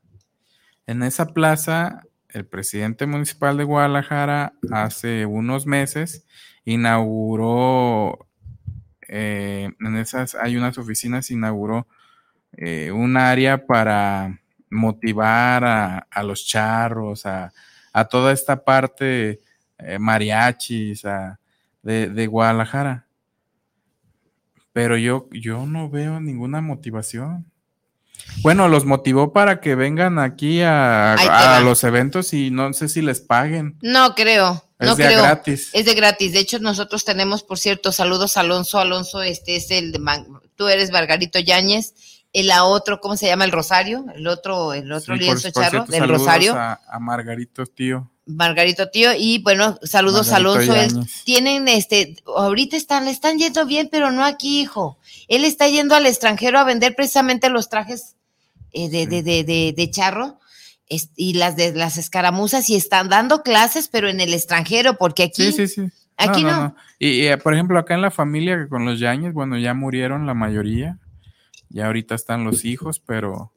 En 0.87 1.03
esa 1.03 1.27
plaza, 1.27 2.01
el 2.29 2.47
presidente 2.47 3.05
municipal 3.05 3.55
de 3.57 3.63
Guadalajara 3.65 4.53
hace 4.71 5.27
unos 5.27 5.67
meses 5.67 6.25
inauguró, 6.65 8.27
eh, 9.13 9.69
en 9.79 9.97
esas 9.97 10.35
hay 10.35 10.55
unas 10.57 10.77
oficinas, 10.77 11.29
inauguró 11.31 11.85
eh, 12.53 12.91
un 12.91 13.17
área 13.17 13.65
para 13.65 14.39
motivar 14.69 15.65
a, 15.65 15.97
a 16.09 16.23
los 16.23 16.47
charros, 16.47 17.25
a, 17.25 17.51
a 17.91 18.05
toda 18.05 18.31
esta 18.31 18.63
parte 18.63 19.41
eh, 19.77 19.99
mariachis 19.99 21.03
a- 21.05 21.37
de, 21.83 22.09
de 22.09 22.27
Guadalajara. 22.27 23.05
Pero 24.73 24.97
yo, 24.97 25.27
yo 25.31 25.65
no 25.65 25.89
veo 25.89 26.19
ninguna 26.21 26.61
motivación. 26.61 27.45
Bueno, 28.43 28.67
los 28.69 28.85
motivó 28.85 29.33
para 29.33 29.59
que 29.59 29.75
vengan 29.75 30.19
aquí 30.19 30.61
a, 30.61 31.15
a 31.57 31.59
los 31.65 31.83
eventos 31.83 32.33
y 32.33 32.51
no 32.51 32.71
sé 32.73 32.87
si 32.87 33.01
les 33.01 33.19
paguen. 33.19 33.77
No 33.81 34.13
creo, 34.15 34.63
Es 34.81 34.87
no 34.89 34.95
de 34.95 35.05
creo. 35.05 35.21
gratis. 35.21 35.69
Es 35.73 35.85
de 35.85 35.93
gratis. 35.93 36.33
De 36.33 36.39
hecho, 36.39 36.59
nosotros 36.59 37.05
tenemos, 37.05 37.43
por 37.43 37.57
cierto, 37.59 37.91
saludos 37.91 38.35
a 38.37 38.41
Alonso. 38.41 38.79
Alonso, 38.79 39.21
este 39.21 39.55
es 39.55 39.71
el 39.71 39.91
de 39.91 39.99
Man- 39.99 40.27
tú 40.55 40.67
eres 40.67 40.91
Margarito 40.91 41.39
Yáñez. 41.39 41.93
El 42.33 42.49
a 42.51 42.63
otro, 42.63 42.99
¿cómo 43.01 43.17
se 43.17 43.27
llama? 43.27 43.45
El 43.45 43.51
Rosario. 43.51 44.05
El 44.15 44.25
otro, 44.27 44.73
el 44.73 44.91
otro 44.91 45.15
Sí, 45.15 45.21
lienzo 45.21 45.51
por 45.51 45.63
charro 45.63 45.85
cierto, 45.85 45.91
del 45.91 46.09
Rosario. 46.09 46.53
A, 46.55 46.79
a 46.87 46.99
Margarito, 46.99 47.65
tío. 47.65 48.09
Margarito 48.25 48.89
Tío. 48.89 49.11
Y 49.17 49.39
bueno, 49.39 49.77
saludos 49.83 50.31
a 50.31 50.39
Margarito 50.39 50.71
Alonso. 50.73 50.99
Él- 51.01 51.07
tienen, 51.25 51.67
este, 51.67 52.15
ahorita 52.25 52.77
están, 52.77 53.03
le 53.05 53.11
están 53.11 53.37
yendo 53.37 53.65
bien, 53.65 53.89
pero 53.91 54.11
no 54.11 54.23
aquí, 54.23 54.61
hijo. 54.61 54.97
Él 55.27 55.43
está 55.43 55.67
yendo 55.67 55.95
al 55.95 56.05
extranjero 56.05 56.57
a 56.59 56.63
vender 56.63 56.95
precisamente 56.95 57.49
los 57.49 57.67
trajes 57.67 58.15
eh, 58.71 58.87
de, 58.89 59.07
de, 59.07 59.23
de, 59.23 59.43
de, 59.43 59.73
de 59.75 59.91
charro. 59.91 60.39
Y 61.15 61.33
las 61.35 61.55
de 61.55 61.73
las 61.73 61.97
escaramuzas 61.97 62.69
y 62.69 62.75
están 62.75 63.07
dando 63.09 63.43
clases, 63.43 63.87
pero 63.87 64.09
en 64.09 64.19
el 64.19 64.33
extranjero, 64.33 64.97
porque 64.97 65.23
aquí 65.23 65.51
Sí, 65.51 65.67
sí, 65.67 65.87
sí. 65.87 65.91
Aquí 66.17 66.43
no. 66.43 66.75
Y, 66.99 67.07
y, 67.07 67.27
eh, 67.27 67.37
por 67.37 67.53
ejemplo, 67.53 67.79
acá 67.79 67.93
en 67.95 68.01
la 68.01 68.11
familia 68.11 68.67
con 68.67 68.85
los 68.85 68.99
Yañez, 68.99 69.33
bueno, 69.33 69.57
ya 69.57 69.73
murieron 69.73 70.25
la 70.27 70.33
mayoría. 70.33 70.99
Ya 71.69 71.85
ahorita 71.87 72.15
están 72.15 72.43
los 72.43 72.65
hijos, 72.65 72.99
pero 72.99 73.53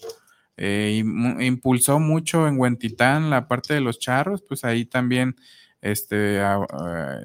eh, 0.56 1.02
im- 1.04 1.44
impulsó 1.44 1.98
mucho 1.98 2.46
en 2.46 2.58
Huentitán 2.58 3.28
la 3.28 3.48
parte 3.48 3.74
de 3.74 3.80
los 3.80 3.98
charros, 3.98 4.42
pues 4.48 4.64
ahí 4.64 4.84
también 4.84 5.34
este 5.82 6.40
a- 6.40 6.54
a- 6.70 7.18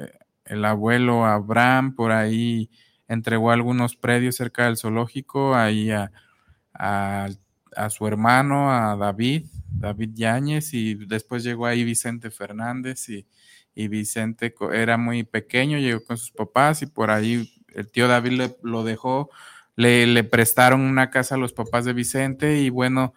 el 0.46 0.66
abuelo 0.66 1.26
Abraham 1.26 1.94
por 1.94 2.12
ahí 2.12 2.72
entregó 3.08 3.52
algunos 3.52 3.96
predios 3.96 4.36
cerca 4.36 4.66
del 4.66 4.78
zoológico 4.78 5.56
ahí 5.56 5.92
a- 6.74 7.30
a 7.76 7.90
su 7.92 8.08
hermano, 8.08 8.72
a 8.74 8.96
David, 8.98 9.46
David 9.72 10.12
Yáñez, 10.14 10.74
y 10.74 10.96
después 10.96 11.44
llegó 11.44 11.66
ahí 11.66 11.84
Vicente 11.84 12.32
Fernández 12.32 13.08
y, 13.10 13.26
y 13.76 13.88
Vicente 13.88 14.54
era 14.74 14.98
muy 14.98 15.24
pequeño, 15.24 15.78
llegó 15.78 16.04
con 16.04 16.18
sus 16.18 16.32
papás 16.32 16.82
y 16.82 16.86
por 16.88 17.12
ahí 17.12 17.54
el 17.76 17.88
tío 17.90 18.08
David 18.08 18.32
le, 18.32 18.56
lo 18.64 18.84
dejó, 18.84 19.30
le, 19.76 20.06
le 20.08 20.24
prestaron 20.24 20.82
una 20.82 21.10
casa 21.10 21.36
a 21.36 21.38
los 21.38 21.54
papás 21.54 21.86
de 21.86 21.94
Vicente 21.94 22.58
y 22.60 22.70
bueno, 22.70 23.14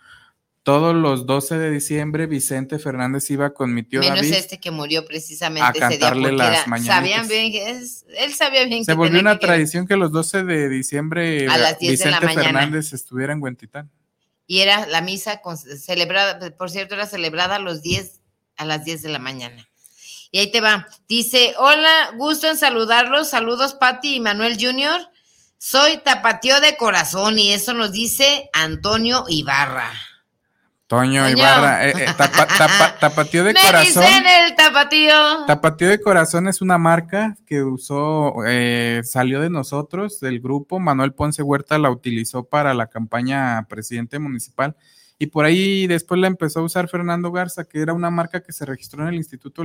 todos 0.63 0.95
los 0.95 1.27
12 1.27 1.59
de 1.59 1.71
diciembre 1.73 2.27
Vicente 2.27 2.79
Fernández 2.79 3.29
iba 3.31 3.53
con 3.53 3.75
mi 3.75 3.83
tío 3.83 3.99
menos 3.99 4.19
David. 4.19 4.33
este 4.35 4.61
que 4.61 4.71
murió 4.71 5.05
precisamente 5.05 5.67
a 5.67 5.71
ese 5.71 5.79
día 5.99 6.07
cantarle 6.09 6.29
porque 6.29 6.37
las 6.37 6.69
mañanitas. 6.69 6.97
sabían 6.97 7.27
bien 7.29 7.51
que 7.51 7.71
es- 7.71 8.05
él 8.17 8.33
sabía 8.33 8.65
bien 8.67 8.85
Se 8.85 8.93
que 8.93 8.97
volvió 8.97 9.19
una 9.19 9.39
que- 9.41 9.47
tradición 9.47 9.89
que 9.89 9.97
los 9.97 10.13
12 10.13 10.45
de 10.45 10.69
diciembre 10.69 11.49
A 11.49 11.59
las 11.59 11.79
10 11.81 11.99
de 11.99 12.11
la 12.13 12.21
Vicente. 12.21 12.43
Fernández 12.45 12.93
estuviera 12.93 13.33
en 13.33 13.43
Huentitán. 13.43 13.91
Y 14.47 14.61
era 14.61 14.87
la 14.87 15.01
misa 15.01 15.41
con- 15.41 15.57
celebrada, 15.57 16.39
por 16.57 16.71
cierto, 16.71 16.95
era 16.95 17.07
celebrada 17.07 17.57
a 17.57 17.61
los 17.61 17.83
10, 17.83 18.21
a 18.57 18.65
las 18.65 18.85
10 18.85 19.03
de 19.03 19.09
la 19.09 19.19
mañana. 19.19 19.69
Y 20.31 20.39
ahí 20.39 20.51
te 20.51 20.61
va. 20.61 20.89
Dice, 21.09 21.55
hola, 21.59 22.13
gusto 22.17 22.49
en 22.49 22.57
saludarlos. 22.57 23.29
Saludos, 23.29 23.75
Patti 23.75 24.17
y 24.17 24.21
Manuel 24.21 24.57
Junior. 24.59 25.01
Soy 25.59 25.99
tapatío 25.99 26.61
de 26.61 26.77
corazón 26.77 27.39
y 27.39 27.53
eso 27.53 27.73
nos 27.75 27.93
dice 27.93 28.49
Antonio 28.53 29.25
Ibarra. 29.29 29.93
Toño. 30.93 31.27
Ibarra, 31.27 31.89
eh, 31.89 31.95
eh, 31.97 32.07
tapa- 32.19 32.47
tapa- 32.47 32.99
tapatío 33.01 33.45
de 33.45 33.55
Me 33.55 33.61
corazón. 33.63 34.05
dicen 34.05 34.25
el 34.27 34.55
tapatío. 34.55 35.47
Tapatío 35.47 35.89
de 35.89 35.99
Corazón 36.03 36.49
es 36.49 36.61
una 36.61 36.77
marca 36.77 37.35
que 37.47 37.63
usó, 37.63 38.35
eh, 38.47 39.01
salió 39.03 39.41
de 39.41 39.49
nosotros, 39.49 40.21
del 40.21 40.41
grupo. 40.41 40.81
Manuel 40.81 41.15
Ponce 41.15 41.43
Huerta 41.43 41.79
la 41.79 41.89
utilizó 41.91 42.45
para 42.45 42.75
la 42.75 42.89
campaña 42.89 43.67
presidente 43.71 44.19
municipal 44.19 44.77
y 45.19 45.29
por 45.29 45.47
ahí 45.47 45.87
después 45.87 46.21
la 46.21 46.27
empezó 46.27 46.61
a 46.61 46.65
usar 46.65 46.89
Fernando 46.91 47.33
Garza, 47.33 47.65
que 47.65 47.81
era 47.81 47.95
una 47.95 48.11
marca 48.11 48.43
que 48.43 48.53
se 48.53 48.67
registró 48.67 49.03
en 49.03 49.09
el 49.09 49.15
Instituto 49.15 49.65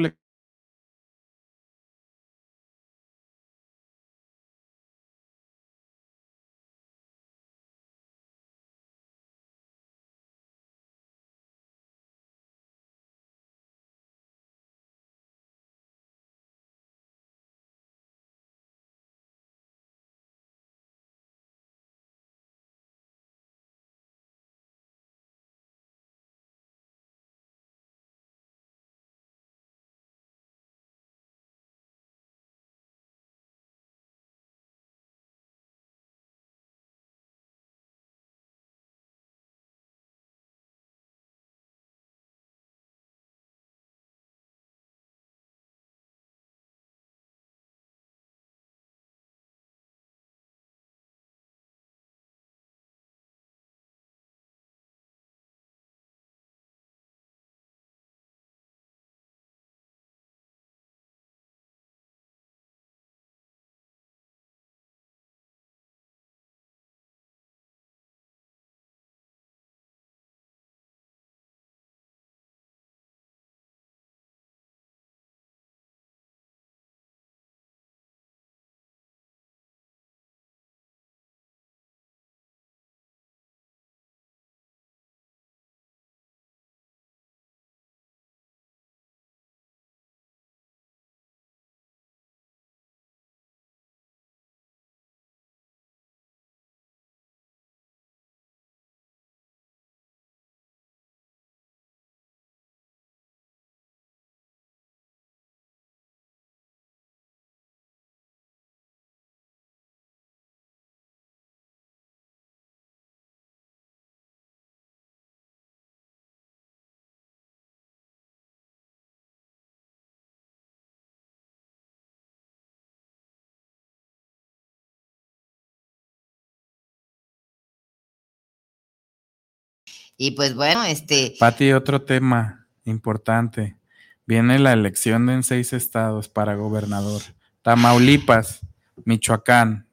Y 130.18 130.32
pues 130.32 130.55
bueno, 130.55 130.84
este. 130.84 131.36
Pati, 131.39 131.72
otro 131.72 132.01
tema 132.01 132.68
importante. 132.86 133.78
Viene 134.26 134.59
la 134.59 134.74
elección 134.74 135.30
en 135.30 135.43
seis 135.43 135.72
estados 135.72 136.28
para 136.28 136.55
gobernador. 136.55 137.22
Tamaulipas, 137.61 138.61
Michoacán, 139.05 139.88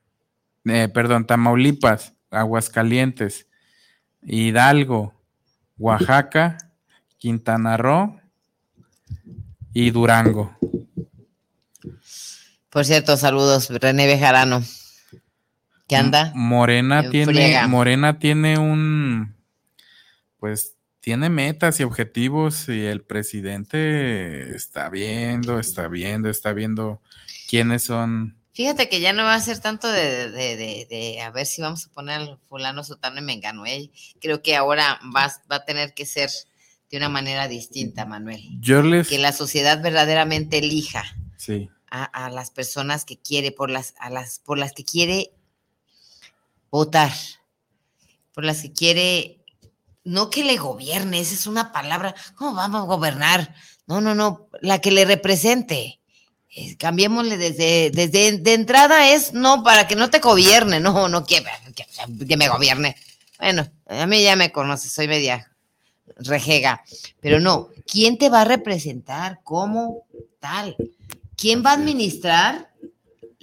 eh, 0.64 0.88
perdón, 0.92 1.26
Tamaulipas, 1.26 2.14
Aguascalientes, 2.30 3.46
Hidalgo, 4.22 5.14
Oaxaca, 5.78 6.58
Quintana 7.18 7.76
Roo 7.76 8.20
y 9.72 9.90
Durango. 9.90 10.56
Por 12.70 12.84
cierto, 12.84 13.16
saludos, 13.16 13.68
René 13.70 14.06
Bejarano. 14.06 14.64
¿Qué 15.86 15.96
anda? 15.96 16.32
Morena 16.34 17.10
tiene, 17.10 17.66
Morena 17.68 18.18
tiene 18.18 18.58
un, 18.58 19.33
pues 20.44 20.76
tiene 21.00 21.30
metas 21.30 21.80
y 21.80 21.84
objetivos 21.84 22.68
y 22.68 22.84
el 22.84 23.00
presidente 23.00 24.54
está 24.54 24.90
viendo, 24.90 25.58
está 25.58 25.88
viendo, 25.88 26.28
está 26.28 26.52
viendo 26.52 27.00
quiénes 27.48 27.84
son. 27.84 28.36
Fíjate 28.52 28.90
que 28.90 29.00
ya 29.00 29.14
no 29.14 29.22
va 29.22 29.36
a 29.36 29.40
ser 29.40 29.60
tanto 29.60 29.90
de, 29.90 30.30
de, 30.30 31.22
a 31.22 31.30
ver 31.30 31.46
si 31.46 31.62
vamos 31.62 31.86
a 31.86 31.92
poner 31.94 32.20
al 32.20 32.38
fulano, 32.46 32.84
sotano 32.84 33.20
y 33.20 33.22
mengano. 33.22 33.64
¿eh? 33.64 33.90
Creo 34.20 34.42
que 34.42 34.54
ahora 34.54 35.00
va, 35.16 35.32
va 35.50 35.56
a 35.56 35.64
tener 35.64 35.94
que 35.94 36.04
ser 36.04 36.28
de 36.90 36.98
una 36.98 37.08
manera 37.08 37.48
distinta, 37.48 38.04
Manuel. 38.04 38.42
Yo 38.60 38.82
les... 38.82 39.08
Que 39.08 39.16
la 39.16 39.32
sociedad 39.32 39.82
verdaderamente 39.82 40.58
elija 40.58 41.04
sí. 41.38 41.70
a, 41.90 42.04
a, 42.04 42.28
las 42.28 42.50
personas 42.50 43.06
que 43.06 43.16
quiere, 43.16 43.50
por 43.50 43.70
las, 43.70 43.94
a 43.98 44.10
las, 44.10 44.40
por 44.40 44.58
las 44.58 44.74
que 44.74 44.84
quiere 44.84 45.32
votar, 46.70 47.12
por 48.34 48.44
las 48.44 48.60
que 48.60 48.74
quiere, 48.74 49.43
no 50.04 50.30
que 50.30 50.44
le 50.44 50.56
gobierne, 50.56 51.20
esa 51.20 51.34
es 51.34 51.46
una 51.46 51.72
palabra, 51.72 52.14
¿cómo 52.36 52.54
vamos 52.54 52.82
a 52.82 52.86
gobernar? 52.86 53.54
No, 53.86 54.00
no, 54.00 54.14
no, 54.14 54.48
la 54.60 54.80
que 54.80 54.90
le 54.90 55.04
represente. 55.04 56.00
Eh, 56.56 56.76
cambiémosle 56.76 57.36
desde, 57.36 57.90
desde 57.90 58.38
de 58.38 58.54
entrada 58.54 59.08
es 59.08 59.32
no 59.32 59.64
para 59.64 59.88
que 59.88 59.96
no 59.96 60.08
te 60.10 60.20
gobierne, 60.20 60.78
no, 60.78 61.08
no 61.08 61.26
que, 61.26 61.42
que, 62.28 62.36
me 62.36 62.48
gobierne. 62.48 62.96
Bueno, 63.40 63.68
a 63.88 64.06
mí 64.06 64.22
ya 64.22 64.36
me 64.36 64.52
conoces, 64.52 64.92
soy 64.92 65.08
media 65.08 65.50
rejega, 66.16 66.84
pero 67.20 67.40
no, 67.40 67.70
¿quién 67.90 68.18
te 68.18 68.28
va 68.28 68.42
a 68.42 68.44
representar? 68.44 69.40
¿Cómo? 69.42 70.04
Tal. 70.38 70.76
¿Quién 71.36 71.64
va 71.64 71.70
a 71.70 71.74
administrar 71.74 72.70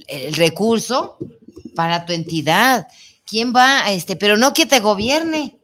el 0.07 0.34
recurso 0.36 1.18
para 1.76 2.05
tu 2.05 2.14
entidad? 2.14 2.88
¿Quién 3.26 3.53
va 3.53 3.86
a 3.86 3.91
este? 3.91 4.16
Pero 4.16 4.38
no 4.38 4.53
que 4.53 4.66
te 4.66 4.80
gobierne. 4.80 5.59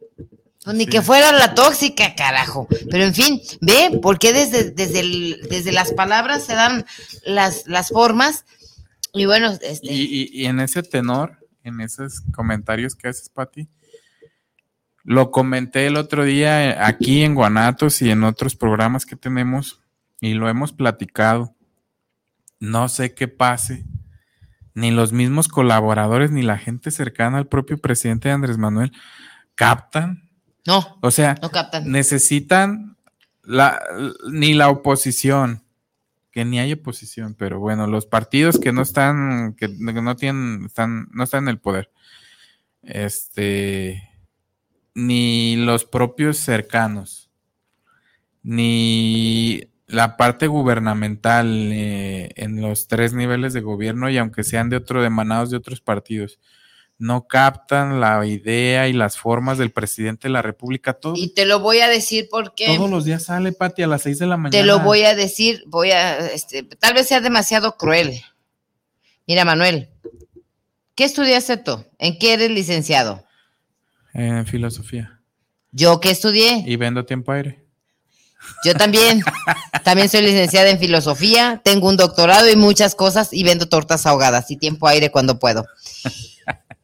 Pues 0.68 0.76
ni 0.76 0.84
que 0.84 1.00
fuera 1.00 1.32
la 1.32 1.54
tóxica, 1.54 2.14
carajo. 2.14 2.68
Pero 2.90 3.04
en 3.04 3.14
fin, 3.14 3.40
ve, 3.62 3.98
porque 4.02 4.34
desde, 4.34 4.70
desde, 4.70 5.38
desde 5.48 5.72
las 5.72 5.94
palabras 5.94 6.44
se 6.44 6.52
dan 6.52 6.84
las, 7.24 7.66
las 7.66 7.88
formas. 7.88 8.44
Y 9.14 9.24
bueno, 9.24 9.50
este. 9.62 9.90
Y, 9.90 10.28
y, 10.30 10.44
en 10.44 10.60
ese 10.60 10.82
tenor, 10.82 11.38
en 11.64 11.80
esos 11.80 12.20
comentarios 12.34 12.94
que 12.96 13.08
haces, 13.08 13.30
Pati, 13.30 13.66
lo 15.04 15.30
comenté 15.30 15.86
el 15.86 15.96
otro 15.96 16.24
día 16.24 16.86
aquí 16.86 17.22
en 17.22 17.34
Guanatos 17.34 18.02
y 18.02 18.10
en 18.10 18.22
otros 18.24 18.54
programas 18.54 19.06
que 19.06 19.16
tenemos 19.16 19.80
y 20.20 20.34
lo 20.34 20.50
hemos 20.50 20.74
platicado. 20.74 21.56
No 22.60 22.90
sé 22.90 23.14
qué 23.14 23.26
pase 23.26 23.86
ni 24.74 24.90
los 24.90 25.14
mismos 25.14 25.48
colaboradores, 25.48 26.30
ni 26.30 26.42
la 26.42 26.58
gente 26.58 26.90
cercana 26.90 27.38
al 27.38 27.46
propio 27.46 27.78
presidente 27.78 28.30
Andrés 28.30 28.58
Manuel 28.58 28.92
captan. 29.54 30.27
No. 30.66 30.98
O 31.00 31.10
sea, 31.10 31.36
no 31.40 31.50
captan. 31.50 31.90
necesitan 31.90 32.96
la, 33.42 33.80
ni 34.30 34.54
la 34.54 34.68
oposición, 34.68 35.62
que 36.30 36.44
ni 36.44 36.58
hay 36.60 36.72
oposición, 36.74 37.34
pero 37.34 37.58
bueno, 37.58 37.86
los 37.86 38.06
partidos 38.06 38.58
que 38.58 38.72
no 38.72 38.82
están, 38.82 39.54
que 39.54 39.68
no 39.68 40.16
tienen, 40.16 40.66
están, 40.66 41.08
no 41.12 41.24
están 41.24 41.44
en 41.44 41.48
el 41.48 41.58
poder. 41.58 41.90
Este, 42.82 44.08
ni 44.94 45.56
los 45.56 45.84
propios 45.84 46.38
cercanos, 46.38 47.30
ni 48.42 49.68
la 49.86 50.16
parte 50.16 50.46
gubernamental 50.46 51.70
eh, 51.72 52.30
en 52.36 52.60
los 52.60 52.88
tres 52.88 53.14
niveles 53.14 53.54
de 53.54 53.62
gobierno 53.62 54.10
y 54.10 54.18
aunque 54.18 54.44
sean 54.44 54.68
de 54.68 54.76
otro 54.76 55.02
emanados 55.04 55.50
de 55.50 55.56
otros 55.56 55.80
partidos 55.80 56.38
no 56.98 57.28
captan 57.28 58.00
la 58.00 58.26
idea 58.26 58.88
y 58.88 58.92
las 58.92 59.16
formas 59.16 59.56
del 59.56 59.70
presidente 59.70 60.28
de 60.28 60.32
la 60.32 60.42
República. 60.42 60.94
Todo, 60.94 61.14
y 61.16 61.32
te 61.32 61.46
lo 61.46 61.60
voy 61.60 61.78
a 61.78 61.88
decir 61.88 62.28
porque 62.30 62.66
todos 62.66 62.90
los 62.90 63.04
días 63.04 63.24
sale 63.24 63.52
Pati 63.52 63.82
a 63.82 63.86
las 63.86 64.02
seis 64.02 64.18
de 64.18 64.26
la 64.26 64.36
mañana. 64.36 64.50
Te 64.50 64.64
lo 64.64 64.80
voy 64.80 65.02
a 65.02 65.14
decir, 65.14 65.62
voy 65.66 65.92
a, 65.92 66.18
este, 66.30 66.64
tal 66.64 66.94
vez 66.94 67.06
sea 67.06 67.20
demasiado 67.20 67.76
cruel. 67.76 68.20
Mira, 69.26 69.44
Manuel, 69.44 69.90
¿qué 70.94 71.04
estudiaste 71.04 71.56
tú? 71.58 71.84
¿En 71.98 72.18
qué 72.18 72.34
eres 72.34 72.50
licenciado? 72.50 73.24
En 74.12 74.44
filosofía. 74.46 75.20
¿Yo 75.70 76.00
qué 76.00 76.10
estudié? 76.10 76.64
Y 76.66 76.76
vendo 76.76 77.04
tiempo 77.04 77.30
aire. 77.30 77.64
Yo 78.64 78.74
también, 78.74 79.22
también 79.84 80.08
soy 80.08 80.22
licenciada 80.22 80.70
en 80.70 80.78
filosofía, 80.78 81.60
tengo 81.64 81.88
un 81.88 81.96
doctorado 81.96 82.50
y 82.50 82.56
muchas 82.56 82.94
cosas 82.94 83.32
y 83.32 83.44
vendo 83.44 83.68
tortas 83.68 84.06
ahogadas 84.06 84.50
y 84.50 84.56
tiempo 84.56 84.88
aire 84.88 85.10
cuando 85.10 85.38
puedo. 85.38 85.66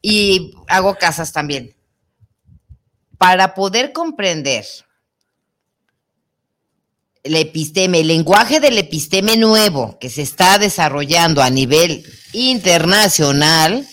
Y 0.07 0.53
hago 0.67 0.93
casas 0.99 1.33
también. 1.33 1.75
Para 3.17 3.55
poder 3.55 3.91
comprender 3.91 4.63
el 7.23 7.35
episteme, 7.35 8.01
el 8.01 8.07
lenguaje 8.09 8.59
del 8.59 8.77
episteme 8.77 9.35
nuevo 9.35 9.97
que 9.97 10.11
se 10.11 10.21
está 10.21 10.59
desarrollando 10.59 11.41
a 11.41 11.49
nivel 11.49 12.05
internacional, 12.33 13.87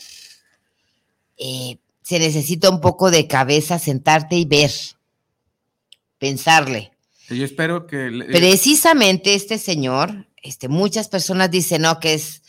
eh, 1.39 1.79
se 2.03 2.19
necesita 2.19 2.69
un 2.69 2.83
poco 2.83 3.11
de 3.11 3.27
cabeza, 3.27 3.79
sentarte 3.79 4.37
y 4.37 4.45
ver, 4.45 4.71
pensarle. 6.19 6.93
Yo 7.31 7.43
espero 7.43 7.87
que... 7.87 8.11
Precisamente 8.31 9.33
este 9.33 9.57
señor, 9.57 10.29
este, 10.43 10.69
muchas 10.69 11.09
personas 11.09 11.51
dicen, 11.51 11.81
no, 11.83 11.99
que 12.01 12.13
es 12.13 12.43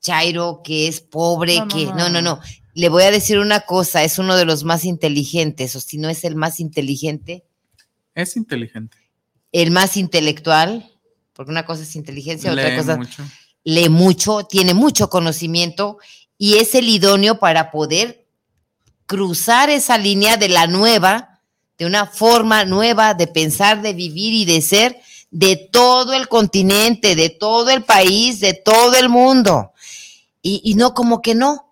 chairo, 0.00 0.60
que 0.62 0.86
es 0.86 1.00
pobre, 1.00 1.64
que... 1.68 1.86
No, 1.86 2.08
no, 2.08 2.22
no. 2.22 2.38
Le 2.74 2.88
voy 2.88 3.02
a 3.02 3.10
decir 3.10 3.38
una 3.38 3.60
cosa, 3.60 4.02
es 4.04 4.18
uno 4.18 4.36
de 4.36 4.44
los 4.44 4.64
más 4.64 4.84
inteligentes, 4.84 5.76
o 5.76 5.80
si 5.80 5.98
no 5.98 6.08
es 6.08 6.24
el 6.24 6.36
más 6.36 6.60
inteligente. 6.60 7.44
Es 8.14 8.36
inteligente. 8.36 8.96
El 9.52 9.70
más 9.70 9.96
intelectual, 9.96 10.90
porque 11.32 11.50
una 11.50 11.64
cosa 11.64 11.82
es 11.82 11.96
inteligencia, 11.96 12.52
otra 12.52 12.76
cosa... 12.76 12.96
Mucho. 12.96 13.24
Lee 13.64 13.88
mucho, 13.88 14.42
tiene 14.42 14.74
mucho 14.74 15.08
conocimiento 15.08 15.98
y 16.36 16.54
es 16.54 16.74
el 16.74 16.88
idóneo 16.88 17.38
para 17.38 17.70
poder 17.70 18.26
cruzar 19.06 19.70
esa 19.70 19.98
línea 19.98 20.36
de 20.36 20.48
la 20.48 20.66
nueva 20.66 21.32
de 21.82 21.86
una 21.86 22.06
forma 22.06 22.64
nueva 22.64 23.14
de 23.14 23.26
pensar, 23.26 23.82
de 23.82 23.92
vivir 23.92 24.34
y 24.34 24.44
de 24.44 24.62
ser 24.62 25.00
de 25.32 25.56
todo 25.56 26.12
el 26.12 26.28
continente, 26.28 27.16
de 27.16 27.28
todo 27.28 27.70
el 27.70 27.82
país, 27.82 28.38
de 28.38 28.54
todo 28.54 28.94
el 28.94 29.08
mundo. 29.08 29.72
Y, 30.42 30.74
no, 30.76 30.94
como 30.94 31.22
que 31.22 31.34
no. 31.34 31.71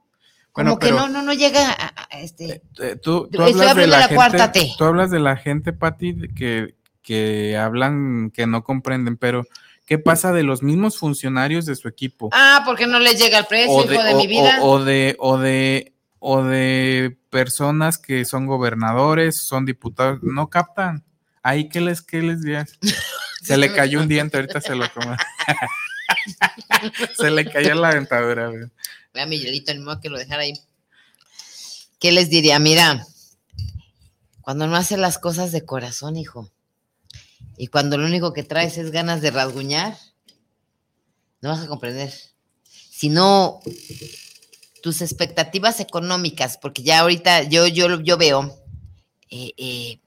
Como 0.53 0.78
que 0.78 0.90
no, 0.90 1.09
no, 1.09 1.22
no 1.22 1.32
llega 1.32 1.70
a, 1.70 2.18
este. 2.18 2.44
Eh, 2.51 2.62
eh, 2.80 2.96
tú, 2.96 3.28
hablas 3.38 3.76
de 3.76 3.86
la, 3.86 4.09
cuarta 4.09 4.53
T. 4.53 4.72
Tú 4.76 4.84
hablas 4.84 5.11
de 5.11 5.20
la 5.20 5.36
gente, 5.36 5.72
Pati, 5.72 6.28
que, 6.34 6.74
que 7.03 7.57
hablan, 7.57 8.30
que 8.30 8.46
no 8.46 8.64
comprenden, 8.64 9.16
pero 9.16 9.46
¿qué 9.86 9.98
pasa 9.98 10.32
de 10.32 10.42
los 10.42 10.62
mismos 10.62 10.98
funcionarios 10.98 11.66
de 11.66 11.76
su 11.76 11.88
equipo? 11.88 12.30
Ah, 12.32 12.62
porque 12.64 12.86
no 12.86 12.98
les 12.98 13.20
llega 13.20 13.38
el 13.38 13.46
precio, 13.46 13.84
hijo 13.84 14.03
de, 14.03 14.14
mi 14.14 14.26
vida. 14.26 14.59
o 14.61 14.82
de, 14.82 15.16
o 15.18 15.38
de 15.38 15.94
o 16.20 16.42
de 16.42 17.16
personas 17.30 17.98
que 17.98 18.24
son 18.24 18.46
gobernadores, 18.46 19.38
son 19.38 19.64
diputados, 19.64 20.20
no 20.22 20.51
captan. 20.51 21.03
Ahí, 21.42 21.68
¿qué 21.68 21.80
les, 21.80 22.03
qué 22.03 22.22
les 22.22 22.42
dirías? 22.42 22.78
Se 23.42 23.57
le 23.57 23.72
cayó 23.72 24.01
un 24.01 24.09
diente, 24.09 24.36
ahorita 24.36 24.61
se 24.61 24.74
lo 24.74 24.84
come. 24.92 25.16
se 27.16 27.30
le 27.30 27.51
cayó 27.51 27.74
la 27.74 27.94
dentadura. 27.94 28.51
Vea, 29.13 29.27
Miguelito, 29.27 29.75
ni 29.75 29.81
modo 29.81 30.01
que 30.01 30.09
lo 30.09 30.19
dejara 30.19 30.43
ahí. 30.43 30.55
¿Qué 31.99 32.13
les 32.13 32.31
diría? 32.31 32.59
Mira, 32.59 33.07
cuando 34.41 34.67
no 34.67 34.77
haces 34.77 34.99
las 34.99 35.19
cosas 35.19 35.53
de 35.53 35.65
corazón, 35.65 36.17
hijo, 36.17 36.51
y 37.57 37.67
cuando 37.67 37.99
lo 37.99 38.07
único 38.07 38.33
que 38.33 38.43
traes 38.43 38.79
es 38.79 38.91
ganas 38.91 39.21
de 39.21 39.31
rasguñar, 39.31 39.99
no 41.43 41.51
vas 41.51 41.61
a 41.61 41.69
comprender. 41.69 42.13
Si 42.65 43.09
no 43.09 43.61
tus 44.83 45.03
expectativas 45.03 45.81
económicas, 45.81 46.57
porque 46.57 46.83
ya 46.83 47.01
ahorita 47.01 47.43
yo, 47.45 47.67
yo, 47.67 48.01
yo 48.01 48.17
veo, 48.17 48.59
eh, 49.31 49.53
eh, 49.57 50.01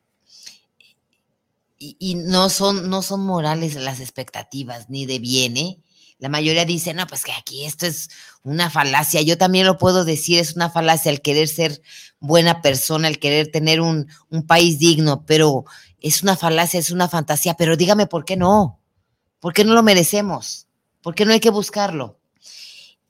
y, 1.78 2.16
no, 2.16 2.49
son, 2.49 2.89
no 2.89 3.01
son 3.01 3.26
morales 3.26 3.76
las 3.76 3.99
expectativas, 3.99 4.89
ni 4.89 5.06
de 5.06 5.20
bien, 5.20 5.58
¿eh? 5.58 5.78
La 6.20 6.30
mayoría 6.30 6.66
dice, 6.66 6.93
no, 6.93 7.05
pues 7.07 7.24
que 7.24 7.32
aquí 7.32 7.66
esto 7.66 7.86
es 7.86 8.09
una 8.43 8.70
falacia. 8.70 9.22
Yo 9.22 9.38
también 9.38 9.66
lo 9.66 9.78
puedo 9.78 10.05
decir, 10.05 10.39
es 10.39 10.55
una 10.55 10.70
falacia 10.70 11.11
el 11.11 11.22
querer 11.22 11.47
ser 11.47 11.82
buena 12.20 12.61
persona, 12.61 13.07
el 13.07 13.20
querer 13.20 13.51
tener 13.51 13.82
un, 13.82 14.07
un 14.30 14.47
país 14.47 14.80
digno, 14.80 15.26
pero 15.26 15.66
es 15.99 16.24
una 16.24 16.36
falacia, 16.36 16.80
es 16.80 16.91
una 16.91 17.09
fantasía. 17.09 17.55
Pero 17.55 17.76
dígame, 17.76 18.07
¿por 18.07 18.26
qué 18.26 18.38
no? 18.38 18.80
¿Por 19.39 19.53
qué 19.53 19.66
no 19.66 19.74
lo 19.74 19.84
merecemos? 19.84 20.68
¿Por 21.01 21.16
qué 21.16 21.26
no 21.26 21.34
hay 21.34 21.39
que 21.39 21.49
buscarlo? 21.49 22.20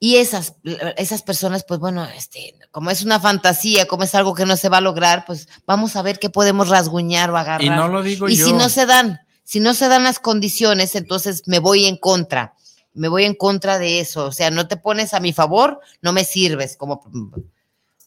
Y 0.04 0.18
esas, 0.18 0.56
esas 0.98 1.22
personas, 1.22 1.64
pues 1.64 1.80
bueno, 1.80 2.04
este, 2.04 2.56
como 2.72 2.92
es 2.92 3.04
una 3.04 3.22
fantasía, 3.22 3.88
como 3.88 4.04
es 4.04 4.14
algo 4.16 4.34
que 4.34 4.46
no 4.46 4.58
se 4.58 4.68
va 4.68 4.80
a 4.80 4.82
lograr, 4.82 5.24
pues 5.26 5.48
vamos 5.66 5.96
a 5.96 6.02
ver 6.02 6.20
qué 6.20 6.30
podemos 6.30 6.68
rasguñar 6.68 7.32
o 7.32 7.38
agarrar. 7.38 7.64
Y 7.64 7.70
no 7.70 7.88
lo 7.88 8.04
digo 8.04 8.28
y 8.28 8.36
yo. 8.36 8.46
si 8.46 8.52
no 8.52 8.68
se 8.68 8.86
dan, 8.86 9.22
si 9.46 9.62
no 9.62 9.74
se 9.74 9.88
dan 9.88 10.04
las 10.04 10.20
condiciones, 10.20 10.96
entonces 10.96 11.44
me 11.46 11.60
voy 11.60 11.86
en 11.86 11.96
contra, 11.96 12.54
me 12.94 13.08
voy 13.08 13.24
en 13.26 13.36
contra 13.36 13.80
de 13.80 14.00
eso. 14.00 14.26
O 14.26 14.32
sea, 14.32 14.52
no 14.52 14.68
te 14.68 14.78
pones 14.78 15.14
a 15.14 15.20
mi 15.20 15.34
favor, 15.34 15.80
no 16.02 16.14
me 16.14 16.24
sirves. 16.24 16.78
Como 16.78 17.02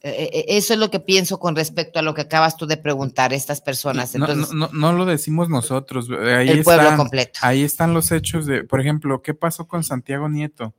eh, 0.03 0.30
eh, 0.32 0.45
eso 0.49 0.74
es 0.74 0.78
lo 0.78 0.91
que 0.91 1.01
pienso 1.01 1.39
con 1.39 1.57
respecto 1.57 1.99
a 1.99 2.03
lo 2.03 2.14
que 2.14 2.22
acabas 2.22 2.57
tú 2.57 2.66
de 2.66 2.76
preguntar, 2.76 3.32
estas 3.32 3.61
personas. 3.61 4.14
No, 4.14 4.26
Entonces, 4.26 4.55
no, 4.55 4.68
no, 4.68 4.72
no 4.72 4.93
lo 4.93 5.05
decimos 5.05 5.49
nosotros. 5.49 6.09
Ahí 6.11 6.49
el 6.49 6.62
pueblo 6.62 6.84
están, 6.84 6.97
completo. 6.97 7.41
Ahí 7.43 7.62
están 7.62 7.95
los 7.95 8.12
hechos 8.12 8.47
de, 8.47 8.64
por 8.64 8.80
ejemplo, 8.80 9.22
¿qué 9.22 9.34
pasó 9.34 9.66
con 9.66 9.82
Santiago 9.82 10.28
Nieto? 10.28 10.74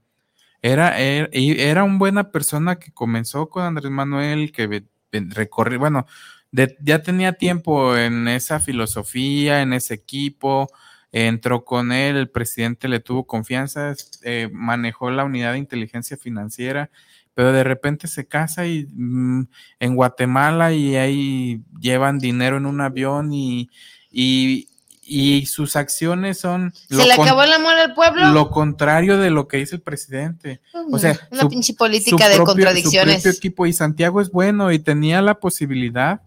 Era, 0.61 0.97
era, 0.99 1.29
era 1.31 1.83
una 1.83 1.97
buena 1.97 2.31
persona 2.31 2.77
que 2.79 2.91
comenzó 2.91 3.49
con 3.49 3.63
Andrés 3.63 3.91
Manuel, 3.91 4.51
que 4.51 4.85
recorrió, 5.11 5.79
bueno, 5.79 6.05
de, 6.51 6.77
ya 6.81 7.01
tenía 7.03 7.33
tiempo 7.33 7.95
en 7.95 8.27
esa 8.27 8.59
filosofía, 8.59 9.61
en 9.61 9.73
ese 9.73 9.93
equipo, 9.93 10.69
entró 11.11 11.63
con 11.63 11.91
él, 11.91 12.17
el 12.17 12.29
presidente 12.29 12.87
le 12.87 12.99
tuvo 12.99 13.25
confianza, 13.25 13.93
eh, 14.23 14.49
manejó 14.51 15.09
la 15.09 15.23
unidad 15.23 15.53
de 15.53 15.59
inteligencia 15.59 16.17
financiera, 16.17 16.89
pero 17.33 17.51
de 17.51 17.63
repente 17.63 18.07
se 18.07 18.27
casa 18.27 18.65
y 18.65 18.87
mmm, 18.91 19.43
en 19.79 19.95
Guatemala 19.95 20.73
y 20.73 20.95
ahí 20.95 21.61
llevan 21.79 22.19
dinero 22.19 22.57
en 22.57 22.65
un 22.65 22.81
avión 22.81 23.31
y, 23.31 23.69
y, 24.11 24.67
y 25.01 25.45
sus 25.45 25.75
acciones 25.75 26.39
son... 26.39 26.73
¿Se 26.89 26.95
le 26.95 27.13
acabó 27.13 27.43
el 27.43 27.53
amor 27.53 27.73
al 27.73 27.93
pueblo? 27.93 28.31
Lo 28.31 28.49
contrario 28.49 29.17
de 29.17 29.29
lo 29.29 29.47
que 29.47 29.57
dice 29.57 29.75
el 29.75 29.81
presidente. 29.81 30.61
O 30.91 30.97
sea, 30.99 31.17
una 31.31 31.41
su, 31.41 31.49
pinche 31.49 31.73
política 31.73 32.27
de 32.27 32.35
propio, 32.35 32.53
contradicciones. 32.53 33.17
Su 33.17 33.21
propio 33.21 33.37
equipo 33.37 33.65
y 33.65 33.73
Santiago 33.73 34.19
es 34.19 34.31
bueno 34.31 34.71
y 34.71 34.79
tenía 34.79 35.21
la 35.21 35.39
posibilidad 35.39 36.21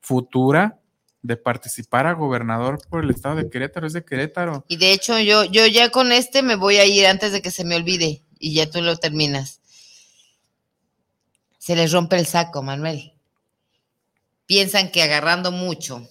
futura 0.00 0.80
de 1.24 1.38
participar 1.38 2.06
a 2.06 2.12
gobernador 2.12 2.78
por 2.90 3.02
el 3.02 3.08
estado 3.08 3.36
de 3.36 3.48
Querétaro, 3.48 3.86
es 3.86 3.94
de 3.94 4.04
Querétaro. 4.04 4.66
Y 4.68 4.76
de 4.76 4.92
hecho 4.92 5.18
yo, 5.18 5.44
yo 5.44 5.66
ya 5.66 5.88
con 5.88 6.12
este 6.12 6.42
me 6.42 6.54
voy 6.54 6.76
a 6.76 6.84
ir 6.84 7.06
antes 7.06 7.32
de 7.32 7.40
que 7.40 7.50
se 7.50 7.64
me 7.64 7.76
olvide 7.76 8.22
y 8.38 8.54
ya 8.54 8.70
tú 8.70 8.82
lo 8.82 8.96
terminas. 8.98 9.62
Se 11.56 11.74
les 11.74 11.92
rompe 11.92 12.18
el 12.18 12.26
saco, 12.26 12.62
Manuel. 12.62 13.14
Piensan 14.44 14.90
que 14.90 15.02
agarrando 15.02 15.50
mucho, 15.50 16.06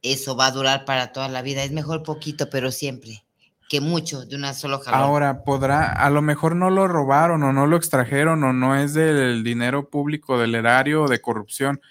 eso 0.00 0.36
va 0.36 0.46
a 0.46 0.52
durar 0.52 0.86
para 0.86 1.12
toda 1.12 1.28
la 1.28 1.42
vida. 1.42 1.62
Es 1.62 1.72
mejor 1.72 2.02
poquito, 2.02 2.48
pero 2.48 2.72
siempre, 2.72 3.26
que 3.68 3.82
mucho 3.82 4.24
de 4.24 4.36
una 4.36 4.54
solo 4.54 4.80
jalón. 4.80 5.00
Ahora, 5.00 5.44
podrá, 5.44 5.92
a 5.92 6.08
lo 6.08 6.22
mejor 6.22 6.56
no 6.56 6.70
lo 6.70 6.88
robaron 6.88 7.42
o 7.42 7.52
no 7.52 7.66
lo 7.66 7.76
extrajeron 7.76 8.42
o 8.42 8.54
no 8.54 8.74
es 8.74 8.94
del 8.94 9.44
dinero 9.44 9.90
público, 9.90 10.38
del 10.38 10.54
erario 10.54 11.02
o 11.02 11.08
de 11.08 11.20
corrupción. 11.20 11.82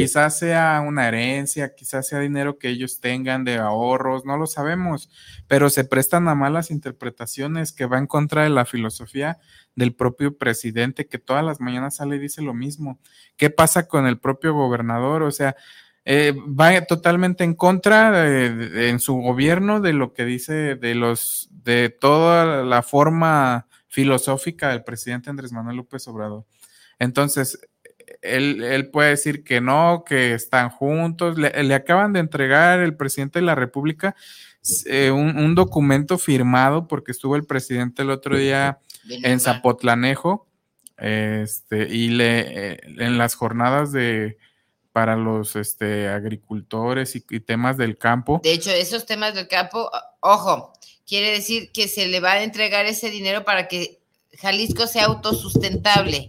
Quizás 0.00 0.38
sea 0.38 0.82
una 0.86 1.08
herencia, 1.08 1.74
quizás 1.74 2.08
sea 2.08 2.20
dinero 2.20 2.58
que 2.58 2.68
ellos 2.68 3.00
tengan 3.00 3.44
de 3.44 3.58
ahorros, 3.58 4.24
no 4.24 4.36
lo 4.36 4.46
sabemos, 4.46 5.10
pero 5.46 5.68
se 5.68 5.84
prestan 5.84 6.26
a 6.28 6.34
malas 6.34 6.70
interpretaciones 6.70 7.72
que 7.72 7.86
va 7.86 7.98
en 7.98 8.06
contra 8.06 8.44
de 8.44 8.50
la 8.50 8.64
filosofía 8.64 9.38
del 9.74 9.94
propio 9.94 10.38
presidente, 10.38 11.06
que 11.06 11.18
todas 11.18 11.44
las 11.44 11.60
mañanas 11.60 11.96
sale 11.96 12.16
y 12.16 12.18
dice 12.20 12.40
lo 12.40 12.54
mismo. 12.54 12.98
¿Qué 13.36 13.50
pasa 13.50 13.88
con 13.88 14.06
el 14.06 14.18
propio 14.18 14.54
gobernador? 14.54 15.22
O 15.22 15.30
sea, 15.30 15.54
eh, 16.04 16.32
va 16.34 16.80
totalmente 16.86 17.44
en 17.44 17.54
contra 17.54 18.10
de, 18.10 18.88
en 18.88 19.00
su 19.00 19.16
gobierno 19.16 19.80
de 19.80 19.92
lo 19.92 20.14
que 20.14 20.24
dice 20.24 20.76
de 20.76 20.94
los 20.94 21.48
de 21.50 21.90
toda 21.90 22.64
la 22.64 22.82
forma 22.82 23.66
filosófica 23.86 24.70
del 24.70 24.82
presidente 24.82 25.28
Andrés 25.28 25.52
Manuel 25.52 25.76
López 25.76 26.08
Obrador. 26.08 26.46
Entonces, 26.98 27.60
él, 28.22 28.62
él, 28.62 28.90
puede 28.90 29.10
decir 29.10 29.44
que 29.44 29.60
no, 29.60 30.04
que 30.06 30.34
están 30.34 30.70
juntos. 30.70 31.38
Le, 31.38 31.62
le 31.62 31.74
acaban 31.74 32.12
de 32.12 32.20
entregar 32.20 32.80
el 32.80 32.96
presidente 32.96 33.38
de 33.38 33.46
la 33.46 33.54
República 33.54 34.14
eh, 34.86 35.10
un, 35.10 35.38
un, 35.38 35.54
documento 35.54 36.18
firmado 36.18 36.86
porque 36.86 37.12
estuvo 37.12 37.34
el 37.34 37.44
presidente 37.44 38.02
el 38.02 38.10
otro 38.10 38.36
día 38.36 38.78
en 39.08 39.40
Zapotlanejo 39.40 40.46
este, 40.98 41.88
y 41.88 42.10
le, 42.10 42.72
eh, 42.72 42.80
en 42.84 43.16
las 43.16 43.34
jornadas 43.36 43.90
de 43.90 44.36
para 44.92 45.16
los 45.16 45.56
este, 45.56 46.08
agricultores 46.08 47.16
y, 47.16 47.24
y, 47.30 47.40
temas 47.40 47.78
del 47.78 47.96
campo. 47.96 48.40
De 48.42 48.52
hecho, 48.52 48.70
esos 48.70 49.06
temas 49.06 49.34
del 49.34 49.48
campo, 49.48 49.90
ojo, 50.20 50.72
quiere 51.06 51.30
decir 51.30 51.70
que 51.72 51.88
se 51.88 52.08
le 52.08 52.20
va 52.20 52.32
a 52.32 52.42
entregar 52.42 52.84
ese 52.84 53.08
dinero 53.08 53.44
para 53.44 53.66
que 53.66 54.00
Jalisco 54.38 54.86
sea 54.86 55.06
autosustentable. 55.06 56.28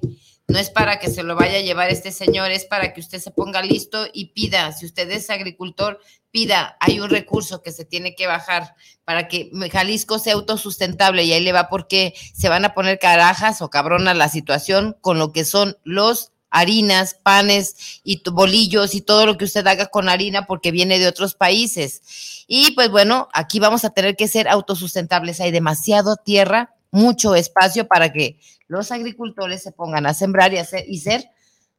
No 0.52 0.60
es 0.60 0.70
para 0.70 1.00
que 1.00 1.10
se 1.10 1.24
lo 1.24 1.36
vaya 1.36 1.60
a 1.60 1.62
llevar 1.62 1.90
este 1.90 2.12
señor, 2.12 2.52
es 2.52 2.66
para 2.66 2.92
que 2.92 3.00
usted 3.00 3.20
se 3.20 3.32
ponga 3.32 3.62
listo 3.62 4.06
y 4.12 4.34
pida. 4.34 4.74
Si 4.74 4.86
usted 4.86 5.10
es 5.10 5.30
agricultor, 5.30 6.02
pida. 6.30 6.76
Hay 6.82 7.00
un 7.00 7.10
recurso 7.10 7.62
que 7.62 7.72
se 7.72 7.86
tiene 7.86 8.16
que 8.16 8.28
bajar 8.28 8.76
para 9.06 9.30
que 9.30 9.50
Jalisco 9.72 10.20
sea 10.20 10.34
autosustentable 10.34 11.24
y 11.24 11.32
ahí 11.32 11.42
le 11.42 11.54
va 11.54 11.70
porque 11.70 12.14
se 12.34 12.50
van 12.50 12.66
a 12.66 12.74
poner 12.74 13.00
carajas 13.00 13.62
o 13.62 13.70
cabronas 13.70 14.18
la 14.18 14.28
situación 14.28 14.98
con 15.00 15.20
lo 15.20 15.32
que 15.32 15.46
son 15.46 15.78
los 15.86 16.34
harinas, 16.50 17.16
panes 17.24 18.02
y 18.04 18.22
bolillos 18.30 18.94
y 18.94 19.00
todo 19.00 19.26
lo 19.26 19.38
que 19.38 19.46
usted 19.46 19.66
haga 19.68 19.86
con 19.86 20.10
harina 20.10 20.48
porque 20.48 20.72
viene 20.72 21.00
de 21.00 21.08
otros 21.08 21.34
países. 21.34 22.44
Y 22.46 22.72
pues 22.72 22.92
bueno, 22.92 23.30
aquí 23.34 23.62
vamos 23.62 23.86
a 23.86 23.92
tener 23.92 24.18
que 24.18 24.28
ser 24.28 24.50
autosustentables. 24.50 25.40
Hay 25.40 25.52
demasiado 25.52 26.18
tierra, 26.18 26.76
mucho 26.92 27.36
espacio 27.36 27.88
para 27.88 28.12
que 28.12 28.40
los 28.68 28.92
agricultores 28.92 29.64
se 29.64 29.72
pongan 29.72 30.06
a 30.06 30.14
sembrar 30.14 30.54
y, 30.54 30.58
a 30.58 30.66
ser, 30.66 30.86
y 30.88 31.00
ser 31.00 31.30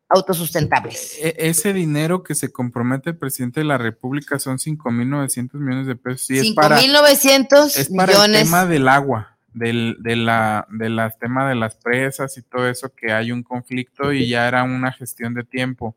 autosustentables. 0.08 1.18
E 1.20 1.34
ese 1.38 1.72
dinero 1.72 2.22
que 2.22 2.34
se 2.34 2.52
compromete 2.52 3.10
el 3.10 3.16
presidente 3.16 3.60
de 3.60 3.64
la 3.64 3.78
República 3.78 4.38
son 4.38 4.58
5.900 4.58 5.54
millones 5.54 5.86
de 5.86 5.96
pesos. 5.96 6.26
Sí, 6.26 6.54
5.900 6.54 7.76
es 7.76 7.88
para 7.90 8.12
millones. 8.12 8.40
el 8.42 8.46
tema 8.46 8.66
del 8.66 8.88
agua, 8.88 9.38
del, 9.54 9.96
de 10.00 10.16
la, 10.16 10.66
de 10.70 10.88
las 10.90 11.18
tema 11.18 11.48
de 11.48 11.54
las 11.54 11.76
presas 11.76 12.36
y 12.36 12.42
todo 12.42 12.68
eso, 12.68 12.92
que 12.94 13.12
hay 13.12 13.32
un 13.32 13.42
conflicto 13.42 14.12
y 14.12 14.28
ya 14.28 14.48
era 14.48 14.64
una 14.64 14.92
gestión 14.92 15.34
de 15.34 15.44
tiempo. 15.44 15.96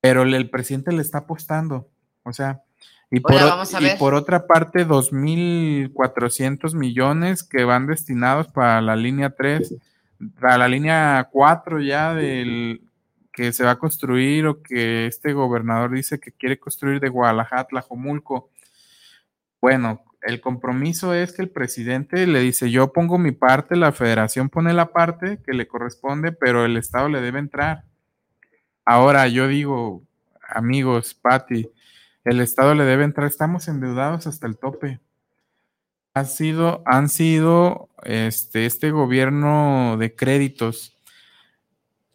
Pero 0.00 0.22
el, 0.22 0.34
el 0.34 0.50
presidente 0.50 0.92
le 0.92 1.00
está 1.00 1.18
apostando, 1.18 1.88
o 2.22 2.34
sea, 2.34 2.63
y 3.14 3.20
por, 3.20 3.32
Hola, 3.34 3.64
y 3.80 3.96
por, 3.96 4.14
otra 4.14 4.48
parte, 4.48 4.84
2.400 4.84 6.74
millones 6.74 7.44
que 7.44 7.62
van 7.62 7.86
destinados 7.86 8.48
para 8.48 8.80
la 8.80 8.96
línea 8.96 9.30
3, 9.30 9.76
para 10.40 10.58
la 10.58 10.66
línea 10.66 11.28
4 11.30 11.80
ya 11.80 12.12
del 12.12 12.82
que 13.32 13.52
se 13.52 13.62
va 13.62 13.70
a 13.72 13.78
construir 13.78 14.48
o 14.48 14.62
que 14.62 15.06
este 15.06 15.32
gobernador 15.32 15.92
dice 15.92 16.18
que 16.18 16.32
quiere 16.32 16.58
construir 16.58 16.98
de 16.98 17.08
Guadalajara 17.08 17.62
a 17.62 17.66
Tlajomulco. 17.68 18.50
Bueno, 19.60 20.02
el 20.22 20.40
compromiso 20.40 21.14
es 21.14 21.32
que 21.32 21.42
el 21.42 21.50
presidente 21.50 22.26
le 22.26 22.40
dice, 22.40 22.68
yo 22.68 22.92
pongo 22.92 23.16
mi 23.16 23.30
parte, 23.30 23.76
la 23.76 23.92
federación 23.92 24.48
pone 24.48 24.74
la 24.74 24.86
parte 24.86 25.38
que 25.46 25.52
le 25.52 25.68
corresponde, 25.68 26.32
pero 26.32 26.64
el 26.64 26.76
Estado 26.76 27.08
le 27.08 27.20
debe 27.20 27.38
entrar. 27.38 27.84
Ahora 28.84 29.28
yo 29.28 29.46
digo, 29.46 30.02
amigos, 30.48 31.14
Patti, 31.14 31.68
el 32.24 32.40
Estado 32.40 32.74
le 32.74 32.84
debe 32.84 33.04
entrar, 33.04 33.26
estamos 33.26 33.68
endeudados 33.68 34.26
hasta 34.26 34.46
el 34.46 34.56
tope. 34.56 35.00
Ha 36.14 36.24
sido, 36.24 36.82
han 36.86 37.08
sido 37.08 37.90
este, 38.04 38.66
este 38.66 38.90
gobierno 38.90 39.96
de 39.98 40.14
créditos, 40.14 40.96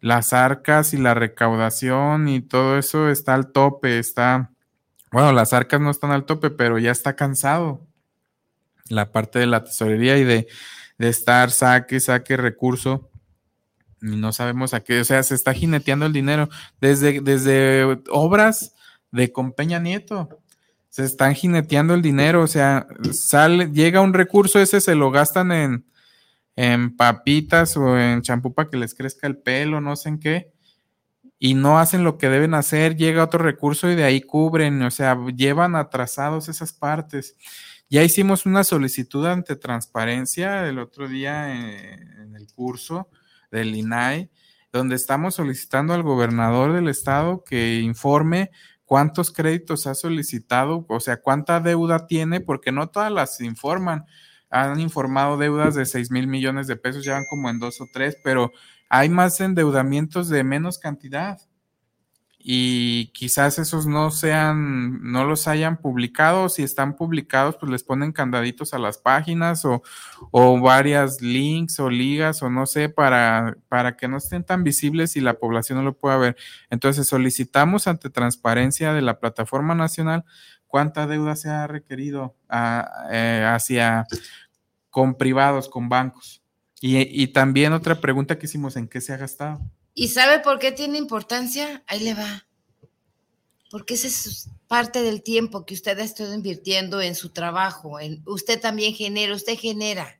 las 0.02 0.34
arcas 0.34 0.94
y 0.94 0.98
la 0.98 1.14
recaudación 1.14 2.28
y 2.30 2.42
todo 2.42 2.78
eso 2.78 3.10
está 3.10 3.36
al 3.36 3.52
tope, 3.52 4.00
está, 4.00 4.52
bueno, 5.12 5.34
las 5.34 5.54
arcas 5.54 5.82
no 5.82 5.92
están 5.92 6.12
al 6.12 6.26
tope, 6.26 6.50
pero 6.50 6.80
ya 6.80 6.92
está 6.92 7.16
cansado. 7.16 7.86
La 8.88 9.12
parte 9.12 9.38
de 9.38 9.46
la 9.46 9.64
tesorería 9.64 10.18
y 10.18 10.24
de, 10.24 10.48
de 10.98 11.10
estar 11.10 11.52
saque, 11.52 12.00
saque 12.00 12.38
recurso. 12.38 13.10
Y 14.02 14.16
no 14.16 14.32
sabemos 14.32 14.74
a 14.74 14.80
qué, 14.80 15.02
o 15.02 15.04
sea, 15.04 15.22
se 15.22 15.36
está 15.36 15.54
jineteando 15.54 16.06
el 16.06 16.14
dinero. 16.14 16.50
Desde, 16.80 17.20
desde 17.22 18.02
obras 18.10 18.74
de 19.12 19.32
con 19.32 19.54
Peña 19.54 19.80
Nieto. 19.80 20.30
Se 20.90 21.06
están 21.06 21.36
jineteando 21.36 21.94
el 21.94 22.02
dinero, 22.02 22.42
o 22.42 22.48
sea, 22.48 22.88
sale, 23.12 23.72
llega 23.72 24.02
un 24.02 24.14
recurso, 24.14 24.60
ese 24.60 24.82
se 24.82 24.96
lo 24.96 25.12
gastan 25.12 25.52
en, 25.52 25.86
en 26.56 26.96
papitas 26.98 27.78
o 27.78 27.98
en 27.98 28.22
champú 28.22 28.54
para 28.54 28.70
que 28.70 28.78
les 28.78 28.94
crezca 28.94 29.28
el 29.28 29.38
pelo, 29.38 29.82
no 29.82 29.96
sé 29.96 30.10
en 30.10 30.20
qué, 30.20 30.52
y 31.40 31.54
no 31.54 31.80
hacen 31.80 32.04
lo 32.04 32.18
que 32.18 32.28
deben 32.28 32.54
hacer, 32.54 32.98
llega 32.98 33.24
otro 33.24 33.44
recurso 33.44 33.90
y 33.90 33.96
de 33.96 34.04
ahí 34.04 34.22
cubren, 34.22 34.82
o 34.82 34.92
sea, 34.92 35.18
llevan 35.36 35.76
atrasados 35.78 36.50
esas 36.50 36.74
partes. 36.74 37.38
Ya 37.90 38.04
hicimos 38.04 38.46
una 38.46 38.66
solicitud 38.66 39.26
ante 39.26 39.56
transparencia 39.56 40.68
el 40.68 40.80
otro 40.80 41.08
día 41.08 41.56
en, 41.56 42.36
el 42.36 42.48
curso 42.54 43.10
del 43.52 43.74
INAI, 43.76 44.30
donde 44.72 44.96
estamos 44.96 45.36
solicitando 45.36 45.94
al 45.94 46.04
gobernador 46.04 46.74
del 46.74 46.90
estado 46.90 47.44
que 47.44 47.80
informe 47.80 48.52
cuántos 48.90 49.32
créditos 49.32 49.86
ha 49.86 49.94
solicitado, 49.94 50.84
o 50.90 51.00
sea, 51.00 51.22
cuánta 51.22 51.60
deuda 51.60 52.08
tiene, 52.08 52.42
porque 52.42 52.72
no 52.72 52.90
todas 52.90 53.12
las 53.12 53.40
informan. 53.40 54.06
Han 54.50 54.80
informado 54.80 55.38
deudas 55.38 55.76
de 55.76 55.86
6 55.86 56.10
mil 56.10 56.26
millones 56.26 56.66
de 56.66 56.76
pesos, 56.76 57.06
ya 57.06 57.14
van 57.14 57.26
como 57.30 57.52
en 57.52 57.60
dos 57.60 57.82
o 57.82 57.86
tres, 57.94 58.18
pero 58.24 58.52
hay 58.90 59.08
más 59.10 59.40
endeudamientos 59.42 60.28
de 60.28 60.44
menos 60.44 60.80
cantidad 60.80 61.38
y 62.42 63.08
quizás 63.08 63.60
esos 63.60 63.86
no 63.86 64.12
sean, 64.12 65.12
no 65.12 65.26
los 65.26 65.50
hayan 65.50 65.76
publicado, 65.76 66.48
si 66.48 66.64
están 66.64 66.96
publicados, 66.96 67.58
pues 67.58 67.70
les 67.70 67.84
ponen 67.84 68.14
candaditos 68.14 68.74
a 68.74 68.80
las 68.80 68.98
páginas 68.98 69.66
o, 69.66 69.84
o 70.32 70.58
varias 70.62 71.22
links 71.22 71.82
o 71.82 71.90
ligas 71.90 72.42
o 72.42 72.50
no 72.50 72.66
sé, 72.66 72.88
para, 72.88 73.58
para 73.68 73.98
que 73.98 74.08
no 74.08 74.18
estén 74.18 74.46
tan 74.46 74.64
visibles 74.64 75.18
y 75.18 75.22
la 75.22 75.34
población 75.34 75.80
no 75.80 75.84
lo 75.84 75.98
pueda 75.98 76.16
ver. 76.16 76.38
Entonces 76.70 77.08
solicitamos 77.08 77.88
ante 77.88 78.10
transparencia 78.10 78.94
de 78.94 79.02
la 79.02 79.20
plataforma 79.20 79.76
nacional 79.76 80.24
cuánta 80.66 81.08
deuda 81.08 81.36
se 81.36 81.50
ha 81.50 81.68
requerido 81.68 82.38
eh, 83.12 83.46
hacia 83.46 84.08
con 84.90 85.16
privados, 85.16 85.68
con 85.68 85.90
bancos. 85.90 86.42
Y, 86.80 87.22
y 87.22 87.28
también 87.28 87.74
otra 87.74 88.00
pregunta 88.00 88.40
que 88.40 88.46
hicimos, 88.46 88.78
¿en 88.78 88.88
qué 88.88 89.02
se 89.02 89.12
ha 89.14 89.18
gastado? 89.18 89.60
¿Y 90.00 90.08
sabe 90.08 90.40
por 90.40 90.60
qué 90.60 90.72
tiene 90.72 90.98
importancia? 90.98 91.84
Ahí 91.86 92.00
le 92.00 92.14
va. 92.14 92.48
Porque 93.70 93.96
esa 93.96 94.08
es 94.08 94.48
parte 94.70 95.02
del 95.02 95.22
tiempo 95.22 95.66
que 95.66 95.74
usted 95.74 96.00
ha 96.00 96.06
estado 96.06 96.34
invirtiendo 96.34 97.02
en 97.02 97.16
su 97.16 97.32
trabajo. 97.32 97.98
Usted 98.26 98.62
también 98.62 98.94
genera, 98.94 99.36
usted 99.36 99.60
genera. 99.60 100.18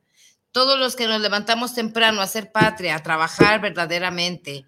Todos 0.52 0.78
los 0.78 0.98
que 0.98 1.08
nos 1.08 1.22
levantamos 1.22 1.76
temprano 1.76 2.20
a 2.20 2.26
hacer 2.26 2.52
patria, 2.52 2.94
a 2.94 3.04
trabajar 3.04 3.62
verdaderamente, 3.62 4.66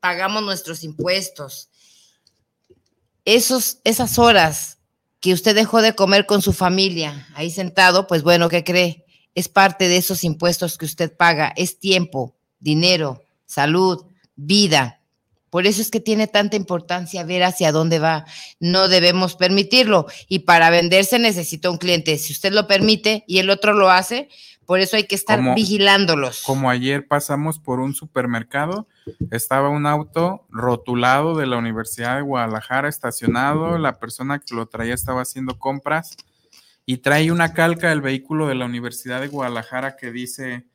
pagamos 0.00 0.42
nuestros 0.42 0.84
impuestos. 0.84 1.68
Esos, 3.26 3.80
esas 3.84 4.18
horas 4.18 4.78
que 5.20 5.34
usted 5.34 5.54
dejó 5.54 5.82
de 5.82 5.94
comer 5.94 6.24
con 6.24 6.40
su 6.40 6.54
familia, 6.54 7.28
ahí 7.34 7.50
sentado, 7.50 8.06
pues 8.06 8.22
bueno, 8.22 8.48
¿qué 8.48 8.64
cree? 8.64 9.04
Es 9.34 9.50
parte 9.50 9.86
de 9.86 9.98
esos 9.98 10.24
impuestos 10.24 10.78
que 10.78 10.86
usted 10.86 11.14
paga. 11.14 11.52
Es 11.56 11.78
tiempo, 11.78 12.34
dinero, 12.58 13.22
salud, 13.44 14.06
vida. 14.36 15.00
Por 15.50 15.66
eso 15.66 15.80
es 15.80 15.90
que 15.90 16.00
tiene 16.00 16.26
tanta 16.26 16.56
importancia 16.56 17.24
ver 17.24 17.42
hacia 17.42 17.72
dónde 17.72 17.98
va. 17.98 18.26
No 18.60 18.88
debemos 18.88 19.36
permitirlo. 19.36 20.06
Y 20.28 20.40
para 20.40 20.70
venderse 20.70 21.18
necesita 21.18 21.70
un 21.70 21.78
cliente. 21.78 22.18
Si 22.18 22.32
usted 22.32 22.52
lo 22.52 22.66
permite 22.66 23.24
y 23.26 23.38
el 23.38 23.48
otro 23.48 23.72
lo 23.72 23.90
hace, 23.90 24.28
por 24.66 24.80
eso 24.80 24.96
hay 24.96 25.04
que 25.04 25.14
estar 25.14 25.54
vigilándolos. 25.54 26.42
Como 26.44 26.68
ayer 26.68 27.06
pasamos 27.06 27.60
por 27.60 27.78
un 27.78 27.94
supermercado, 27.94 28.88
estaba 29.30 29.68
un 29.68 29.86
auto 29.86 30.44
rotulado 30.50 31.36
de 31.36 31.46
la 31.46 31.56
Universidad 31.56 32.16
de 32.16 32.22
Guadalajara 32.22 32.88
estacionado, 32.88 33.78
la 33.78 33.98
persona 34.00 34.40
que 34.40 34.56
lo 34.56 34.66
traía 34.66 34.94
estaba 34.94 35.22
haciendo 35.22 35.58
compras 35.58 36.16
y 36.84 36.98
trae 36.98 37.30
una 37.30 37.52
calca 37.54 37.90
del 37.90 38.00
vehículo 38.00 38.48
de 38.48 38.56
la 38.56 38.64
Universidad 38.64 39.20
de 39.20 39.28
Guadalajara 39.28 39.96
que 39.96 40.10
dice 40.10 40.66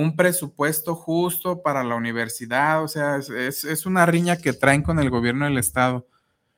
un 0.00 0.16
presupuesto 0.16 0.94
justo 0.94 1.62
para 1.62 1.84
la 1.84 1.94
universidad, 1.94 2.82
o 2.82 2.88
sea, 2.88 3.16
es, 3.16 3.86
una 3.86 4.06
riña 4.06 4.36
que 4.36 4.52
traen 4.52 4.82
con 4.82 4.98
el 4.98 5.10
gobierno 5.10 5.44
del 5.44 5.58
estado. 5.58 6.06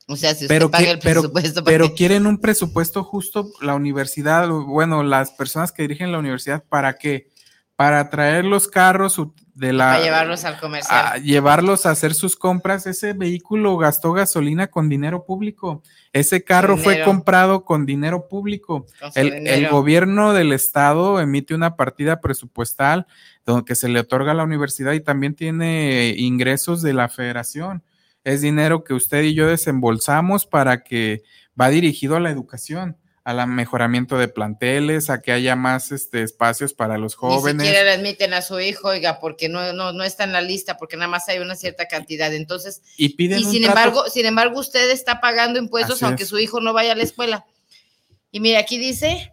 O 0.09 0.17
sea, 0.17 0.31
si 0.35 0.45
usted 0.45 0.49
pero, 0.49 0.71
paga 0.71 0.91
el 0.91 0.99
presupuesto. 0.99 1.65
Pero, 1.65 1.95
quieren 1.95 2.27
un 2.27 2.39
presupuesto 2.39 3.05
justo 3.05 3.51
la 3.61 3.75
universidad, 3.75 4.49
bueno, 4.49 5.03
las 5.03 5.31
personas 5.31 5.73
que 5.73 5.83
dirigen 5.83 6.13
la 6.13 6.19
universidad, 6.19 6.65
¿para 6.65 6.95
qué? 6.95 7.31
Para 7.77 8.11
traer 8.11 8.45
los 8.45 8.69
carros 8.69 9.21
de 9.55 9.73
la... 9.73 9.93
Para 9.93 10.03
llevarlos 10.03 10.45
al 10.45 10.59
comercial. 10.59 11.07
A 11.07 11.19
llevarlos 11.19 11.87
a 11.87 11.91
hacer 11.91 12.15
sus 12.15 12.37
compras. 12.37 12.87
Ese 12.87 13.13
vehículo 13.13 13.77
gastó 13.77 14.13
gasolina 14.13 14.69
con 14.69 14.89
dinero 14.89 15.25
público. 15.25 15.83
Ese 16.13 16.45
carro 16.45 16.77
fue 16.77 17.03
comprado 17.03 17.65
con 17.65 17.87
dinero 17.87 18.29
público. 18.29 18.87
el, 19.15 19.69
gobierno 19.69 20.33
del 20.33 20.53
estado 20.53 21.21
emite 21.21 21.55
una 21.55 21.77
partida 21.77 22.21
presupuestal 22.21 23.07
donde 23.45 23.75
se 23.75 23.89
le 23.89 24.01
otorga 24.01 24.33
a 24.33 24.35
la 24.35 24.45
universidad 24.45 24.93
y 24.93 25.01
también 25.01 25.35
tiene 25.35 26.15
ingresos 26.17 26.83
de 26.83 26.93
la 26.93 27.09
federación. 27.09 27.83
Es 28.25 28.41
dinero 28.41 28.85
que 28.85 28.95
usted 28.95 29.23
y 29.23 29.35
yo 29.35 29.47
desembolsamos 29.47 30.47
para 30.47 30.85
que 30.85 31.23
va 31.61 31.69
dirigido 31.69 32.17
a 32.17 32.21
la 32.21 32.31
educación 32.31 32.97
al 33.25 33.47
mejoramiento 33.47 34.19
de 34.19 34.27
planteles, 34.27 35.09
a 35.09 35.23
que 35.23 35.31
haya 35.31 35.55
más 35.55 35.93
este, 35.93 36.23
espacios 36.23 36.75
para 36.75 36.99
los 36.99 37.15
jóvenes. 37.15 37.63
Ni 37.63 37.69
siquiera 37.69 37.85
le 37.85 37.93
admiten 37.93 38.35
a 38.35 38.43
su 38.43 38.59
hijo, 38.59 38.89
oiga, 38.89 39.21
porque 39.21 39.49
no, 39.49 39.73
no, 39.73 39.93
no 39.93 40.03
está 40.03 40.25
en 40.25 40.33
la 40.33 40.41
lista, 40.41 40.77
porque 40.77 40.97
nada 40.97 41.09
más 41.09 41.29
hay 41.29 41.39
una 41.39 41.55
cierta 41.55 41.87
cantidad. 41.87 42.35
Entonces, 42.35 42.83
y, 42.97 43.11
piden 43.11 43.39
y 43.39 43.45
sin 43.45 43.65
embargo, 43.65 44.09
sin 44.09 44.27
embargo, 44.27 44.59
usted 44.59 44.91
está 44.91 45.21
pagando 45.21 45.61
impuestos 45.61 46.03
aunque 46.03 46.27
su 46.27 46.39
hijo 46.39 46.61
no 46.61 46.73
vaya 46.73 46.93
a 46.93 46.97
la 46.97 47.05
escuela. 47.05 47.47
Y 48.33 48.41
mire, 48.41 48.59
aquí 48.59 48.79
dice 48.79 49.33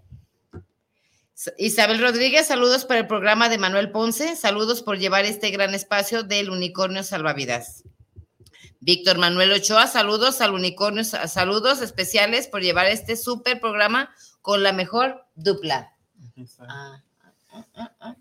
Isabel 1.57 2.01
Rodríguez, 2.01 2.47
saludos 2.47 2.83
para 2.83 2.99
el 2.99 3.07
programa 3.07 3.47
de 3.47 3.57
Manuel 3.57 3.91
Ponce, 3.91 4.35
saludos 4.35 4.81
por 4.81 4.97
llevar 4.99 5.23
este 5.23 5.51
gran 5.51 5.73
espacio 5.73 6.23
del 6.23 6.49
Unicornio 6.49 7.01
Salvavidas. 7.03 7.83
Víctor 8.81 9.17
Manuel 9.17 9.53
Ochoa, 9.53 9.87
saludos 9.87 10.41
al 10.41 10.51
unicornio, 10.51 11.03
saludos 11.05 11.81
especiales 11.81 12.47
por 12.47 12.61
llevar 12.61 12.87
este 12.87 13.15
súper 13.15 13.61
programa 13.61 14.13
con 14.41 14.63
la 14.63 14.73
mejor 14.73 15.25
dupla. 15.35 15.93
Ah, 16.59 17.01
ah, 17.51 17.93
ah, 18.01 18.15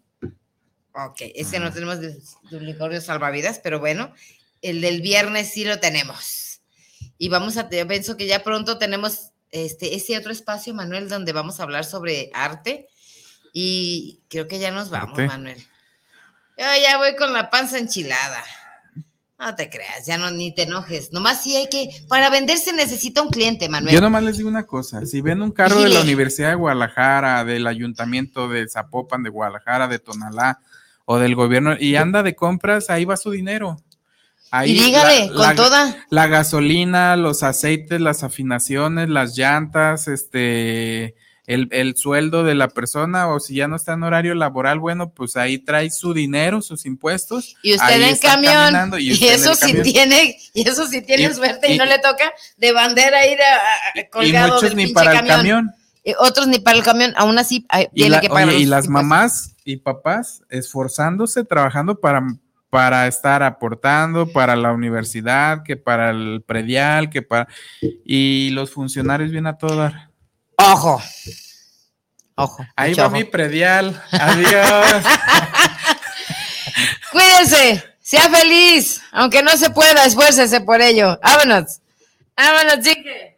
ok, 1.07 1.23
es 1.35 1.49
que 1.49 1.59
no 1.59 1.73
tenemos 1.73 2.01
de, 2.01 2.21
unicornio 2.53 3.01
salvavidas, 3.01 3.59
pero 3.59 3.81
bueno, 3.81 4.13
el 4.63 4.81
del 4.81 5.01
viernes 5.01 5.51
sí 5.51 5.65
lo 5.65 5.81
tenemos. 5.81 6.61
Y 7.19 7.31
vamos 7.31 7.57
a, 7.57 7.69
pienso 7.69 8.17
que 8.17 8.27
ya 8.27 8.45
pronto 8.45 8.79
tenemos 8.79 9.31
este, 9.51 9.97
ese 9.97 10.17
otro 10.17 10.31
espacio, 10.31 10.73
Manuel, 10.73 11.09
donde 11.09 11.33
vamos 11.33 11.59
a 11.59 11.65
hablar 11.65 11.85
sobre 11.85 12.31
arte. 12.33 12.89
Y 13.53 14.21
creo 14.29 14.49
que 14.49 14.59
ya 14.59 14.71
nos 14.71 14.91
vamos, 14.91 15.19
Manuel. 15.19 15.59
Yo 16.59 16.65
ya 16.83 16.99
voy 16.99 17.15
con 17.17 17.33
la 17.33 17.51
panza 17.51 17.79
enchilada. 17.79 18.43
No 19.39 19.55
te 19.55 19.71
creas, 19.71 20.05
ya 20.05 20.19
no 20.19 20.33
ni 20.33 20.53
te 20.53 20.63
enojes. 20.63 21.13
Nomás 21.13 21.45
sí 21.45 21.55
hay 21.55 21.69
que, 21.69 21.91
para 22.09 22.29
venderse 22.29 22.73
necesita 22.73 23.23
un 23.23 23.29
cliente, 23.29 23.69
Manuel. 23.69 23.95
Yo 23.95 24.01
nomás 24.01 24.25
les 24.25 24.37
digo 24.37 24.49
una 24.49 24.67
cosa, 24.67 25.07
si 25.07 25.21
ven 25.21 25.43
un 25.43 25.53
carro 25.53 25.81
de 25.81 25.91
la 25.91 26.01
Universidad 26.01 26.49
de 26.49 26.57
Guadalajara, 26.57 27.45
del 27.45 27.69
Ayuntamiento 27.69 28.49
de 28.49 28.69
Zapopan, 28.69 29.23
de 29.23 29.31
Guadalajara, 29.31 29.87
de 29.87 30.01
Tonalá, 30.01 30.59
o 31.05 31.21
del 31.21 31.37
gobierno, 31.37 31.77
y 31.79 31.95
anda 31.95 32.25
de 32.25 32.35
compras, 32.35 32.91
ahí 32.91 33.05
va 33.05 33.17
su 33.17 33.31
dinero. 33.31 33.77
Ahí, 34.51 34.73
y 34.73 34.83
dígale, 34.83 35.31
con 35.33 35.55
toda. 35.55 36.05
La 36.11 36.27
gasolina, 36.27 37.15
los 37.15 37.45
aceites, 37.45 38.01
las 38.01 38.25
afinaciones, 38.25 39.09
las 39.09 39.37
llantas, 39.39 40.09
este, 40.09 41.15
el, 41.49 41.97
sueldo 41.97 42.45
de 42.45 42.55
la 42.55 42.69
persona 42.69 43.29
o 43.29 43.41
si 43.41 43.55
ya 43.55 43.69
no 43.69 43.77
está 43.77 43.95
en 43.95 44.03
horario 44.03 44.35
laboral, 44.35 44.79
bueno, 44.79 45.11
pues 45.11 45.37
ahí 45.37 45.59
trae 45.59 45.91
su 45.91 46.13
dinero, 46.13 46.61
sus 46.61 46.85
impuestos. 46.85 47.57
Y 47.63 47.75
usted 47.75 48.03
en 48.03 48.17
camión. 48.19 48.93
Y, 48.99 49.27
eso 49.27 49.55
sí 49.55 49.81
tiene, 49.83 50.39
y 50.53 50.69
eso 50.69 50.87
sí 50.87 51.01
tiene 51.01 51.33
suerte 51.33 51.73
y, 51.73 51.79
no 51.79 51.87
le 51.87 51.99
toca 51.99 52.33
de 52.59 52.73
bandera 52.73 53.27
ir 53.27 53.39
a, 53.41 54.11
colgado 54.11 54.49
y 54.49 54.53
muchos 54.53 54.75
ni 54.75 54.87
para 54.89 55.19
el 55.19 55.27
camión. 55.27 55.73
otros 56.19 56.49
ni 56.49 56.59
para 56.59 56.77
el 56.77 56.85
camión, 56.85 57.15
aún 57.17 57.39
así 57.39 57.67
tiene 57.95 58.21
que 58.21 58.29
pagar. 58.29 58.53
y 58.53 58.67
las 58.67 58.89
mamás 58.89 59.55
y 59.65 59.79
papás 59.79 60.43
esforzándose, 60.51 61.45
trabajando 61.45 61.99
para 61.99 62.27
para 62.71 63.07
estar 63.07 63.43
aportando 63.43 64.31
para 64.31 64.55
la 64.55 64.73
universidad, 64.73 65.63
que 65.63 65.79
para 65.79 66.11
el 66.11 66.43
predial, 66.47 67.09
que 67.09 67.23
para... 67.23 67.49
Y 68.05 68.51
los 68.51 68.71
funcionarios 68.71 69.31
vienen 69.31 69.47
a 69.47 69.57
todo 69.57 69.77
dar. 69.77 70.08
Ojo. 70.59 71.03
Ojo. 72.35 72.67
Ahí 72.77 72.95
va 72.95 73.09
mi 73.09 73.25
predial. 73.25 74.01
Adiós. 74.13 75.05
Cuídense. 77.13 77.85
Sea 78.01 78.29
feliz. 78.29 79.01
Aunque 79.13 79.43
no 79.43 79.57
se 79.57 79.71
pueda, 79.71 80.05
esfuércese 80.05 80.61
por 80.61 80.81
ello. 80.81 81.19
Vámonos. 81.23 81.81
Vámonos, 82.37 82.85
chique. 82.85 83.38